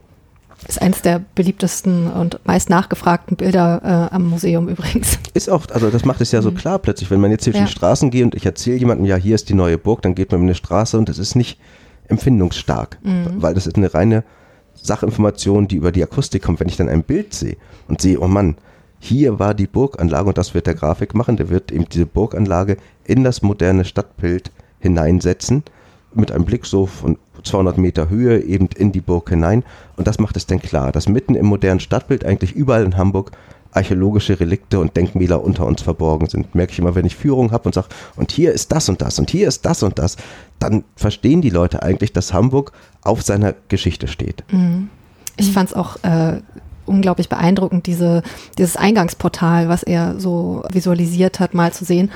Ist 0.68 0.82
eines 0.82 1.02
der 1.02 1.22
beliebtesten 1.36 2.12
und 2.12 2.40
meist 2.46 2.70
nachgefragten 2.70 3.38
Bilder 3.38 4.10
äh, 4.12 4.16
am 4.16 4.30
Museum 4.30 4.70
übrigens. 4.70 5.20
Ist 5.34 5.50
auch, 5.50 5.66
also 5.72 5.90
das 5.90 6.06
macht 6.06 6.22
es 6.22 6.32
ja 6.32 6.42
so 6.42 6.52
mhm. 6.52 6.56
klar 6.56 6.80
plötzlich, 6.80 7.12
wenn 7.12 7.20
man 7.20 7.32
jetzt 7.32 7.44
hier 7.44 7.54
ja. 7.54 7.68
Straßen 7.68 8.12
geht 8.12 8.24
und 8.24 8.36
ich 8.36 8.46
erzähle 8.46 8.78
jemandem, 8.78 9.06
ja, 9.06 9.16
hier 9.16 9.36
ist 9.36 9.50
die 9.50 9.54
neue 9.54 9.78
Burg, 9.78 10.02
dann 10.02 10.16
geht 10.16 10.32
man 10.32 10.42
in 10.42 10.48
eine 10.48 10.56
Straße 10.56 10.98
und 10.98 11.10
es 11.10 11.20
ist 11.20 11.36
nicht 11.36 11.60
empfindungsstark, 12.08 12.98
mhm. 13.04 13.42
weil 13.42 13.54
das 13.54 13.68
ist 13.68 13.76
eine 13.76 13.94
reine 13.94 14.24
Sachinformation, 14.76 15.68
die 15.68 15.76
über 15.76 15.92
die 15.92 16.04
Akustik 16.04 16.44
kommt. 16.44 16.60
Wenn 16.60 16.70
ich 16.70 16.78
dann 16.78 16.90
ein 16.90 17.04
Bild 17.04 17.34
sehe 17.34 17.58
und 17.88 18.02
sehe, 18.02 18.20
oh 18.20 18.28
Mann, 18.28 18.56
hier 19.00 19.40
war 19.40 19.54
die 19.54 19.68
Burganlage 19.68 20.30
und 20.30 20.38
das 20.38 20.54
wird 20.54 20.68
der 20.68 20.76
Grafik 20.76 21.14
machen, 21.14 21.38
der 21.38 21.50
wird 21.50 21.72
eben 21.72 21.86
diese 21.90 22.06
Burganlage 22.06 22.78
in 23.04 23.24
das 23.24 23.42
moderne 23.42 23.86
Stadtbild 23.86 24.52
hineinsetzen, 24.80 25.64
mit 26.14 26.32
einem 26.32 26.46
Blick 26.46 26.66
so 26.66 26.86
von 26.86 27.18
200 27.42 27.78
Meter 27.78 28.10
Höhe 28.10 28.42
eben 28.42 28.70
in 28.76 28.92
die 28.92 29.02
Burg 29.02 29.30
hinein. 29.30 29.64
Und 29.96 30.08
das 30.08 30.20
macht 30.20 30.38
es 30.38 30.46
dann 30.46 30.62
klar, 30.62 30.92
dass 30.92 31.10
mitten 31.10 31.36
im 31.36 31.46
modernen 31.46 31.80
Stadtbild 31.80 32.26
eigentlich 32.26 32.54
überall 32.54 32.84
in 32.84 32.98
Hamburg 32.98 33.32
archäologische 33.72 34.40
Relikte 34.40 34.80
und 34.80 34.96
Denkmäler 34.96 35.44
unter 35.44 35.66
uns 35.66 35.82
verborgen 35.82 36.28
sind. 36.28 36.54
Merke 36.56 36.74
ich 36.74 36.80
immer, 36.80 36.96
wenn 36.96 37.06
ich 37.06 37.16
Führung 37.16 37.52
habe 37.52 37.66
und 37.66 37.74
sage, 37.74 37.88
und 38.16 38.32
hier 38.32 38.52
ist 38.52 38.72
das 38.72 38.88
und 38.88 39.02
das 39.02 39.18
und 39.20 39.32
hier 39.32 39.48
ist 39.48 39.66
das 39.66 39.84
und 39.84 40.00
das, 40.00 40.18
dann 40.60 40.84
verstehen 40.96 41.42
die 41.42 41.50
Leute 41.50 41.82
eigentlich, 41.82 42.14
dass 42.14 42.34
Hamburg 42.34 42.72
auf 43.02 43.24
seiner 43.24 43.54
Geschichte 43.70 44.08
steht. 44.08 44.44
Mhm. 44.52 44.90
Ich 45.38 45.52
fand 45.52 45.70
es 45.70 45.76
auch 45.76 45.98
äh, 46.04 46.42
unglaublich 46.86 47.30
beeindruckend, 47.30 47.88
diese, 47.88 48.22
dieses 48.58 48.78
Eingangsportal, 48.78 49.70
was 49.70 49.84
er 49.84 50.20
so 50.20 50.64
visualisiert 50.72 51.40
hat, 51.40 51.54
mal 51.54 51.74
zu 51.74 51.86
sehen, 51.86 52.12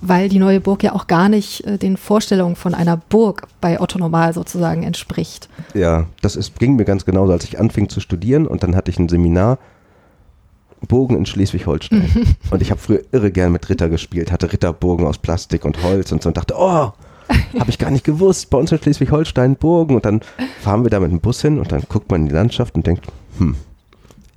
weil 0.00 0.28
die 0.28 0.38
neue 0.38 0.60
Burg 0.60 0.82
ja 0.82 0.92
auch 0.92 1.06
gar 1.06 1.28
nicht 1.28 1.64
äh, 1.66 1.78
den 1.78 1.96
Vorstellungen 1.96 2.56
von 2.56 2.74
einer 2.74 2.96
Burg 2.96 3.46
bei 3.60 3.80
Otto 3.80 3.98
Normal 3.98 4.32
sozusagen 4.34 4.82
entspricht. 4.82 5.48
Ja, 5.74 6.06
das 6.22 6.36
ist, 6.36 6.58
ging 6.58 6.76
mir 6.76 6.84
ganz 6.84 7.04
genauso, 7.04 7.32
als 7.32 7.44
ich 7.44 7.58
anfing 7.58 7.88
zu 7.88 8.00
studieren 8.00 8.46
und 8.46 8.62
dann 8.62 8.76
hatte 8.76 8.90
ich 8.90 8.98
ein 8.98 9.08
Seminar 9.08 9.58
Burgen 10.86 11.16
in 11.16 11.26
Schleswig-Holstein. 11.26 12.36
und 12.50 12.62
ich 12.62 12.70
habe 12.70 12.80
früher 12.80 13.00
irre 13.12 13.30
gern 13.30 13.52
mit 13.52 13.68
Ritter 13.68 13.88
gespielt, 13.88 14.30
hatte 14.30 14.52
Ritterburgen 14.52 15.06
aus 15.06 15.18
Plastik 15.18 15.64
und 15.64 15.82
Holz 15.82 16.12
und 16.12 16.22
so 16.22 16.28
und 16.28 16.36
dachte, 16.36 16.54
oh, 16.58 16.92
habe 17.58 17.70
ich 17.70 17.78
gar 17.78 17.90
nicht 17.90 18.04
gewusst, 18.04 18.50
bei 18.50 18.58
uns 18.58 18.70
in 18.72 18.78
Schleswig-Holstein 18.78 19.56
Burgen 19.56 19.94
und 19.94 20.04
dann 20.04 20.20
fahren 20.60 20.84
wir 20.84 20.90
da 20.90 21.00
mit 21.00 21.10
dem 21.10 21.20
Bus 21.20 21.40
hin 21.40 21.58
und 21.58 21.72
dann 21.72 21.82
guckt 21.88 22.10
man 22.10 22.22
in 22.22 22.28
die 22.28 22.34
Landschaft 22.34 22.74
und 22.74 22.86
denkt, 22.86 23.06
hm, 23.38 23.56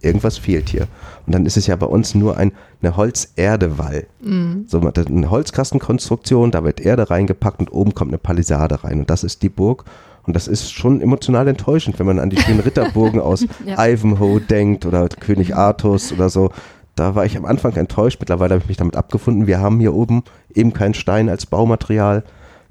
irgendwas 0.01 0.37
fehlt 0.37 0.69
hier. 0.69 0.87
Und 1.25 1.33
dann 1.33 1.45
ist 1.45 1.57
es 1.57 1.67
ja 1.67 1.75
bei 1.75 1.85
uns 1.85 2.15
nur 2.15 2.37
ein, 2.37 2.51
eine 2.81 2.95
Holzerdewall. 2.95 4.07
Mhm. 4.21 4.65
So 4.67 4.79
eine 4.79 5.31
Holzkastenkonstruktion, 5.31 6.51
da 6.51 6.63
wird 6.63 6.79
Erde 6.79 7.09
reingepackt 7.09 7.59
und 7.59 7.71
oben 7.71 7.93
kommt 7.93 8.11
eine 8.11 8.17
Palisade 8.17 8.83
rein. 8.83 8.99
Und 8.99 9.09
das 9.09 9.23
ist 9.23 9.41
die 9.43 9.49
Burg. 9.49 9.85
Und 10.23 10.35
das 10.35 10.47
ist 10.47 10.73
schon 10.73 10.99
emotional 11.01 11.47
enttäuschend, 11.47 11.99
wenn 11.99 12.05
man 12.05 12.19
an 12.19 12.29
die 12.29 12.37
schönen 12.37 12.59
Ritterburgen 12.59 13.21
aus 13.21 13.45
ja. 13.65 13.87
Ivanhoe 13.87 14.41
denkt 14.41 14.85
oder 14.85 15.07
König 15.07 15.55
Artus 15.55 16.11
oder 16.11 16.29
so. 16.29 16.51
Da 16.95 17.15
war 17.15 17.25
ich 17.25 17.37
am 17.37 17.45
Anfang 17.45 17.75
enttäuscht. 17.75 18.19
Mittlerweile 18.19 18.55
habe 18.55 18.63
ich 18.63 18.67
mich 18.67 18.77
damit 18.77 18.97
abgefunden. 18.97 19.47
Wir 19.47 19.59
haben 19.59 19.79
hier 19.79 19.93
oben 19.93 20.23
eben 20.53 20.73
keinen 20.73 20.95
Stein 20.95 21.29
als 21.29 21.45
Baumaterial. 21.45 22.23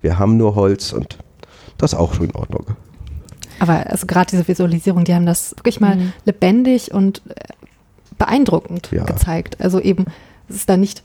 Wir 0.02 0.18
haben 0.18 0.36
nur 0.36 0.54
Holz 0.54 0.92
und 0.92 1.18
das 1.78 1.92
ist 1.92 1.98
auch 1.98 2.14
schon 2.14 2.26
in 2.26 2.34
Ordnung. 2.34 2.66
Aber 3.58 3.90
also 3.90 4.06
gerade 4.06 4.30
diese 4.30 4.46
Visualisierung, 4.46 5.04
die 5.04 5.14
haben 5.14 5.26
das 5.26 5.52
wirklich 5.56 5.80
mal 5.80 5.96
mhm. 5.96 6.12
lebendig 6.24 6.92
und 6.92 7.22
äh, 7.28 7.34
beeindruckend 8.18 8.90
ja. 8.92 9.04
gezeigt. 9.04 9.60
Also 9.60 9.80
eben, 9.80 10.06
es 10.48 10.56
ist 10.56 10.68
da 10.68 10.76
nicht 10.76 11.02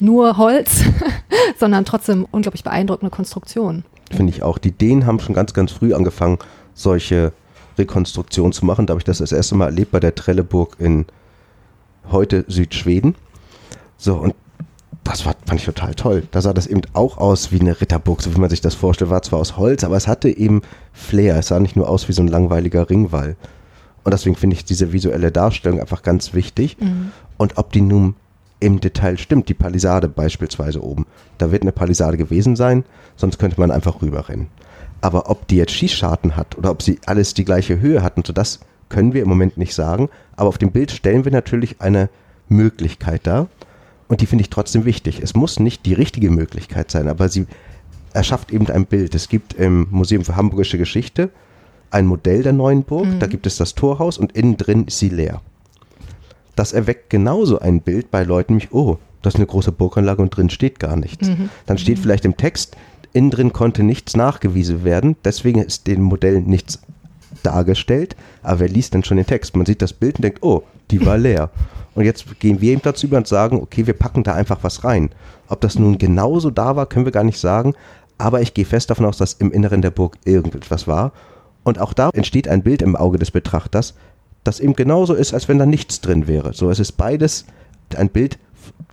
nur 0.00 0.36
Holz, 0.36 0.84
sondern 1.58 1.84
trotzdem 1.84 2.26
unglaublich 2.30 2.64
beeindruckende 2.64 3.10
Konstruktion. 3.10 3.84
Finde 4.10 4.32
ich 4.32 4.42
auch. 4.42 4.58
Die 4.58 4.72
Dänen 4.72 5.06
haben 5.06 5.20
schon 5.20 5.34
ganz, 5.34 5.54
ganz 5.54 5.72
früh 5.72 5.94
angefangen, 5.94 6.38
solche 6.74 7.32
Rekonstruktionen 7.78 8.52
zu 8.52 8.64
machen. 8.64 8.86
Da 8.86 8.92
habe 8.92 9.00
ich 9.00 9.04
das 9.04 9.18
das 9.18 9.32
erste 9.32 9.54
Mal 9.54 9.66
erlebt 9.66 9.92
bei 9.92 10.00
der 10.00 10.14
Trelleburg 10.14 10.76
in 10.78 11.06
heute 12.10 12.44
Südschweden. 12.48 13.14
So, 13.96 14.16
und 14.16 14.34
das 15.04 15.26
war, 15.26 15.36
fand 15.46 15.60
ich 15.60 15.66
total 15.66 15.94
toll. 15.94 16.24
Da 16.30 16.40
sah 16.40 16.52
das 16.52 16.66
eben 16.66 16.80
auch 16.94 17.18
aus 17.18 17.52
wie 17.52 17.60
eine 17.60 17.80
Ritterburg, 17.80 18.22
so 18.22 18.34
wie 18.34 18.40
man 18.40 18.50
sich 18.50 18.62
das 18.62 18.74
vorstellt. 18.74 19.10
War 19.10 19.22
zwar 19.22 19.38
aus 19.38 19.56
Holz, 19.56 19.84
aber 19.84 19.96
es 19.96 20.08
hatte 20.08 20.28
eben 20.28 20.62
Flair. 20.92 21.36
Es 21.36 21.48
sah 21.48 21.60
nicht 21.60 21.76
nur 21.76 21.88
aus 21.88 22.08
wie 22.08 22.12
so 22.12 22.22
ein 22.22 22.28
langweiliger 22.28 22.88
Ringwall. 22.88 23.36
Und 24.02 24.12
deswegen 24.12 24.36
finde 24.36 24.56
ich 24.56 24.64
diese 24.64 24.92
visuelle 24.92 25.30
Darstellung 25.30 25.80
einfach 25.80 26.02
ganz 26.02 26.34
wichtig. 26.34 26.76
Mhm. 26.80 27.12
Und 27.36 27.58
ob 27.58 27.72
die 27.72 27.80
nun 27.82 28.16
im 28.60 28.80
Detail 28.80 29.18
stimmt, 29.18 29.48
die 29.48 29.54
Palisade 29.54 30.08
beispielsweise 30.08 30.82
oben. 30.82 31.06
Da 31.36 31.52
wird 31.52 31.62
eine 31.62 31.72
Palisade 31.72 32.16
gewesen 32.16 32.56
sein, 32.56 32.84
sonst 33.16 33.38
könnte 33.38 33.60
man 33.60 33.70
einfach 33.70 34.00
rüberrennen. 34.00 34.48
Aber 35.02 35.28
ob 35.28 35.46
die 35.48 35.56
jetzt 35.56 35.72
Schießscharten 35.72 36.36
hat 36.36 36.56
oder 36.56 36.70
ob 36.70 36.82
sie 36.82 36.98
alles 37.04 37.34
die 37.34 37.44
gleiche 37.44 37.78
Höhe 37.78 38.02
hat 38.02 38.16
und 38.16 38.26
so, 38.26 38.32
das 38.32 38.60
können 38.88 39.12
wir 39.12 39.22
im 39.22 39.28
Moment 39.28 39.58
nicht 39.58 39.74
sagen. 39.74 40.08
Aber 40.36 40.48
auf 40.48 40.56
dem 40.56 40.70
Bild 40.70 40.92
stellen 40.92 41.26
wir 41.26 41.32
natürlich 41.32 41.80
eine 41.82 42.08
Möglichkeit 42.48 43.26
dar. 43.26 43.48
Und 44.08 44.20
die 44.20 44.26
finde 44.26 44.42
ich 44.42 44.50
trotzdem 44.50 44.84
wichtig. 44.84 45.20
Es 45.22 45.34
muss 45.34 45.58
nicht 45.58 45.86
die 45.86 45.94
richtige 45.94 46.30
Möglichkeit 46.30 46.90
sein, 46.90 47.08
aber 47.08 47.28
sie 47.28 47.46
erschafft 48.12 48.52
eben 48.52 48.66
ein 48.68 48.86
Bild. 48.86 49.14
Es 49.14 49.28
gibt 49.28 49.54
im 49.54 49.86
Museum 49.90 50.24
für 50.24 50.36
Hamburgische 50.36 50.78
Geschichte 50.78 51.30
ein 51.90 52.06
Modell 52.06 52.42
der 52.42 52.52
neuen 52.52 52.82
Burg. 52.82 53.06
Mhm. 53.06 53.18
Da 53.18 53.26
gibt 53.26 53.46
es 53.46 53.56
das 53.56 53.74
Torhaus 53.74 54.18
und 54.18 54.32
innen 54.32 54.56
drin 54.56 54.84
ist 54.86 54.98
sie 54.98 55.08
leer. 55.08 55.40
Das 56.56 56.72
erweckt 56.72 57.10
genauso 57.10 57.58
ein 57.58 57.80
Bild 57.80 58.10
bei 58.10 58.22
Leuten, 58.22 58.54
mich, 58.54 58.72
oh, 58.72 58.98
das 59.22 59.34
ist 59.34 59.38
eine 59.38 59.46
große 59.46 59.72
Burganlage 59.72 60.22
und 60.22 60.36
drin 60.36 60.50
steht 60.50 60.78
gar 60.78 60.96
nichts. 60.96 61.28
Mhm. 61.28 61.48
Dann 61.66 61.78
steht 61.78 61.98
mhm. 61.98 62.02
vielleicht 62.02 62.24
im 62.24 62.36
Text, 62.36 62.76
innen 63.12 63.30
drin 63.30 63.52
konnte 63.52 63.82
nichts 63.82 64.16
nachgewiesen 64.16 64.84
werden, 64.84 65.16
deswegen 65.24 65.62
ist 65.62 65.86
dem 65.86 66.02
Modell 66.02 66.42
nichts 66.42 66.80
dargestellt, 67.42 68.16
aber 68.42 68.60
wer 68.60 68.68
liest 68.68 68.94
denn 68.94 69.04
schon 69.04 69.16
den 69.16 69.26
Text? 69.26 69.56
Man 69.56 69.66
sieht 69.66 69.82
das 69.82 69.92
Bild 69.92 70.16
und 70.16 70.22
denkt, 70.22 70.42
oh, 70.42 70.62
die 70.94 71.04
war 71.04 71.18
leer. 71.18 71.50
Und 71.94 72.04
jetzt 72.04 72.40
gehen 72.40 72.60
wir 72.60 72.72
eben 72.72 72.82
dazu 72.82 73.06
über 73.06 73.16
und 73.16 73.26
sagen, 73.26 73.60
okay, 73.60 73.86
wir 73.86 73.94
packen 73.94 74.22
da 74.22 74.34
einfach 74.34 74.58
was 74.62 74.84
rein. 74.84 75.10
Ob 75.48 75.60
das 75.60 75.78
nun 75.78 75.98
genauso 75.98 76.50
da 76.50 76.76
war, 76.76 76.86
können 76.86 77.04
wir 77.04 77.12
gar 77.12 77.24
nicht 77.24 77.38
sagen. 77.38 77.74
Aber 78.18 78.40
ich 78.42 78.54
gehe 78.54 78.64
fest 78.64 78.90
davon 78.90 79.06
aus, 79.06 79.18
dass 79.18 79.34
im 79.34 79.50
Inneren 79.50 79.82
der 79.82 79.90
Burg 79.90 80.16
irgendetwas 80.24 80.86
war. 80.86 81.12
Und 81.64 81.80
auch 81.80 81.92
da 81.92 82.10
entsteht 82.12 82.48
ein 82.48 82.62
Bild 82.62 82.82
im 82.82 82.94
Auge 82.94 83.18
des 83.18 83.30
Betrachters, 83.30 83.94
das 84.44 84.60
eben 84.60 84.74
genauso 84.74 85.14
ist, 85.14 85.34
als 85.34 85.48
wenn 85.48 85.58
da 85.58 85.66
nichts 85.66 86.00
drin 86.00 86.26
wäre. 86.26 86.52
So, 86.52 86.70
es 86.70 86.78
ist 86.78 86.92
beides 86.92 87.46
ein 87.96 88.10
Bild, 88.10 88.38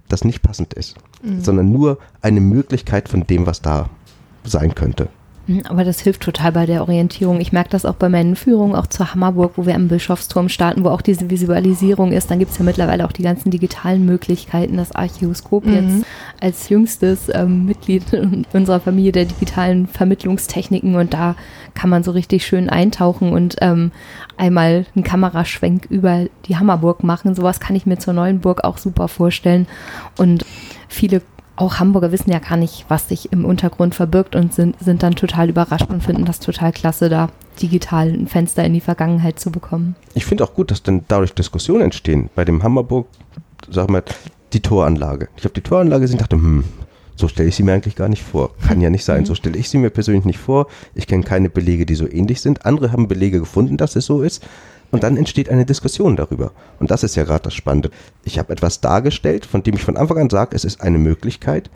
das 0.08 0.24
nicht 0.24 0.42
passend 0.42 0.74
ist, 0.74 0.96
mhm. 1.22 1.42
sondern 1.42 1.72
nur 1.72 1.98
eine 2.22 2.42
Möglichkeit 2.42 3.10
von 3.10 3.28
dem, 3.28 3.46
was 3.46 3.62
da 3.62 3.90
sein 4.44 4.74
könnte. 4.74 5.10
Aber 5.68 5.84
das 5.84 6.00
hilft 6.00 6.22
total 6.22 6.52
bei 6.52 6.66
der 6.66 6.82
Orientierung. 6.82 7.42
Ich 7.42 7.52
merke 7.52 7.70
das 7.70 7.86
auch 7.86 7.96
bei 7.96 8.10
meinen 8.10 8.36
Führungen, 8.36 8.76
auch 8.76 8.88
zur 8.88 9.14
Hammerburg, 9.14 9.54
wo 9.56 9.66
wir 9.66 9.76
am 9.76 9.88
Bischofsturm 9.88 10.50
starten, 10.50 10.84
wo 10.84 10.90
auch 10.90 11.02
diese 11.02 11.30
Visualisierung 11.30 12.12
ist. 12.12 12.30
Dann 12.30 12.40
gibt 12.40 12.52
es 12.52 12.58
ja 12.58 12.64
mittlerweile 12.64 13.06
auch 13.06 13.12
die 13.12 13.24
ganzen 13.24 13.50
digitalen 13.52 14.06
Möglichkeiten. 14.06 14.78
Das 14.78 14.94
Archäoskop 14.94 15.66
mhm. 15.66 15.74
jetzt 15.74 16.06
als 16.40 16.70
jüngstes 16.70 17.30
ähm, 17.34 17.66
Mitglied 17.66 18.04
unserer 18.54 18.80
Familie 18.80 19.12
der 19.12 19.26
digitalen 19.26 19.88
Vermittlungstechniken 19.88 20.96
und 20.96 21.14
da 21.14 21.36
kann 21.74 21.90
man 21.90 22.04
so 22.04 22.12
richtig 22.12 22.46
schön 22.46 22.70
eintauchen 22.70 23.34
und 23.34 23.56
ähm, 23.62 23.92
einmal 24.38 24.86
einen 24.96 25.04
Kameraschwenk 25.04 25.86
über 25.90 26.26
die 26.46 26.58
Hammerburg 26.58 27.04
machen. 27.04 27.36
Sowas 27.36 27.60
kann 27.60 27.76
ich 27.76 27.86
mir 27.86 27.98
zur 27.98 28.14
neuen 28.14 28.40
Burg 28.40 28.64
auch 28.64 28.78
super 28.78 29.08
vorstellen. 29.08 29.68
Und 30.18 30.46
viele 30.88 31.22
auch 31.62 31.80
Hamburger 31.80 32.12
wissen 32.12 32.32
ja 32.32 32.39
gar 32.39 32.58
nicht, 32.58 32.86
was 32.88 33.08
sich 33.08 33.32
im 33.32 33.45
Untergrund 33.45 33.93
verbirgt 33.93 34.36
und 34.36 34.52
sind, 34.54 34.76
sind 34.80 35.04
dann 35.04 35.15
total 35.15 35.50
überrascht 35.50 35.89
und 35.89 36.02
finden 36.02 36.26
das 36.26 36.39
total 36.39 36.71
klasse, 36.71 37.08
da 37.08 37.30
digital 37.62 38.10
ein 38.10 38.28
Fenster 38.28 38.63
in 38.65 38.74
die 38.74 38.82
Vergangenheit 38.82 39.39
zu 39.39 39.52
bekommen. 39.52 39.95
Ich 40.15 40.26
finde 40.26 40.43
auch 40.43 40.56
gut, 40.56 40.71
dass 40.71 40.82
dann 40.82 41.06
dadurch 41.08 41.34
Diskussionen 41.34 41.84
entstehen. 41.84 42.32
Bei 42.34 42.45
dem 42.45 42.63
Hammerburg, 42.63 43.08
sag 43.69 43.91
mal, 43.91 44.04
die 44.54 44.62
Toranlage. 44.62 45.30
Ich 45.38 45.43
habe 45.43 45.54
die 45.54 45.62
Toranlage 45.62 46.02
gesehen 46.02 46.15
und 46.15 46.21
dachte, 46.24 46.36
hm, 46.36 46.63
so 47.15 47.28
stelle 47.28 47.50
ich 47.50 47.56
sie 47.56 47.62
mir 47.62 47.74
eigentlich 47.74 47.95
gar 47.95 48.10
nicht 48.10 48.24
vor. 48.24 48.56
Kann 48.67 48.82
ja 48.82 48.89
nicht 48.89 49.06
sein. 49.06 49.26
So 49.32 49.36
stelle 49.36 49.58
ich 49.58 49.69
sie 49.69 49.78
mir 49.78 49.91
persönlich 49.91 50.26
nicht 50.26 50.39
vor. 50.39 50.65
Ich 50.95 51.06
kenne 51.06 51.24
keine 51.24 51.52
Belege, 51.52 51.86
die 51.86 51.95
so 51.95 52.10
ähnlich 52.10 52.41
sind. 52.41 52.65
Andere 52.65 52.91
haben 52.91 53.08
Belege 53.08 53.39
gefunden, 53.39 53.78
dass 53.78 53.95
es 53.95 54.08
so 54.08 54.24
ist. 54.24 54.43
Und 54.92 55.04
dann 55.04 55.18
entsteht 55.18 55.50
eine 55.50 55.66
Diskussion 55.66 56.18
darüber. 56.18 56.52
Und 56.80 56.92
das 56.92 57.04
ist 57.04 57.16
ja 57.16 57.24
gerade 57.24 57.44
das 57.44 57.54
Spannende. 57.54 57.92
Ich 58.26 58.38
habe 58.38 58.52
etwas 58.52 58.82
dargestellt, 58.82 59.46
von 59.46 59.64
dem 59.64 59.76
ich 59.76 59.84
von 59.84 59.98
Anfang 59.98 60.18
an 60.18 60.30
sage, 60.30 60.56
es 60.56 60.66
ist 60.66 60.82
eine 60.82 60.98
Möglichkeit. 60.98 61.70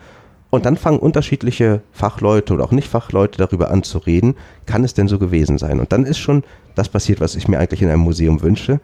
Und 0.49 0.65
dann 0.65 0.77
fangen 0.77 0.99
unterschiedliche 0.99 1.81
Fachleute 1.91 2.53
oder 2.53 2.65
auch 2.65 2.71
Nicht-Fachleute 2.71 3.37
darüber 3.37 3.71
an 3.71 3.83
zu 3.83 3.97
reden, 3.97 4.35
kann 4.65 4.83
es 4.83 4.93
denn 4.93 5.07
so 5.07 5.17
gewesen 5.17 5.57
sein? 5.57 5.79
Und 5.79 5.91
dann 5.91 6.05
ist 6.05 6.17
schon 6.17 6.43
das 6.75 6.89
passiert, 6.89 7.19
was 7.19 7.35
ich 7.35 7.47
mir 7.47 7.59
eigentlich 7.59 7.81
in 7.81 7.89
einem 7.89 8.01
Museum 8.01 8.41
wünsche. 8.41 8.79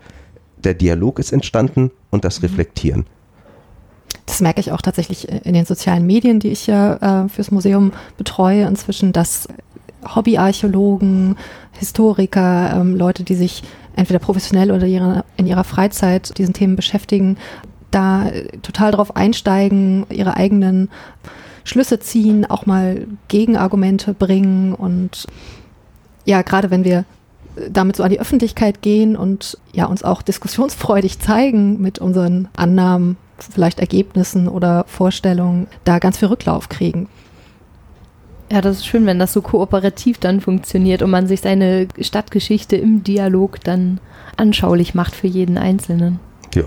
Der 0.64 0.74
Dialog 0.74 1.20
ist 1.20 1.32
entstanden 1.32 1.92
und 2.10 2.26
das 2.26 2.42
mhm. 2.42 2.48
Reflektieren. 2.48 3.06
Das 4.26 4.42
merke 4.42 4.62
ich 4.62 4.72
auch 4.72 4.82
tatsächlich 4.82 5.28
in 5.30 5.54
den 5.54 5.66
sozialen 5.66 6.06
Medien, 6.06 6.40
die 6.40 6.50
ich 6.50 6.68
ja 6.68 7.24
äh, 7.26 7.30
fürs 7.30 7.52
Museum 7.52 7.92
betreue 8.18 8.66
inzwischen, 8.66 9.14
dass 9.14 9.48
Hobbyarchäologen, 10.16 11.36
Historiker, 11.74 12.76
ähm, 12.76 12.96
Leute, 12.96 13.24
die 13.24 13.36
sich 13.36 13.64
entweder 13.96 14.20
professionell 14.20 14.72
oder 14.72 14.86
in 15.38 15.48
ihrer 15.48 15.64
Freizeit 15.64 16.38
diesen 16.38 16.54
Themen 16.54 16.76
beschäftigen, 16.76 17.38
da 17.92 18.32
total 18.62 18.92
drauf 18.92 19.16
einsteigen, 19.16 20.06
ihre 20.10 20.36
eigenen 20.38 20.90
Schlüsse 21.64 22.00
ziehen, 22.00 22.46
auch 22.46 22.66
mal 22.66 23.06
Gegenargumente 23.28 24.14
bringen 24.14 24.74
und 24.74 25.28
ja, 26.26 26.42
gerade 26.42 26.72
wenn 26.72 26.86
wir 26.86 27.06
damit 27.70 27.96
so 27.96 28.04
an 28.04 28.10
die 28.10 28.20
Öffentlichkeit 28.20 28.82
gehen 28.82 29.16
und 29.16 29.58
ja 29.74 29.86
uns 29.86 30.04
auch 30.04 30.22
diskussionsfreudig 30.22 31.20
zeigen 31.20 31.82
mit 31.82 32.00
unseren 32.00 32.48
Annahmen, 32.56 33.18
vielleicht 33.38 33.80
Ergebnissen 33.80 34.48
oder 34.48 34.86
Vorstellungen, 34.88 35.68
da 35.84 36.00
ganz 36.00 36.18
viel 36.18 36.30
Rücklauf 36.30 36.70
kriegen. 36.70 37.10
Ja, 38.52 38.60
das 38.60 38.80
ist 38.80 38.86
schön, 38.86 39.06
wenn 39.06 39.18
das 39.18 39.32
so 39.32 39.42
kooperativ 39.42 40.18
dann 40.18 40.42
funktioniert 40.42 41.02
und 41.02 41.10
man 41.10 41.26
sich 41.26 41.40
seine 41.40 41.88
Stadtgeschichte 41.98 42.76
im 42.76 43.02
Dialog 43.02 43.64
dann 43.64 44.02
anschaulich 44.36 44.94
macht 44.94 45.16
für 45.16 45.28
jeden 45.28 45.58
Einzelnen. 45.58 46.20
Ja. 46.54 46.64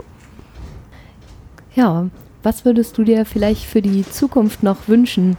Ja, 1.74 2.06
was 2.42 2.64
würdest 2.64 2.96
du 2.96 3.04
dir 3.04 3.26
vielleicht 3.26 3.64
für 3.64 3.82
die 3.82 4.02
Zukunft 4.02 4.62
noch 4.62 4.88
wünschen? 4.88 5.36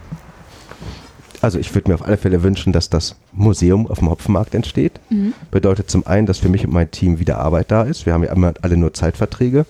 Also 1.40 1.58
ich 1.58 1.74
würde 1.74 1.90
mir 1.90 1.96
auf 1.96 2.04
alle 2.04 2.16
Fälle 2.16 2.44
wünschen, 2.44 2.72
dass 2.72 2.90
das 2.90 3.16
Museum 3.32 3.88
auf 3.88 3.98
dem 3.98 4.08
Hopfenmarkt 4.08 4.54
entsteht. 4.54 5.00
Mhm. 5.10 5.34
Bedeutet 5.50 5.90
zum 5.90 6.06
einen, 6.06 6.26
dass 6.26 6.38
für 6.38 6.48
mich 6.48 6.64
und 6.64 6.72
mein 6.72 6.92
Team 6.92 7.18
wieder 7.18 7.38
Arbeit 7.38 7.72
da 7.72 7.82
ist. 7.82 8.06
Wir 8.06 8.12
haben 8.12 8.22
ja 8.22 8.32
immer 8.32 8.54
alle 8.62 8.76
nur 8.76 8.94
Zeitverträge. 8.94 9.66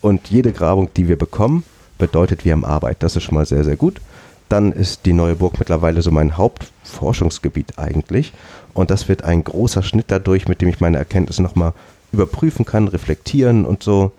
Und 0.00 0.28
jede 0.28 0.52
Grabung, 0.52 0.90
die 0.96 1.08
wir 1.08 1.18
bekommen, 1.18 1.64
bedeutet, 1.98 2.44
wir 2.44 2.52
haben 2.52 2.64
Arbeit. 2.64 2.98
Das 3.00 3.16
ist 3.16 3.24
schon 3.24 3.34
mal 3.34 3.46
sehr, 3.46 3.64
sehr 3.64 3.76
gut 3.76 4.00
dann 4.48 4.72
ist 4.72 5.06
die 5.06 5.12
neue 5.12 5.36
Burg 5.36 5.58
mittlerweile 5.58 6.02
so 6.02 6.10
mein 6.10 6.36
Hauptforschungsgebiet 6.36 7.78
eigentlich. 7.78 8.32
Und 8.72 8.90
das 8.90 9.08
wird 9.08 9.24
ein 9.24 9.44
großer 9.44 9.82
Schnitt 9.82 10.06
dadurch, 10.08 10.48
mit 10.48 10.60
dem 10.60 10.68
ich 10.68 10.80
meine 10.80 10.98
Erkenntnisse 10.98 11.42
nochmal 11.42 11.72
überprüfen 12.12 12.64
kann, 12.64 12.88
reflektieren 12.88 13.64
und 13.64 13.82
so. 13.82 14.12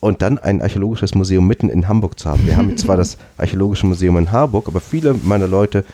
Und 0.00 0.22
dann 0.22 0.38
ein 0.38 0.60
archäologisches 0.60 1.14
Museum 1.14 1.46
mitten 1.46 1.68
in 1.68 1.86
Hamburg 1.86 2.18
zu 2.18 2.28
haben. 2.28 2.46
Wir 2.46 2.56
haben 2.56 2.76
zwar 2.76 2.96
das 2.96 3.18
Archäologische 3.36 3.86
Museum 3.86 4.16
in 4.18 4.32
Harburg, 4.32 4.66
aber 4.66 4.80
viele 4.80 5.14
meiner 5.14 5.46
Leute 5.46 5.84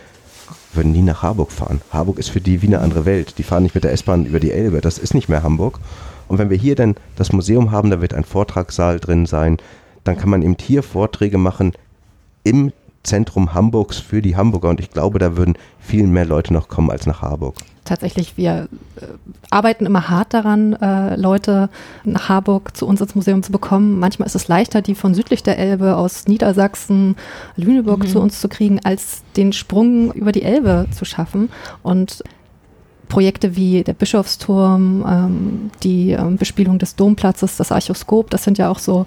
würden 0.72 0.92
nie 0.92 1.02
nach 1.02 1.22
Harburg 1.22 1.52
fahren. 1.52 1.82
Harburg 1.92 2.18
ist 2.18 2.30
für 2.30 2.40
die 2.40 2.62
wie 2.62 2.68
eine 2.68 2.80
andere 2.80 3.04
Welt. 3.04 3.36
Die 3.38 3.42
fahren 3.42 3.64
nicht 3.64 3.74
mit 3.74 3.84
der 3.84 3.92
S-Bahn 3.92 4.24
über 4.24 4.40
die 4.40 4.52
Elbe. 4.52 4.80
Das 4.80 4.98
ist 4.98 5.14
nicht 5.14 5.28
mehr 5.28 5.42
Hamburg. 5.42 5.80
Und 6.28 6.38
wenn 6.38 6.50
wir 6.50 6.56
hier 6.56 6.74
dann 6.74 6.94
das 7.16 7.32
Museum 7.32 7.70
haben, 7.70 7.90
da 7.90 8.00
wird 8.00 8.14
ein 8.14 8.24
Vortragssaal 8.24 9.00
drin 9.00 9.26
sein, 9.26 9.58
dann 10.04 10.16
kann 10.16 10.30
man 10.30 10.42
eben 10.42 10.56
hier 10.58 10.82
Vorträge 10.82 11.38
machen 11.38 11.72
im 12.44 12.72
Zentrum 13.08 13.54
Hamburgs 13.54 13.98
für 13.98 14.22
die 14.22 14.36
Hamburger. 14.36 14.68
Und 14.68 14.80
ich 14.80 14.90
glaube, 14.90 15.18
da 15.18 15.36
würden 15.36 15.54
viel 15.80 16.06
mehr 16.06 16.24
Leute 16.24 16.52
noch 16.52 16.68
kommen 16.68 16.90
als 16.90 17.06
nach 17.06 17.22
Harburg. 17.22 17.56
Tatsächlich, 17.84 18.36
wir 18.36 18.68
äh, 18.96 19.06
arbeiten 19.48 19.86
immer 19.86 20.10
hart 20.10 20.34
daran, 20.34 20.74
äh, 20.74 21.16
Leute 21.16 21.70
nach 22.04 22.28
Harburg 22.28 22.76
zu 22.76 22.86
uns 22.86 23.00
ins 23.00 23.14
Museum 23.14 23.42
zu 23.42 23.50
bekommen. 23.50 23.98
Manchmal 23.98 24.26
ist 24.26 24.34
es 24.34 24.46
leichter, 24.46 24.82
die 24.82 24.94
von 24.94 25.14
südlich 25.14 25.42
der 25.42 25.58
Elbe 25.58 25.96
aus 25.96 26.28
Niedersachsen, 26.28 27.16
Lüneburg 27.56 28.00
mhm. 28.00 28.08
zu 28.08 28.20
uns 28.20 28.40
zu 28.40 28.48
kriegen, 28.48 28.78
als 28.84 29.22
den 29.36 29.54
Sprung 29.54 30.12
über 30.12 30.32
die 30.32 30.42
Elbe 30.42 30.86
zu 30.90 31.06
schaffen. 31.06 31.48
Und 31.82 32.22
Projekte 33.08 33.56
wie 33.56 33.82
der 33.84 33.94
Bischofsturm, 33.94 35.04
ähm, 35.08 35.70
die 35.82 36.10
ähm, 36.10 36.36
Bespielung 36.36 36.78
des 36.78 36.94
Domplatzes, 36.94 37.56
das 37.56 37.72
Archoskop, 37.72 38.28
das 38.28 38.44
sind 38.44 38.58
ja 38.58 38.68
auch 38.68 38.78
so 38.78 39.06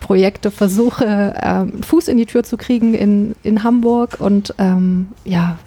Projekte, 0.00 0.50
Versuche, 0.50 1.34
ähm, 1.40 1.82
Fuß 1.82 2.08
in 2.08 2.16
die 2.16 2.26
Tür 2.26 2.42
zu 2.42 2.56
kriegen 2.56 2.94
in, 2.94 3.34
in 3.42 3.62
Hamburg 3.62 4.16
und 4.18 4.54
ähm, 4.58 5.08
ja, 5.24 5.58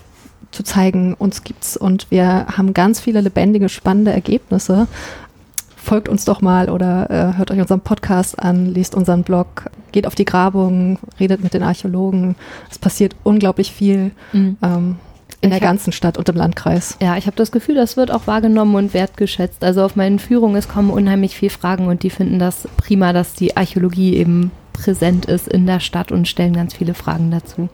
zu 0.52 0.64
zeigen, 0.64 1.14
uns 1.14 1.44
gibt's 1.44 1.78
und 1.78 2.12
wir 2.12 2.46
haben 2.58 2.74
ganz 2.74 3.00
viele 3.00 3.22
lebendige, 3.22 3.70
spannende 3.70 4.12
Ergebnisse. 4.12 4.88
Folgt 5.76 6.08
uns 6.08 6.24
doch 6.24 6.42
mal 6.42 6.70
oder 6.70 7.10
äh, 7.10 7.38
hört 7.38 7.52
euch 7.52 7.60
unseren 7.60 7.82
Podcast 7.82 8.40
an, 8.40 8.74
liest 8.74 8.96
unseren 8.96 9.24
Blog, 9.24 9.70
geht 9.92 10.08
auf 10.08 10.16
die 10.16 10.26
Grabung, 10.26 10.98
redet 11.20 11.44
mit 11.44 11.54
den 11.54 11.64
Archäologen. 11.64 12.36
Es 12.72 12.80
passiert 12.80 13.16
unglaublich 13.24 13.72
viel. 13.72 14.12
Mhm. 14.32 14.58
Ähm, 14.62 14.96
in 15.44 15.50
der 15.50 15.60
ganzen 15.60 15.92
Stadt 15.92 16.18
und 16.18 16.30
im 16.30 16.36
Landkreis. 16.36 16.98
Ja, 17.02 17.18
ich 17.18 17.26
habe 17.26 17.36
das 17.36 17.52
Gefühl, 17.52 17.76
das 17.76 17.98
wird 17.98 18.12
auch 18.12 18.28
wahrgenommen 18.28 18.76
und 18.76 18.94
wertgeschätzt. 18.94 19.64
Also 19.64 19.84
auf 19.84 19.96
meinen 19.96 20.20
Führungen, 20.20 20.56
es 20.56 20.70
kommen 20.70 20.90
unheimlich 20.90 21.36
viele 21.36 21.52
Fragen 21.52 21.88
und 21.88 22.04
die 22.04 22.10
finden 22.10 22.40
das 22.40 22.68
prima, 22.78 23.14
dass 23.14 23.34
die 23.34 23.58
Archäologie 23.58 24.16
eben 24.16 24.52
präsent 24.72 25.26
ist 25.26 25.48
in 25.48 25.66
der 25.66 25.80
Stadt 25.80 26.12
und 26.12 26.28
stellen 26.28 26.54
ganz 26.54 26.74
viele 26.74 26.94
Fragen 26.94 27.30
dazu 27.30 27.70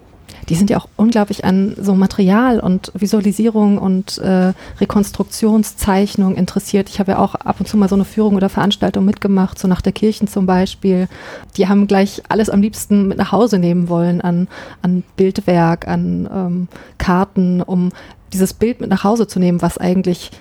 die 0.50 0.56
sind 0.56 0.72
ja 0.72 0.78
auch 0.78 0.88
unglaublich 0.96 1.46
an 1.46 1.76
so 1.80 1.94
Material 1.94 2.60
und 2.60 2.92
Visualisierung 2.96 3.78
und 3.78 4.18
äh, 4.18 4.54
Rekonstruktionszeichnung 4.80 6.36
interessiert. 6.36 6.90
Ich 6.90 7.00
habe 7.00 7.12
ja 7.12 7.20
auch 7.20 7.36
ab 7.36 7.58
und 7.60 7.68
zu 7.68 7.78
mal 7.78 7.88
so 7.88 7.96
eine 7.96 8.06
Führung 8.06 8.36
oder 8.36 8.50
Veranstaltung 8.50 9.06
mitgemacht, 9.06 9.60
so 9.60 9.68
nach 9.68 9.82
der 9.82 9.94
Kirchen 9.94 10.28
zum 10.28 10.48
Beispiel. 10.48 11.08
Die 11.56 11.68
haben 11.68 11.86
gleich 11.86 12.24
alles 12.30 12.50
am 12.50 12.62
liebsten 12.62 13.08
mit 13.08 13.20
nach 13.20 13.32
Hause 13.32 13.60
nehmen 13.60 13.90
wollen 13.90 14.22
an, 14.22 14.48
an 14.82 15.04
Bildwerk, 15.16 15.88
an 15.88 16.28
ähm, 16.34 16.68
Karten, 16.98 17.62
um 17.62 17.92
dieses 18.34 18.54
Bild 18.54 18.82
mit 18.82 18.90
nach 18.90 19.04
Hause 19.04 19.28
zu 19.28 19.40
nehmen, 19.40 19.62
was 19.62 19.78
eigentlich 19.78 20.32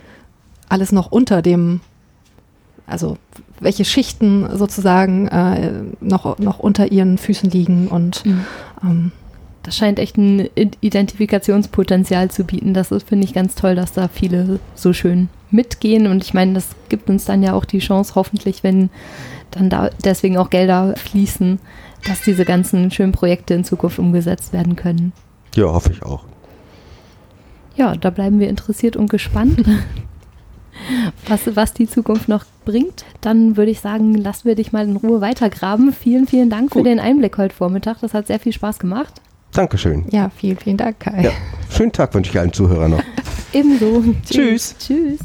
alles 0.70 0.90
noch 0.90 1.12
unter 1.12 1.42
dem 1.42 1.80
also 2.86 3.18
welche 3.60 3.84
Schichten 3.84 4.48
sozusagen 4.56 5.28
äh, 5.28 5.72
noch, 6.00 6.38
noch 6.38 6.58
unter 6.58 6.90
ihren 6.90 7.18
Füßen 7.18 7.50
liegen 7.50 7.88
und 7.88 8.24
mhm. 8.24 8.44
ähm, 8.82 9.12
das 9.68 9.76
scheint 9.76 9.98
echt 9.98 10.16
ein 10.16 10.48
Identifikationspotenzial 10.80 12.30
zu 12.30 12.44
bieten. 12.44 12.72
Das 12.72 12.88
finde 12.88 13.26
ich 13.26 13.34
ganz 13.34 13.54
toll, 13.54 13.74
dass 13.74 13.92
da 13.92 14.08
viele 14.08 14.60
so 14.74 14.94
schön 14.94 15.28
mitgehen. 15.50 16.06
Und 16.06 16.24
ich 16.24 16.32
meine, 16.32 16.54
das 16.54 16.70
gibt 16.88 17.10
uns 17.10 17.26
dann 17.26 17.42
ja 17.42 17.52
auch 17.52 17.66
die 17.66 17.80
Chance, 17.80 18.14
hoffentlich, 18.14 18.62
wenn 18.62 18.88
dann 19.50 19.68
da 19.68 19.90
deswegen 20.02 20.38
auch 20.38 20.48
Gelder 20.48 20.94
fließen, 20.96 21.60
dass 22.06 22.22
diese 22.22 22.46
ganzen 22.46 22.90
schönen 22.90 23.12
Projekte 23.12 23.52
in 23.52 23.62
Zukunft 23.62 23.98
umgesetzt 23.98 24.54
werden 24.54 24.74
können. 24.74 25.12
Ja, 25.54 25.66
hoffe 25.66 25.92
ich 25.92 26.02
auch. 26.02 26.24
Ja, 27.76 27.94
da 27.94 28.08
bleiben 28.08 28.40
wir 28.40 28.48
interessiert 28.48 28.96
und 28.96 29.10
gespannt, 29.10 29.62
was, 31.28 31.42
was 31.54 31.74
die 31.74 31.86
Zukunft 31.86 32.26
noch 32.26 32.46
bringt. 32.64 33.04
Dann 33.20 33.58
würde 33.58 33.70
ich 33.70 33.80
sagen, 33.80 34.14
lassen 34.14 34.48
wir 34.48 34.54
dich 34.54 34.72
mal 34.72 34.88
in 34.88 34.96
Ruhe 34.96 35.20
weitergraben. 35.20 35.92
Vielen, 35.92 36.26
vielen 36.26 36.48
Dank 36.48 36.70
Gut. 36.70 36.80
für 36.80 36.88
den 36.88 37.00
Einblick 37.00 37.36
heute 37.36 37.54
Vormittag. 37.54 38.00
Das 38.00 38.14
hat 38.14 38.28
sehr 38.28 38.40
viel 38.40 38.54
Spaß 38.54 38.78
gemacht. 38.78 39.20
Dankeschön. 39.52 40.04
Ja, 40.10 40.30
vielen, 40.34 40.56
vielen 40.58 40.76
Dank, 40.76 41.00
Kai. 41.00 41.22
Ja, 41.22 41.30
schönen 41.70 41.92
Tag 41.92 42.14
wünsche 42.14 42.30
ich 42.30 42.38
allen 42.38 42.52
Zuhörern 42.52 42.92
noch. 42.92 43.02
Ebenso. 43.52 44.04
Tschüss. 44.28 44.76
Tschüss. 44.78 45.18